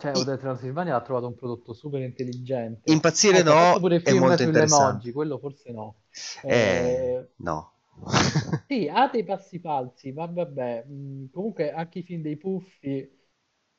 cioè, 0.00 0.16
Hotel 0.16 0.38
Transilvania 0.38 0.92
l'ha 0.94 1.02
trovato 1.02 1.26
un 1.26 1.34
prodotto 1.34 1.72
super 1.72 2.00
intelligente. 2.02 3.06
impazzire 3.30 3.42
ha 3.48 3.56
fatto 3.56 3.78
no, 3.80 3.80
pure 3.80 4.00
è 4.02 4.12
molto 4.12 4.42
interessante. 4.42 5.08
emoji, 5.08 5.12
quello 5.12 5.38
forse 5.38 5.70
no. 5.72 6.02
Eh, 6.46 6.46
Eh, 6.46 7.28
no. 7.38 7.72
sì, 8.66 8.88
ha 8.88 9.08
dei 9.08 9.24
passi 9.24 9.58
falsi, 9.58 10.12
ma 10.12 10.26
vabbè. 10.26 10.84
mm, 10.86 11.26
Comunque 11.30 11.72
anche 11.72 12.00
i 12.00 12.02
film 12.02 12.22
dei 12.22 12.36
Puffi, 12.36 13.18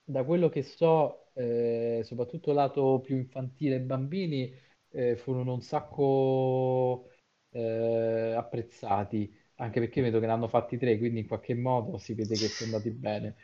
da 0.03 0.23
quello 0.25 0.49
che 0.49 0.63
so, 0.63 1.31
eh, 1.33 2.01
soprattutto 2.03 2.51
lato 2.53 2.99
più 3.01 3.15
infantile 3.15 3.75
e 3.75 3.79
bambini, 3.81 4.53
eh, 4.89 5.15
furono 5.15 5.53
un 5.53 5.61
sacco 5.61 7.09
eh, 7.51 8.33
apprezzati, 8.35 9.33
anche 9.55 9.79
perché 9.79 10.01
vedo 10.01 10.19
che 10.19 10.25
ne 10.25 10.31
hanno 10.33 10.47
fatti 10.49 10.77
tre, 10.77 10.97
quindi 10.97 11.19
in 11.21 11.27
qualche 11.27 11.55
modo 11.55 11.97
si 11.97 12.13
vede 12.13 12.35
che 12.37 12.49
sono 12.49 12.71
andati 12.75 12.91
bene. 12.91 13.35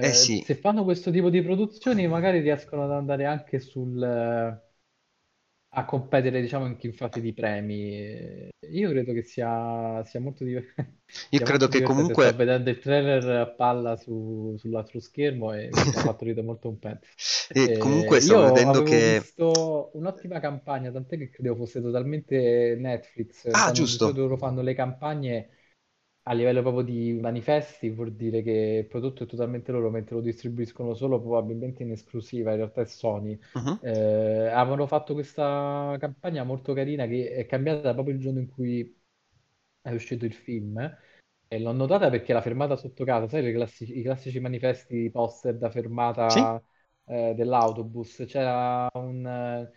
Eh 0.00 0.12
Eh, 0.12 0.12
sì, 0.12 0.44
se 0.44 0.54
fanno 0.56 0.84
questo 0.84 1.10
tipo 1.10 1.30
di 1.30 1.42
produzioni, 1.42 2.06
magari 2.08 2.40
riescono 2.40 2.84
ad 2.84 2.90
andare 2.92 3.24
anche 3.26 3.60
sul, 3.60 3.96
a 5.70 5.84
competere, 5.84 6.40
diciamo, 6.40 6.64
anche 6.64 6.86
in 6.86 6.94
fase 6.94 7.20
di 7.20 7.32
premi. 7.34 7.92
Eh, 7.92 8.50
Io 8.70 8.90
credo 8.90 9.12
che 9.12 9.22
sia, 9.22 10.02
sia 10.04 10.20
molto 10.20 10.44
diver- 10.44 10.74
io 11.30 11.40
credo 11.40 11.68
che 11.68 11.80
divertente. 11.80 12.14
Sto 12.14 12.30
comunque, 12.30 12.34
vedendo 12.34 12.70
il 12.70 12.78
trailer 12.78 13.24
a 13.40 13.46
palla 13.48 13.96
su- 13.96 14.54
sull'altro 14.58 15.00
schermo 15.00 15.52
e 15.52 15.86
mi 15.90 15.96
ha 15.98 16.02
fatto 16.02 16.24
ridere 16.24 16.46
molto 16.46 16.68
un 16.68 16.78
pezzo. 16.78 17.12
e 17.48 17.76
Eh, 17.84 18.16
comunque 18.16 18.20
stavo 18.20 18.42
vedendo 18.44 18.82
che... 18.82 19.22
visto 19.36 19.90
un'ottima 19.94 20.40
campagna, 20.40 20.90
tant'è 20.90 21.16
che 21.18 21.28
credevo 21.30 21.56
fosse 21.56 21.80
totalmente 21.82 22.76
Netflix. 22.78 23.46
Ah, 23.52 23.72
giusto. 23.72 24.14
loro 24.14 24.36
fanno 24.38 24.62
le 24.62 24.74
campagne 24.74 25.50
a 26.28 26.32
livello 26.34 26.60
proprio 26.62 26.82
di 26.84 27.12
manifesti, 27.20 27.90
vuol 27.90 28.12
dire 28.14 28.42
che 28.42 28.50
il 28.82 28.86
prodotto 28.86 29.24
è 29.24 29.26
totalmente 29.26 29.72
loro, 29.72 29.90
mentre 29.90 30.14
lo 30.16 30.20
distribuiscono 30.20 30.94
solo 30.94 31.20
probabilmente 31.20 31.82
in 31.82 31.92
esclusiva, 31.92 32.50
in 32.50 32.56
realtà 32.58 32.82
è 32.82 32.84
Sony. 32.86 33.38
Mhm, 33.54 33.78
Eh, 33.80 34.48
avevano 34.48 34.86
fatto 34.86 35.14
questa 35.14 35.96
campagna 35.98 36.44
molto 36.44 36.72
carina 36.74 37.06
che 37.06 37.30
è 37.34 37.46
cambiata 37.46 37.92
proprio 37.94 38.14
il 38.14 38.20
giorno 38.20 38.40
in 38.40 38.48
cui 38.48 38.96
è 39.80 39.90
uscito 39.92 40.24
il 40.24 40.34
film 40.34 40.78
e 41.50 41.58
l'ho 41.60 41.72
notata 41.72 42.10
perché 42.10 42.32
la 42.32 42.42
fermata 42.42 42.76
sotto 42.76 43.04
casa, 43.04 43.28
sai, 43.28 43.48
i 43.48 43.52
classici, 43.52 43.98
i 43.98 44.02
classici 44.02 44.38
manifesti 44.40 45.10
poster 45.10 45.56
da 45.56 45.70
Sì. 46.26 46.48
fermata 46.50 46.62
eh, 47.06 47.34
dell'autobus, 47.34 48.24
c'era 48.26 48.88
un... 48.94 49.70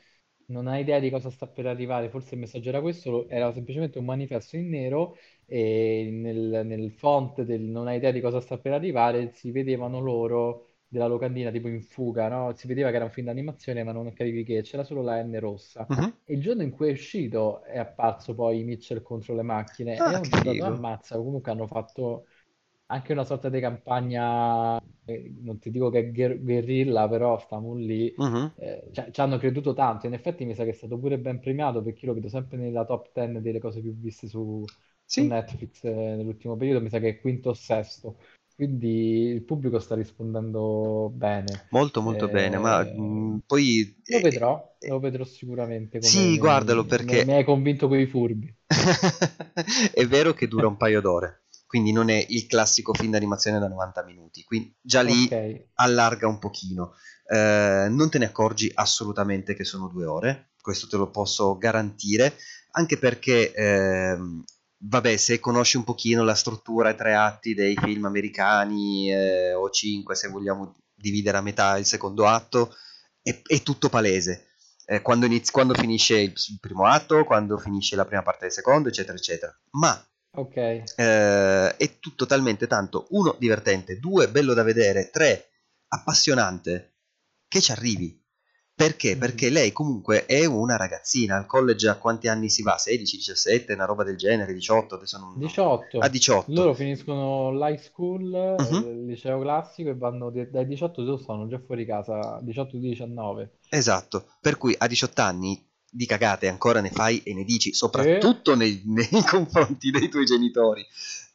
non 0.52 0.68
hai 0.68 0.82
idea 0.82 1.00
di 1.00 1.10
cosa 1.10 1.30
sta 1.30 1.48
per 1.48 1.66
arrivare, 1.68 2.10
forse 2.10 2.36
il 2.36 2.42
messaggio 2.42 2.70
era 2.70 2.82
questo, 2.82 3.28
era 3.30 3.52
semplicemente 3.54 3.98
un 4.00 4.06
manifesto 4.06 4.58
in 4.58 4.70
nero 4.70 5.16
e 5.46 6.10
nel, 6.12 6.62
nel 6.66 6.92
font 6.92 7.42
del 7.44 7.62
non 7.62 7.88
hai 7.88 7.98
idea 7.98 8.12
di 8.12 8.22
cosa 8.22 8.40
sta 8.42 8.58
per 8.58 8.74
arrivare 8.74 9.32
si 9.34 9.52
vedevano 9.52 10.00
loro 10.00 10.68
della 10.88 11.08
locandina 11.08 11.52
tipo 11.52 11.68
in 11.70 11.82
fuga, 11.82 12.28
no? 12.28 12.54
Si 12.56 12.68
vedeva 12.68 12.90
che 12.90 12.96
era 12.98 13.06
un 13.06 13.12
film 13.12 13.28
d'animazione 13.28 13.84
ma 13.84 13.92
non 13.94 14.12
capivi 14.14 14.44
che, 14.44 14.62
c'era 14.62 14.84
solo 14.84 15.02
la 15.02 15.22
N 15.24 15.40
rossa. 15.40 15.90
mhm. 15.90 16.12
E 16.24 16.34
il 16.34 16.42
giorno 16.42 16.64
in 16.64 16.72
cui 16.72 16.90
è 16.90 16.92
uscito 16.92 17.64
è 17.64 17.78
apparso 17.78 18.36
poi 18.36 18.64
Mitchell 18.64 19.02
contro 19.02 19.34
le 19.36 19.42
macchine 19.44 20.04
e 20.04 20.14
Ah, 20.14 20.20
ho 20.20 20.24
che 20.24 20.30
notato, 20.30 20.64
figo. 20.64 20.66
ammazza, 20.66 21.16
comunque 21.18 21.52
hanno 21.52 21.68
fatto 21.68 22.26
anche 22.92 23.12
una 23.14 23.24
sorta 23.24 23.50
di 23.50 23.60
campagna, 23.60 24.78
eh, 25.06 25.34
non 25.42 25.60
ti 25.60 25.72
dico 25.72 25.90
che 25.90 26.00
è 26.00 26.12
guer- 26.12 26.40
guerrilla, 26.42 27.08
però 27.10 27.40
stavamo 27.40 27.76
lì, 27.76 28.14
Mhm. 28.18 28.52
eh, 28.56 28.90
ci 29.12 29.22
hanno 29.22 29.38
creduto 29.38 29.74
tanto. 29.74 30.08
In 30.08 30.14
effetti 30.14 30.46
mi 30.46 30.54
sa 30.56 30.64
che 30.64 30.70
è 30.72 30.74
stato 30.74 30.98
pure 31.00 31.18
ben 31.20 31.40
premiato 31.40 31.82
perché 31.82 32.02
io 32.06 32.10
lo 32.12 32.14
vedo 32.16 32.30
sempre 32.30 32.58
nella 32.58 32.86
top 32.86 33.12
10 33.14 33.42
delle 33.42 33.60
cose 33.60 33.82
più 33.82 33.94
viste 33.96 34.28
su, 34.28 34.70
su 35.08 35.24
Sì, 35.24 35.24
Netflix 35.24 35.84
eh, 35.84 35.92
nell'ultimo 35.92 36.56
periodo, 36.58 36.82
mi 36.82 36.90
sa 36.90 37.00
che 37.00 37.10
è 37.10 37.20
quinto 37.20 37.50
o 37.50 37.54
sesto. 37.54 38.18
Quindi 38.56 38.88
il 39.30 39.44
pubblico 39.44 39.80
sta 39.80 39.96
rispondendo 39.96 41.10
bene. 41.14 41.70
molto 41.70 42.02
molto 42.02 42.30
bene, 42.30 42.58
ma 42.60 42.84
Eh, 42.84 42.94
mh, 42.94 43.42
poi... 43.46 43.96
lo 44.06 44.20
eh, 44.20 44.22
vedrò, 44.22 44.76
eh, 44.80 44.90
lo 44.90 45.00
vedrò 45.00 45.24
sicuramente 45.24 46.00
come 46.00 46.24
sì, 46.24 46.38
guardalo 46.38 46.86
mi, 46.98 47.22
mi- 47.22 47.22
perché 47.22 47.34
hai 47.34 47.44
convinto 47.44 47.88
con 47.88 48.00
i 48.00 48.06
furbi. 48.08 48.54
è 49.94 50.06
vero 50.08 50.34
che 50.34 50.48
dura 50.48 50.68
un 50.68 50.78
paio 50.78 51.02
d'ore, 51.02 51.41
quindi 51.72 51.94
non 51.94 52.10
è 52.10 52.26
il 52.28 52.48
classico 52.48 52.94
film 52.94 53.12
d'animazione 53.12 53.58
da 53.58 53.70
90 53.70 54.04
minuti, 54.04 54.44
quindi 54.44 54.76
già 54.82 55.02
lì 55.02 55.26
allarga 55.76 56.28
un 56.28 56.38
pochino. 56.38 56.96
Eh, 57.26 57.88
non 57.90 58.10
te 58.10 58.18
ne 58.18 58.26
accorgi 58.26 58.70
assolutamente 58.74 59.54
che 59.54 59.64
sono 59.64 59.88
due 59.88 60.04
ore, 60.04 60.52
questo 60.60 60.88
te 60.88 60.98
lo 60.98 61.10
posso 61.10 61.58
garantire, 61.58 62.36
anche 62.72 62.98
perché, 62.98 63.54
ehm, 63.54 64.44
vabbè, 64.80 65.16
se 65.16 65.40
conosci 65.40 65.78
un 65.78 65.86
pochino 65.86 66.26
la 66.26 66.36
struttura 66.36 66.90
e 66.90 66.96
tre 66.96 67.16
atti 67.16 67.54
dei 67.54 67.78
film 67.82 68.04
americani, 68.04 69.10
eh, 69.10 69.54
o 69.54 69.70
cinque, 69.70 70.16
se 70.16 70.28
vogliamo 70.28 70.76
dividere 70.94 71.38
a 71.38 71.42
metà 71.42 71.78
il 71.78 71.86
secondo 71.86 72.28
atto, 72.28 72.76
è, 73.22 73.42
è 73.46 73.62
tutto 73.64 73.88
palese. 73.88 74.48
Eh, 74.86 75.02
quando, 75.02 75.26
inizi- 75.26 75.54
quando 75.54 75.74
finisce 75.74 76.20
il 76.20 76.34
primo 76.60 76.86
atto, 76.86 77.24
quando 77.24 77.58
finisce 77.58 77.96
la 77.96 78.04
prima 78.04 78.24
parte 78.24 78.42
del 78.42 78.52
secondo, 78.52 78.90
eccetera, 78.90 79.16
eccetera. 79.16 79.58
Ma 79.70 80.06
ok. 80.34 80.56
eh, 80.96 81.76
è 81.78 82.00
tutto 82.00 82.26
talmente 82.26 82.68
tanto, 82.68 83.08
uno, 83.12 83.36
divertente, 83.40 84.00
due, 84.00 84.30
bello 84.30 84.54
da 84.54 84.64
vedere, 84.64 85.10
tre, 85.12 85.50
appassionante, 85.88 86.96
che 87.48 87.62
ci 87.62 87.72
arrivi. 87.72 88.20
Perché? 88.74 89.16
Perché 89.16 89.50
Mm. 89.50 89.54
lei 89.54 89.72
comunque 89.72 90.26
è 90.26 90.44
una 90.46 90.76
ragazzina, 90.76 91.36
al 91.38 91.46
college 91.46 91.88
a 91.88 91.98
quanti 91.98 92.28
anni 92.28 92.50
si 92.50 92.64
va? 92.64 92.78
16, 92.80 93.18
17, 93.18 93.74
una 93.74 93.86
roba 93.86 94.04
del 94.04 94.16
genere, 94.18 94.54
18, 94.54 94.96
adesso 94.96 95.20
non... 95.20 95.34
non- 95.34 95.38
A 95.44 95.48
18. 95.48 96.00
18. 96.10 96.52
Loro 96.54 96.74
finiscono 96.74 97.52
l'high 97.52 97.78
school, 97.78 98.56
Mhm. 98.58 98.76
il 99.02 99.06
liceo 99.06 99.40
classico 99.40 99.90
e 99.90 99.96
vanno 99.96 100.32
dai 100.32 100.66
18 100.66 101.02
loro 101.04 101.18
stanno 101.22 101.48
già 101.48 101.60
fuori 101.60 101.86
casa, 101.86 102.40
18-19. 102.42 103.58
Esatto, 103.70 104.32
per 104.42 104.58
cui 104.58 104.74
a 104.76 104.88
18 104.88 105.22
anni 105.22 105.64
di 105.94 106.06
cagate 106.06 106.48
ancora 106.48 106.80
ne 106.80 106.90
fai 106.90 107.22
e 107.24 107.34
ne 107.34 107.44
dici, 107.44 107.74
soprattutto 107.74 108.56
nei, 108.56 108.82
nei 108.86 109.10
confronti 109.28 109.92
dei 109.92 110.08
tuoi 110.08 110.26
genitori. 110.26 110.86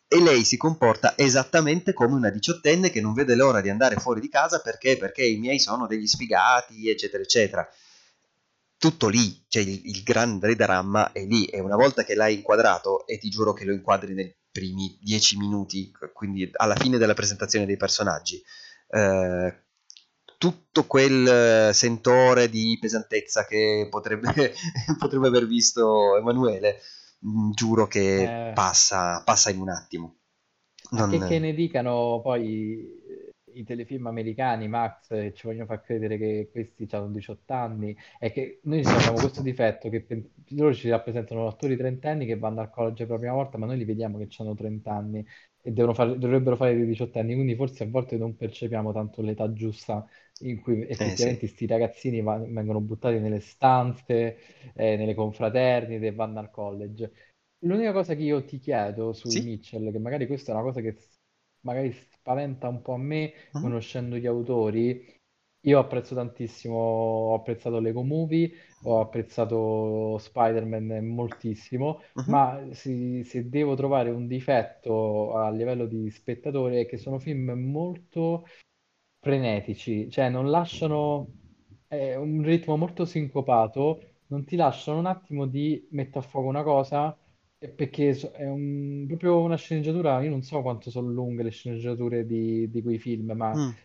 E 0.08 0.20
lei 0.20 0.44
si 0.44 0.56
comporta 0.56 1.14
esattamente 1.16 1.92
come 1.92 2.14
una 2.14 2.30
diciottenne 2.30 2.90
che 2.90 3.00
non 3.00 3.12
vede 3.12 3.34
l'ora 3.34 3.60
di 3.60 3.68
andare 3.68 3.96
fuori 3.96 4.20
di 4.20 4.28
casa 4.28 4.60
perché, 4.60 4.96
perché 4.96 5.24
i 5.24 5.36
miei 5.36 5.58
sono 5.58 5.86
degli 5.86 6.06
sfigati, 6.06 6.88
eccetera, 6.88 7.22
eccetera. 7.22 7.68
Tutto 8.78 9.08
lì, 9.08 9.44
cioè 9.48 9.62
il, 9.62 9.80
il 9.84 10.02
grande 10.02 10.54
dramma 10.54 11.12
è 11.12 11.24
lì 11.24 11.44
e 11.46 11.60
una 11.60 11.76
volta 11.76 12.04
che 12.04 12.14
l'hai 12.14 12.36
inquadrato, 12.36 13.06
e 13.06 13.18
ti 13.18 13.28
giuro 13.28 13.52
che 13.52 13.64
lo 13.64 13.72
inquadri 13.72 14.14
nei 14.14 14.34
primi 14.50 14.96
10 15.02 15.36
minuti, 15.36 15.92
quindi 16.14 16.48
alla 16.54 16.76
fine 16.76 16.98
della 16.98 17.14
presentazione 17.14 17.66
dei 17.66 17.76
personaggi, 17.76 18.40
eh, 18.88 19.65
tutto 20.38 20.84
quel 20.86 21.68
eh, 21.70 21.72
sentore 21.72 22.48
di 22.50 22.76
pesantezza 22.80 23.46
che 23.46 23.86
potrebbe, 23.90 24.54
potrebbe 24.98 25.28
aver 25.28 25.46
visto 25.46 26.16
Emanuele, 26.16 26.80
mh, 27.20 27.50
giuro 27.52 27.86
che 27.86 28.38
eh, 28.38 28.52
passa, 28.52 29.22
passa 29.24 29.50
in 29.50 29.60
un 29.60 29.68
attimo. 29.70 30.16
a 30.94 31.06
che, 31.06 31.22
che 31.22 31.38
Non... 31.38 31.38
ne 31.38 31.52
dicano 31.54 32.20
poi 32.22 33.04
i 33.54 33.64
telefilm 33.64 34.06
americani, 34.06 34.68
Max, 34.68 35.08
ci 35.34 35.46
vogliono 35.46 35.66
far 35.66 35.80
credere 35.82 36.18
che 36.18 36.48
questi 36.50 36.86
hanno 36.90 37.08
18 37.10 37.52
anni 37.54 37.96
e 38.18 38.30
che 38.32 38.60
noi 38.64 38.80
abbiamo 38.84 39.18
questo 39.18 39.40
difetto 39.42 39.88
che 39.88 40.02
pen- 40.02 40.30
loro 40.50 40.74
ci 40.74 40.88
rappresentano 40.90 41.46
attori 41.46 41.76
trentenni 41.76 42.26
che 42.26 42.38
vanno 42.38 42.60
al 42.60 42.70
college 42.70 43.04
per 43.04 43.14
la 43.14 43.18
prima 43.20 43.34
volta, 43.34 43.56
ma 43.58 43.66
noi 43.66 43.78
li 43.78 43.84
vediamo 43.84 44.18
che 44.18 44.28
hanno 44.38 44.54
30 44.54 44.92
anni 44.92 45.24
e 45.62 45.72
fare- 45.94 46.18
dovrebbero 46.18 46.56
fare 46.56 46.74
dei 46.76 46.86
18 46.86 47.18
anni, 47.18 47.34
quindi 47.34 47.56
forse 47.56 47.84
a 47.84 47.88
volte 47.88 48.16
non 48.18 48.36
percepiamo 48.36 48.92
tanto 48.92 49.22
l'età 49.22 49.50
giusta 49.52 50.06
in 50.40 50.60
cui 50.60 50.86
Eh 50.98 51.16
sì, 51.16 51.32
effettivamente 51.32 51.46
sti 51.46 51.66
ragazzini 51.66 52.20
va- 52.22 52.38
vengono 52.38 52.80
buttati 52.80 53.18
nelle 53.18 53.40
stanze, 53.40 54.38
eh, 54.74 54.96
nelle 54.96 55.14
confraternite 55.14 56.06
e 56.06 56.12
vanno 56.14 56.38
al 56.40 56.50
college. 56.50 57.12
L'unica 57.60 57.92
cosa 57.92 58.14
che 58.14 58.22
io 58.22 58.44
ti 58.44 58.58
chiedo 58.58 59.12
sui 59.12 59.40
sì, 59.40 59.40
Mitchell, 59.40 59.90
che 59.90 59.98
magari 59.98 60.26
questa 60.26 60.52
è 60.52 60.54
una 60.54 60.62
cosa 60.64 60.80
che 60.80 60.96
magari 61.60 61.92
spaventa 61.92 62.68
un 62.68 62.82
po' 62.82 62.92
a 62.94 62.98
me, 62.98 63.32
mhm, 63.54 63.70
conoscendo 63.70 64.16
gli 64.16 64.26
autori, 64.26 65.04
io 65.66 65.78
apprezzo 65.80 66.14
tantissimo, 66.14 66.76
ho 66.76 67.34
apprezzato 67.34 67.80
Lego 67.80 68.02
Movie, 68.04 68.52
ho 68.82 69.00
apprezzato 69.00 70.16
Spider-Man 70.18 71.04
moltissimo, 71.06 72.02
mhm, 72.14 72.16
ma 72.24 72.68
si- 72.72 73.24
se 73.24 73.48
devo 73.48 73.74
trovare 73.74 74.10
un 74.10 74.26
difetto 74.28 75.34
a 75.34 75.50
livello 75.50 75.86
di 75.86 76.08
spettatore 76.10 76.82
è 76.82 76.86
che 76.86 76.98
sono 76.98 77.18
film 77.18 77.50
molto 77.52 78.46
frenetici, 79.26 80.08
cioè 80.10 80.28
non 80.28 80.50
lasciano 80.50 81.32
è 81.88 82.14
un 82.16 82.42
ritmo 82.42 82.76
molto 82.76 83.04
sincopato, 83.04 84.00
non 84.26 84.44
ti 84.44 84.56
lasciano 84.56 84.98
un 84.98 85.06
attimo 85.06 85.46
di 85.46 85.86
mettere 85.92 86.18
a 86.24 86.28
fuoco 86.28 86.48
una 86.48 86.62
cosa, 86.62 87.16
perché 87.58 88.14
so- 88.14 88.30
è 88.32 88.44
un- 88.48 89.04
proprio 89.08 89.40
una 89.40 89.56
sceneggiatura, 89.56 90.20
io 90.22 90.30
non 90.30 90.42
so 90.42 90.62
quanto 90.62 90.90
sono 90.90 91.08
lunghe 91.10 91.42
le 91.42 91.50
sceneggiature 91.50 92.26
di, 92.26 92.68
di 92.70 92.82
quei 92.82 92.98
film, 92.98 93.32
ma 93.32 93.56
Mm. 93.56 93.76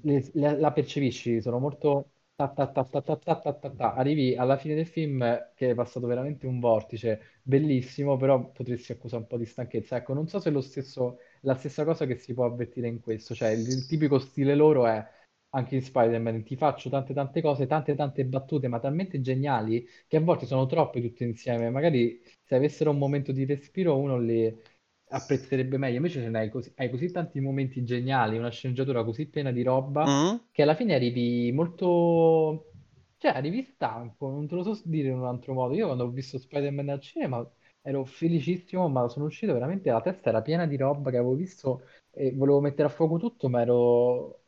le- 0.00 0.30
le- 0.34 0.58
la 0.58 0.72
percepisci, 0.72 1.40
sono 1.40 1.58
molto 1.58 2.12
ta 2.36 2.48
ta 2.48 2.66
ta 2.66 2.84
ta 2.84 3.00
ta 3.02 3.16
ta 3.16 3.34
ta 3.40 3.52
ta 3.54 3.70
ta. 3.70 3.94
Arrivi 3.94 4.36
alla 4.36 4.56
fine 4.58 4.74
del 4.74 4.86
film 4.86 5.20
che 5.54 5.70
è 5.70 5.74
passato 5.74 6.06
veramente 6.06 6.46
un 6.46 6.60
vortice 6.60 7.38
bellissimo, 7.42 8.16
però 8.16 8.50
potresti 8.52 8.92
accusare 8.92 9.22
un 9.22 9.28
po' 9.28 9.38
di 9.38 9.46
stanchezza. 9.46 9.96
Ecco, 9.96 10.12
non 10.14 10.28
so 10.28 10.38
se 10.40 10.50
è 10.50 10.52
lo 10.52 10.60
stesso, 10.60 11.18
la 11.42 11.54
stessa 11.54 11.84
cosa 11.84 12.04
che 12.06 12.16
si 12.16 12.34
può 12.34 12.44
avvertire 12.44 12.88
in 12.88 13.00
questo, 13.00 13.34
cioè 13.34 13.50
il, 13.50 13.66
il 13.66 13.86
tipico 13.86 14.18
stile 14.18 14.54
loro 14.54 14.86
è 14.86 15.02
anche 15.50 15.74
in 15.76 15.82
Spider-Man, 15.82 16.42
ti 16.44 16.56
faccio 16.56 16.90
tante 16.90 17.14
tante 17.14 17.40
cose, 17.40 17.66
tante 17.66 17.94
tante 17.94 18.24
battute, 18.26 18.68
ma 18.68 18.78
talmente 18.80 19.20
geniali 19.22 19.86
che 20.06 20.16
a 20.18 20.20
volte 20.20 20.44
sono 20.44 20.66
troppe 20.66 21.00
tutte 21.00 21.24
insieme. 21.24 21.70
Magari 21.70 22.20
se 22.44 22.54
avessero 22.54 22.90
un 22.90 22.98
momento 22.98 23.32
di 23.32 23.44
respiro 23.46 23.96
uno 23.96 24.18
le 24.18 24.62
apprezzerebbe 25.08 25.76
meglio. 25.78 25.96
Invece 25.96 26.20
ce 26.22 26.28
n'hai 26.28 26.48
così, 26.50 26.72
hai 26.76 26.90
così 26.90 27.10
tanti 27.10 27.40
momenti 27.40 27.84
geniali, 27.84 28.38
una 28.38 28.50
sceneggiatura 28.50 29.04
così 29.04 29.26
piena 29.26 29.52
di 29.52 29.62
roba 29.62 30.04
Mm? 30.06 30.38
che 30.50 30.62
alla 30.62 30.74
fine 30.74 30.94
arrivi 30.94 31.52
molto... 31.52 32.72
Cioè, 33.18 33.32
arrivi 33.32 33.62
stanco, 33.62 34.28
non 34.30 34.46
te 34.46 34.54
lo 34.54 34.62
so 34.62 34.80
dire 34.84 35.08
in 35.08 35.18
un 35.18 35.26
altro 35.26 35.54
modo. 35.54 35.74
Io 35.74 35.86
quando 35.86 36.04
ho 36.04 36.10
visto 36.10 36.38
Spider-Man 36.38 36.88
al 36.90 37.00
cinema 37.00 37.48
ero 37.80 38.04
felicissimo, 38.04 38.88
ma 38.88 39.08
sono 39.08 39.26
uscito 39.26 39.52
veramente, 39.52 39.90
la 39.90 40.00
testa 40.02 40.28
era 40.30 40.42
piena 40.42 40.66
di 40.66 40.76
roba 40.76 41.10
che 41.10 41.16
avevo 41.16 41.34
visto 41.34 41.82
e 42.10 42.32
volevo 42.34 42.60
mettere 42.60 42.88
a 42.88 42.90
fuoco 42.90 43.16
tutto, 43.18 43.48
ma 43.48 43.60
ero, 43.62 44.42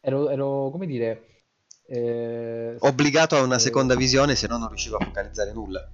ero, 0.00 0.28
ero 0.30 0.70
come 0.70 0.86
dire, 0.86 1.26
eh, 1.86 2.76
Obbligato 2.78 3.34
a 3.34 3.42
una 3.42 3.56
eh, 3.56 3.58
seconda 3.58 3.96
visione, 3.96 4.36
se 4.36 4.46
no 4.46 4.58
non 4.58 4.68
riuscivo 4.68 4.96
a 4.96 5.00
focalizzare 5.00 5.52
nulla. 5.52 5.90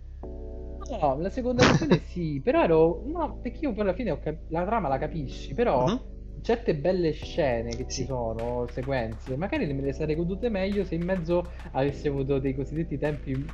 No, 0.99 1.16
la 1.20 1.30
seconda 1.30 1.64
visione 1.68 2.01
sì, 2.07 2.41
però 2.43 2.62
ero... 2.62 3.03
No, 3.07 3.38
perché 3.41 3.64
io 3.66 3.72
poi 3.72 3.82
alla 3.82 3.95
fine 3.95 4.11
ho 4.11 4.18
cap- 4.18 4.43
la 4.49 4.64
trama 4.64 4.88
la 4.88 4.99
capisci, 4.99 5.55
però 5.55 5.86
Mhm. 5.86 6.01
certe 6.43 6.74
belle 6.74 7.12
scene 7.12 7.70
che 7.76 7.86
ci 7.88 8.03
Sì. 8.03 8.05
sono, 8.07 8.66
sequenze, 8.72 9.36
magari 9.36 9.72
me 9.72 9.82
le 9.82 9.93
sarei 9.93 10.14
godute 10.16 10.49
meglio 10.49 10.84
se 10.84 10.95
in 10.95 11.05
mezzo 11.05 11.51
avessi 11.72 12.09
avuto 12.09 12.38
dei 12.38 12.55
cosiddetti 12.55 12.99
tempi 12.99 13.47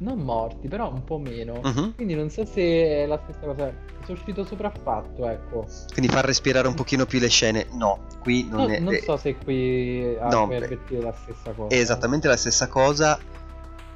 non 0.00 0.18
morti, 0.20 0.68
però 0.68 0.92
un 0.92 1.02
po' 1.04 1.18
meno. 1.18 1.60
Mhm. 1.62 1.94
Quindi 1.96 2.14
non 2.14 2.30
so 2.30 2.44
se 2.44 2.62
è 3.02 3.06
la 3.06 3.18
stessa 3.24 3.40
cosa. 3.46 3.72
Sono 4.04 4.16
uscito 4.16 4.44
sopraffatto, 4.44 5.28
ecco. 5.28 5.66
Quindi 5.92 6.10
far 6.12 6.24
respirare 6.24 6.68
un 6.68 6.74
pochino 6.74 7.04
più 7.04 7.18
le 7.18 7.28
scene. 7.28 7.66
No, 7.72 8.06
qui 8.20 8.46
non 8.48 8.60
Non, 8.60 8.70
è... 8.70 8.78
non 8.78 8.94
è- 8.94 9.00
so 9.00 9.16
se 9.16 9.34
qui 9.36 10.16
ah, 10.20 10.28
no, 10.28 10.46
beh, 10.46 10.56
avvertire 10.56 11.02
la 11.02 11.12
stessa 11.12 11.50
cosa. 11.52 11.74
è 11.74 11.78
esattamente 11.78 12.28
la 12.28 12.36
stessa 12.36 12.68
cosa, 12.68 13.18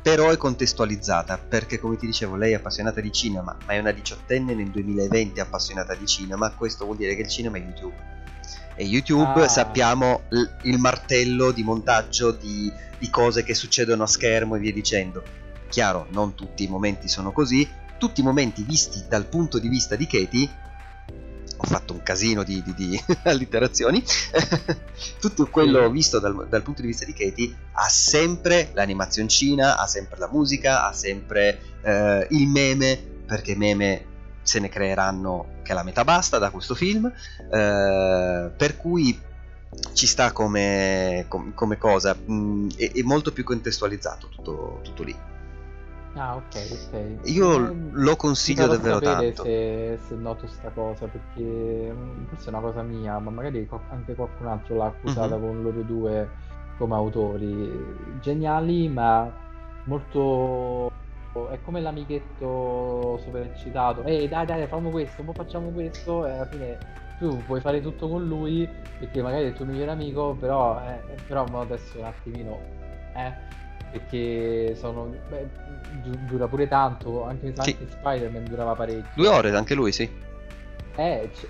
però 0.02 0.30
è 0.30 0.36
contestualizzata, 0.36 1.38
perché 1.38 1.78
come 1.78 1.96
ti 1.96 2.06
dicevo, 2.06 2.34
lei 2.34 2.52
è 2.52 2.56
appassionata 2.56 3.00
di 3.00 3.12
cinema, 3.12 3.56
ma 3.64 3.72
è 3.72 3.78
una 3.78 3.92
diciottenne 3.92 4.52
nel 4.52 4.70
2020 4.70 5.38
appassionata 5.38 5.94
di 5.94 6.06
cinema, 6.06 6.50
questo 6.50 6.84
vuol 6.84 6.96
dire 6.96 7.14
che 7.14 7.22
il 7.22 7.28
cinema 7.28 7.56
è 7.56 7.60
YouTube. 7.60 7.94
E 8.74 8.84
YouTube 8.84 9.42
Ah. 9.42 9.48
sappiamo 9.48 10.22
il 10.62 10.78
martello 10.78 11.52
di 11.52 11.62
montaggio 11.62 12.32
di, 12.32 12.72
di 12.98 13.10
cose 13.10 13.44
che 13.44 13.54
succedono 13.54 14.02
a 14.02 14.06
schermo 14.06 14.56
e 14.56 14.58
via 14.58 14.72
dicendo. 14.72 15.22
Chiaro, 15.68 16.06
non 16.10 16.34
tutti 16.34 16.64
i 16.64 16.68
momenti 16.68 17.06
sono 17.06 17.32
così, 17.32 17.68
tutti 17.98 18.20
i 18.20 18.24
momenti 18.24 18.62
visti 18.62 19.04
dal 19.08 19.26
punto 19.26 19.58
di 19.58 19.68
vista 19.68 19.94
di 19.94 20.06
Katie 20.06 20.50
ho 21.62 21.66
fatto 21.66 21.92
un 21.92 22.02
casino 22.02 22.42
di, 22.42 22.60
di- 22.62 22.74
di 22.74 23.04
allitterazioni. 23.24 24.02
Tutto 25.20 25.46
quello 25.46 25.88
visto 25.90 26.18
dal, 26.18 26.46
dal 26.48 26.62
punto 26.62 26.80
di 26.82 26.88
vista 26.88 27.04
di 27.04 27.12
Katie 27.12 27.54
ha 27.72 27.88
sempre 27.88 28.70
l'animazioncina, 28.74 29.78
ha 29.78 29.86
sempre 29.86 30.18
la 30.18 30.28
musica, 30.30 30.86
ha 30.86 30.92
sempre 30.92 31.60
eh, 31.82 32.26
il 32.30 32.48
meme, 32.48 32.96
perché 33.24 33.54
meme 33.54 34.06
se 34.42 34.58
ne 34.58 34.68
creeranno 34.68 35.60
che 35.62 35.72
la 35.72 35.84
metà 35.84 36.02
basta 36.02 36.38
da 36.38 36.50
questo 36.50 36.74
film. 36.74 37.06
eh, 37.06 38.50
per 38.56 38.76
cui 38.76 39.20
ci 39.94 40.06
sta 40.06 40.32
come, 40.32 41.24
com- 41.28 41.54
come 41.54 41.78
cosa, 41.78 42.14
mm, 42.14 42.70
è, 42.76 42.90
è 42.92 43.02
molto 43.02 43.32
più 43.32 43.44
contestualizzato 43.44 44.28
tutto, 44.28 44.80
tutto 44.82 45.02
lì. 45.04 45.16
Ah, 46.14 46.36
ok, 46.36 46.44
ok. 46.70 47.28
Io 47.30 47.68
Eh, 47.68 47.74
lo 47.92 48.16
consiglio 48.16 48.66
davvero 48.66 48.98
tanto. 49.00 49.44
se, 49.44 49.98
se 50.06 50.14
noto 50.14 50.46
sta 50.46 50.68
cosa, 50.70 51.06
perché 51.06 51.90
mm, 51.92 52.24
forse 52.26 52.46
è 52.46 52.48
una 52.50 52.60
cosa 52.60 52.82
mia, 52.82 53.18
ma 53.18 53.30
magari 53.30 53.66
anche 53.88 54.14
qualcun 54.14 54.46
altro 54.46 54.76
l'ha 54.76 54.86
accusata 54.86 55.36
Mhm. 55.36 55.40
con 55.40 55.62
loro 55.62 55.80
due 55.82 56.28
come 56.76 56.94
autori. 56.94 57.70
Geniali, 58.20 58.88
ma 58.88 59.30
molto... 59.84 60.90
È 61.50 61.58
come 61.64 61.80
l'amichetto 61.80 63.18
sovraeccitato. 63.24 64.02
Ehi, 64.04 64.28
dai, 64.28 64.44
dai, 64.44 64.66
facciamo 64.66 64.90
questo, 64.90 65.22
poi 65.22 65.34
facciamo 65.34 65.70
questo, 65.70 66.26
e 66.26 66.30
alla 66.32 66.46
fine 66.46 66.78
tu 67.18 67.42
puoi 67.46 67.60
fare 67.62 67.80
tutto 67.80 68.06
con 68.06 68.26
lui, 68.26 68.68
perché 68.98 69.22
magari 69.22 69.44
è 69.44 69.46
il 69.48 69.54
tuo 69.54 69.64
migliore 69.64 69.92
amico, 69.92 70.36
però, 70.38 70.78
eh, 70.86 71.00
però 71.26 71.44
adesso 71.44 71.98
un 71.98 72.04
attimino... 72.04 72.58
Eh, 73.14 73.60
perché 73.92 74.74
sono 74.74 75.14
beh, 75.28 75.48
du- 76.02 76.18
dura 76.26 76.48
pure 76.48 76.66
tanto 76.66 77.24
anche, 77.24 77.52
Sì. 77.54 77.70
anche 77.70 77.86
Spider-Man 77.90 78.44
durava 78.44 78.74
parecchio 78.74 79.10
Due 79.14 79.28
ore 79.28 79.54
anche 79.54 79.74
lui, 79.74 79.92
sì. 79.92 80.10
eh, 80.96 81.30
c- 81.32 81.48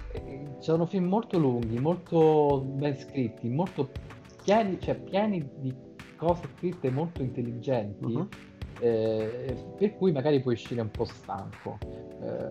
sono 0.59 0.85
film 0.87 1.07
molto 1.07 1.39
lunghi 1.39 1.79
molto 1.79 2.61
ben 2.65 2.97
scritti 2.99 3.49
molto 3.49 3.91
pieni 4.45 4.79
cioè 4.81 4.97
pieni 4.97 5.49
di 5.57 5.73
cose 6.17 6.43
scritte 6.57 6.91
molto 6.91 7.23
intelligenti 7.23 8.07
Mhm. 8.13 8.29
eh, 8.81 9.57
per 9.79 9.97
cui 9.97 10.13
magari 10.13 10.41
puoi 10.41 10.55
uscire 10.55 10.81
un 10.81 10.91
po' 10.91 11.05
stanco 11.05 11.79
Eh, 12.23 12.51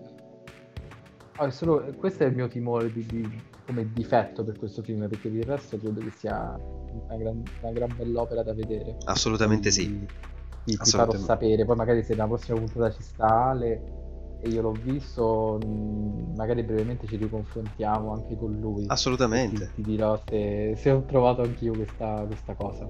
oh, 1.38 1.50
solo- 1.50 1.82
questo 1.98 2.24
è 2.24 2.28
il 2.28 2.36
mio 2.36 2.48
timore 2.50 2.92
di, 2.92 3.06
di- 3.06 3.42
come 3.66 3.90
difetto 3.94 4.44
per 4.44 4.58
questo 4.60 4.82
film 4.82 5.08
perché 5.08 5.30
per 5.30 5.38
il 5.38 5.44
resto 5.46 5.78
credo 5.78 6.02
che 6.02 6.12
sia 6.12 6.58
una 6.94 7.18
gran, 7.18 7.44
una 7.62 7.72
gran 7.72 7.96
bell'opera 7.96 8.44
da 8.44 8.54
vedere 8.54 8.98
Assolutamente 9.06 9.72
sì. 9.72 9.86
quindi 9.86 10.06
ti, 10.06 10.72
ti 10.72 10.76
farò 10.76 10.82
Assolutamente. 10.82 11.26
sapere. 11.26 11.66
Poi 11.66 11.76
magari 11.76 12.04
se 12.04 12.14
nella 12.14 12.28
prossima 12.28 12.58
puntata 12.58 12.92
ci 12.92 13.02
sta 13.02 13.50
Ale 13.50 14.00
e 14.44 14.50
io 14.50 14.62
l'ho 14.62 14.72
visto, 14.72 15.60
mh, 15.64 16.34
magari 16.36 16.64
brevemente 16.64 17.08
ci 17.08 17.16
riconfrontiamo 17.16 18.12
anche 18.12 18.36
con 18.36 18.58
lui. 18.60 18.86
Assolutamente. 18.88 19.72
Ti, 19.76 19.82
ti 19.84 19.92
dirò 19.92 20.20
se, 20.28 20.76
se 20.78 20.92
ho 20.92 21.04
trovato 21.06 21.42
anch'io 21.44 21.74
questa, 21.74 22.24
questa 22.26 22.54
cosa. 22.56 22.90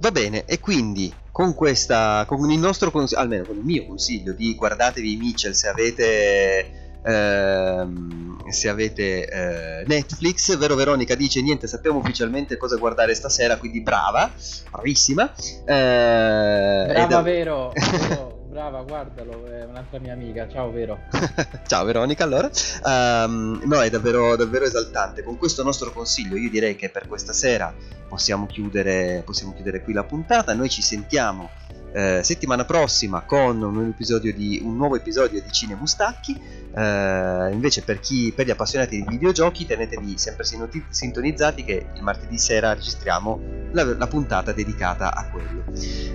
Va 0.00 0.10
bene, 0.10 0.44
e 0.46 0.60
quindi 0.60 1.12
con 1.30 1.54
questa, 1.54 2.24
con 2.26 2.50
il 2.50 2.58
nostro 2.58 2.90
consiglio, 2.90 3.20
almeno 3.20 3.44
con 3.44 3.56
il 3.56 3.64
mio 3.64 3.86
consiglio 3.86 4.32
di 4.32 4.54
guardatevi 4.54 5.12
i 5.12 5.16
Mitchell 5.16 5.52
se 5.52 5.68
avete, 5.68 6.87
ehm, 7.08 8.48
se 8.50 8.68
avete 8.68 9.26
eh, 9.26 9.84
Netflix, 9.86 10.56
vero 10.56 10.74
Veronica 10.74 11.14
dice 11.14 11.42
niente, 11.42 11.66
sappiamo 11.66 11.98
ufficialmente 11.98 12.56
cosa 12.56 12.76
guardare 12.76 13.14
stasera, 13.14 13.56
quindi 13.58 13.80
brava, 13.82 14.30
bravissima. 14.70 15.32
Eh, 15.64 16.84
Brava, 16.88 17.20
è- 17.20 17.22
vero, 17.22 17.72
vero, 17.74 18.40
brava, 18.48 18.82
guardalo, 18.82 19.46
è 19.46 19.64
un'altra 19.64 19.98
mia 20.00 20.12
amica. 20.14 20.48
Ciao, 20.48 20.70
vero. 20.70 20.98
Ciao 21.66 21.84
Veronica, 21.84 22.24
allora. 22.24 22.50
Ehm, 22.86 23.60
no, 23.64 23.80
è 23.82 23.90
davvero, 23.90 24.36
davvero 24.36 24.64
esaltante. 24.64 25.22
Con 25.22 25.36
questo 25.36 25.62
nostro 25.62 25.92
consiglio, 25.92 26.36
io 26.36 26.50
direi 26.50 26.74
che 26.76 26.88
per 26.88 27.06
questa 27.06 27.32
sera 27.32 27.74
possiamo 28.08 28.46
chiudere, 28.46 29.22
possiamo 29.24 29.52
chiudere 29.54 29.82
qui 29.82 29.92
la 29.92 30.04
puntata. 30.04 30.54
Noi 30.54 30.68
ci 30.70 30.80
sentiamo 30.82 31.50
eh, 31.98 32.22
settimana 32.22 32.64
prossima 32.64 33.22
con 33.22 33.60
un 33.60 33.72
nuovo 33.72 33.88
episodio 33.88 34.32
di, 34.32 34.60
un 34.62 34.76
nuovo 34.76 34.94
episodio 34.94 35.42
di 35.42 35.50
Cine 35.50 35.74
Mustacchi. 35.74 36.40
Eh, 36.72 37.48
invece, 37.50 37.82
per, 37.82 37.98
chi, 37.98 38.32
per 38.32 38.46
gli 38.46 38.50
appassionati 38.50 39.02
di 39.02 39.04
videogiochi, 39.08 39.66
tenetevi 39.66 40.16
sempre 40.16 40.44
sintonizzati 40.44 41.64
che 41.64 41.86
il 41.92 42.02
martedì 42.02 42.38
sera 42.38 42.72
registriamo 42.72 43.40
la, 43.72 43.96
la 43.96 44.06
puntata 44.06 44.52
dedicata 44.52 45.12
a 45.12 45.28
quello. 45.28 45.64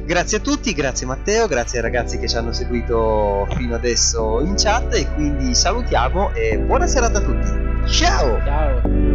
Grazie 0.05 0.37
a 0.37 0.39
tutti, 0.39 0.71
grazie 0.73 1.05
Matteo, 1.05 1.47
grazie 1.47 1.79
ai 1.79 1.83
ragazzi 1.83 2.17
che 2.17 2.29
ci 2.29 2.37
hanno 2.37 2.53
seguito 2.53 3.45
fino 3.57 3.75
adesso 3.75 4.39
in 4.39 4.55
chat 4.55 4.93
e 4.93 5.11
quindi 5.13 5.53
salutiamo 5.53 6.31
e 6.33 6.59
buona 6.59 6.87
serata 6.87 7.17
a 7.17 7.21
tutti. 7.21 7.89
Ciao! 7.89 8.41
Ciao. 8.45 9.12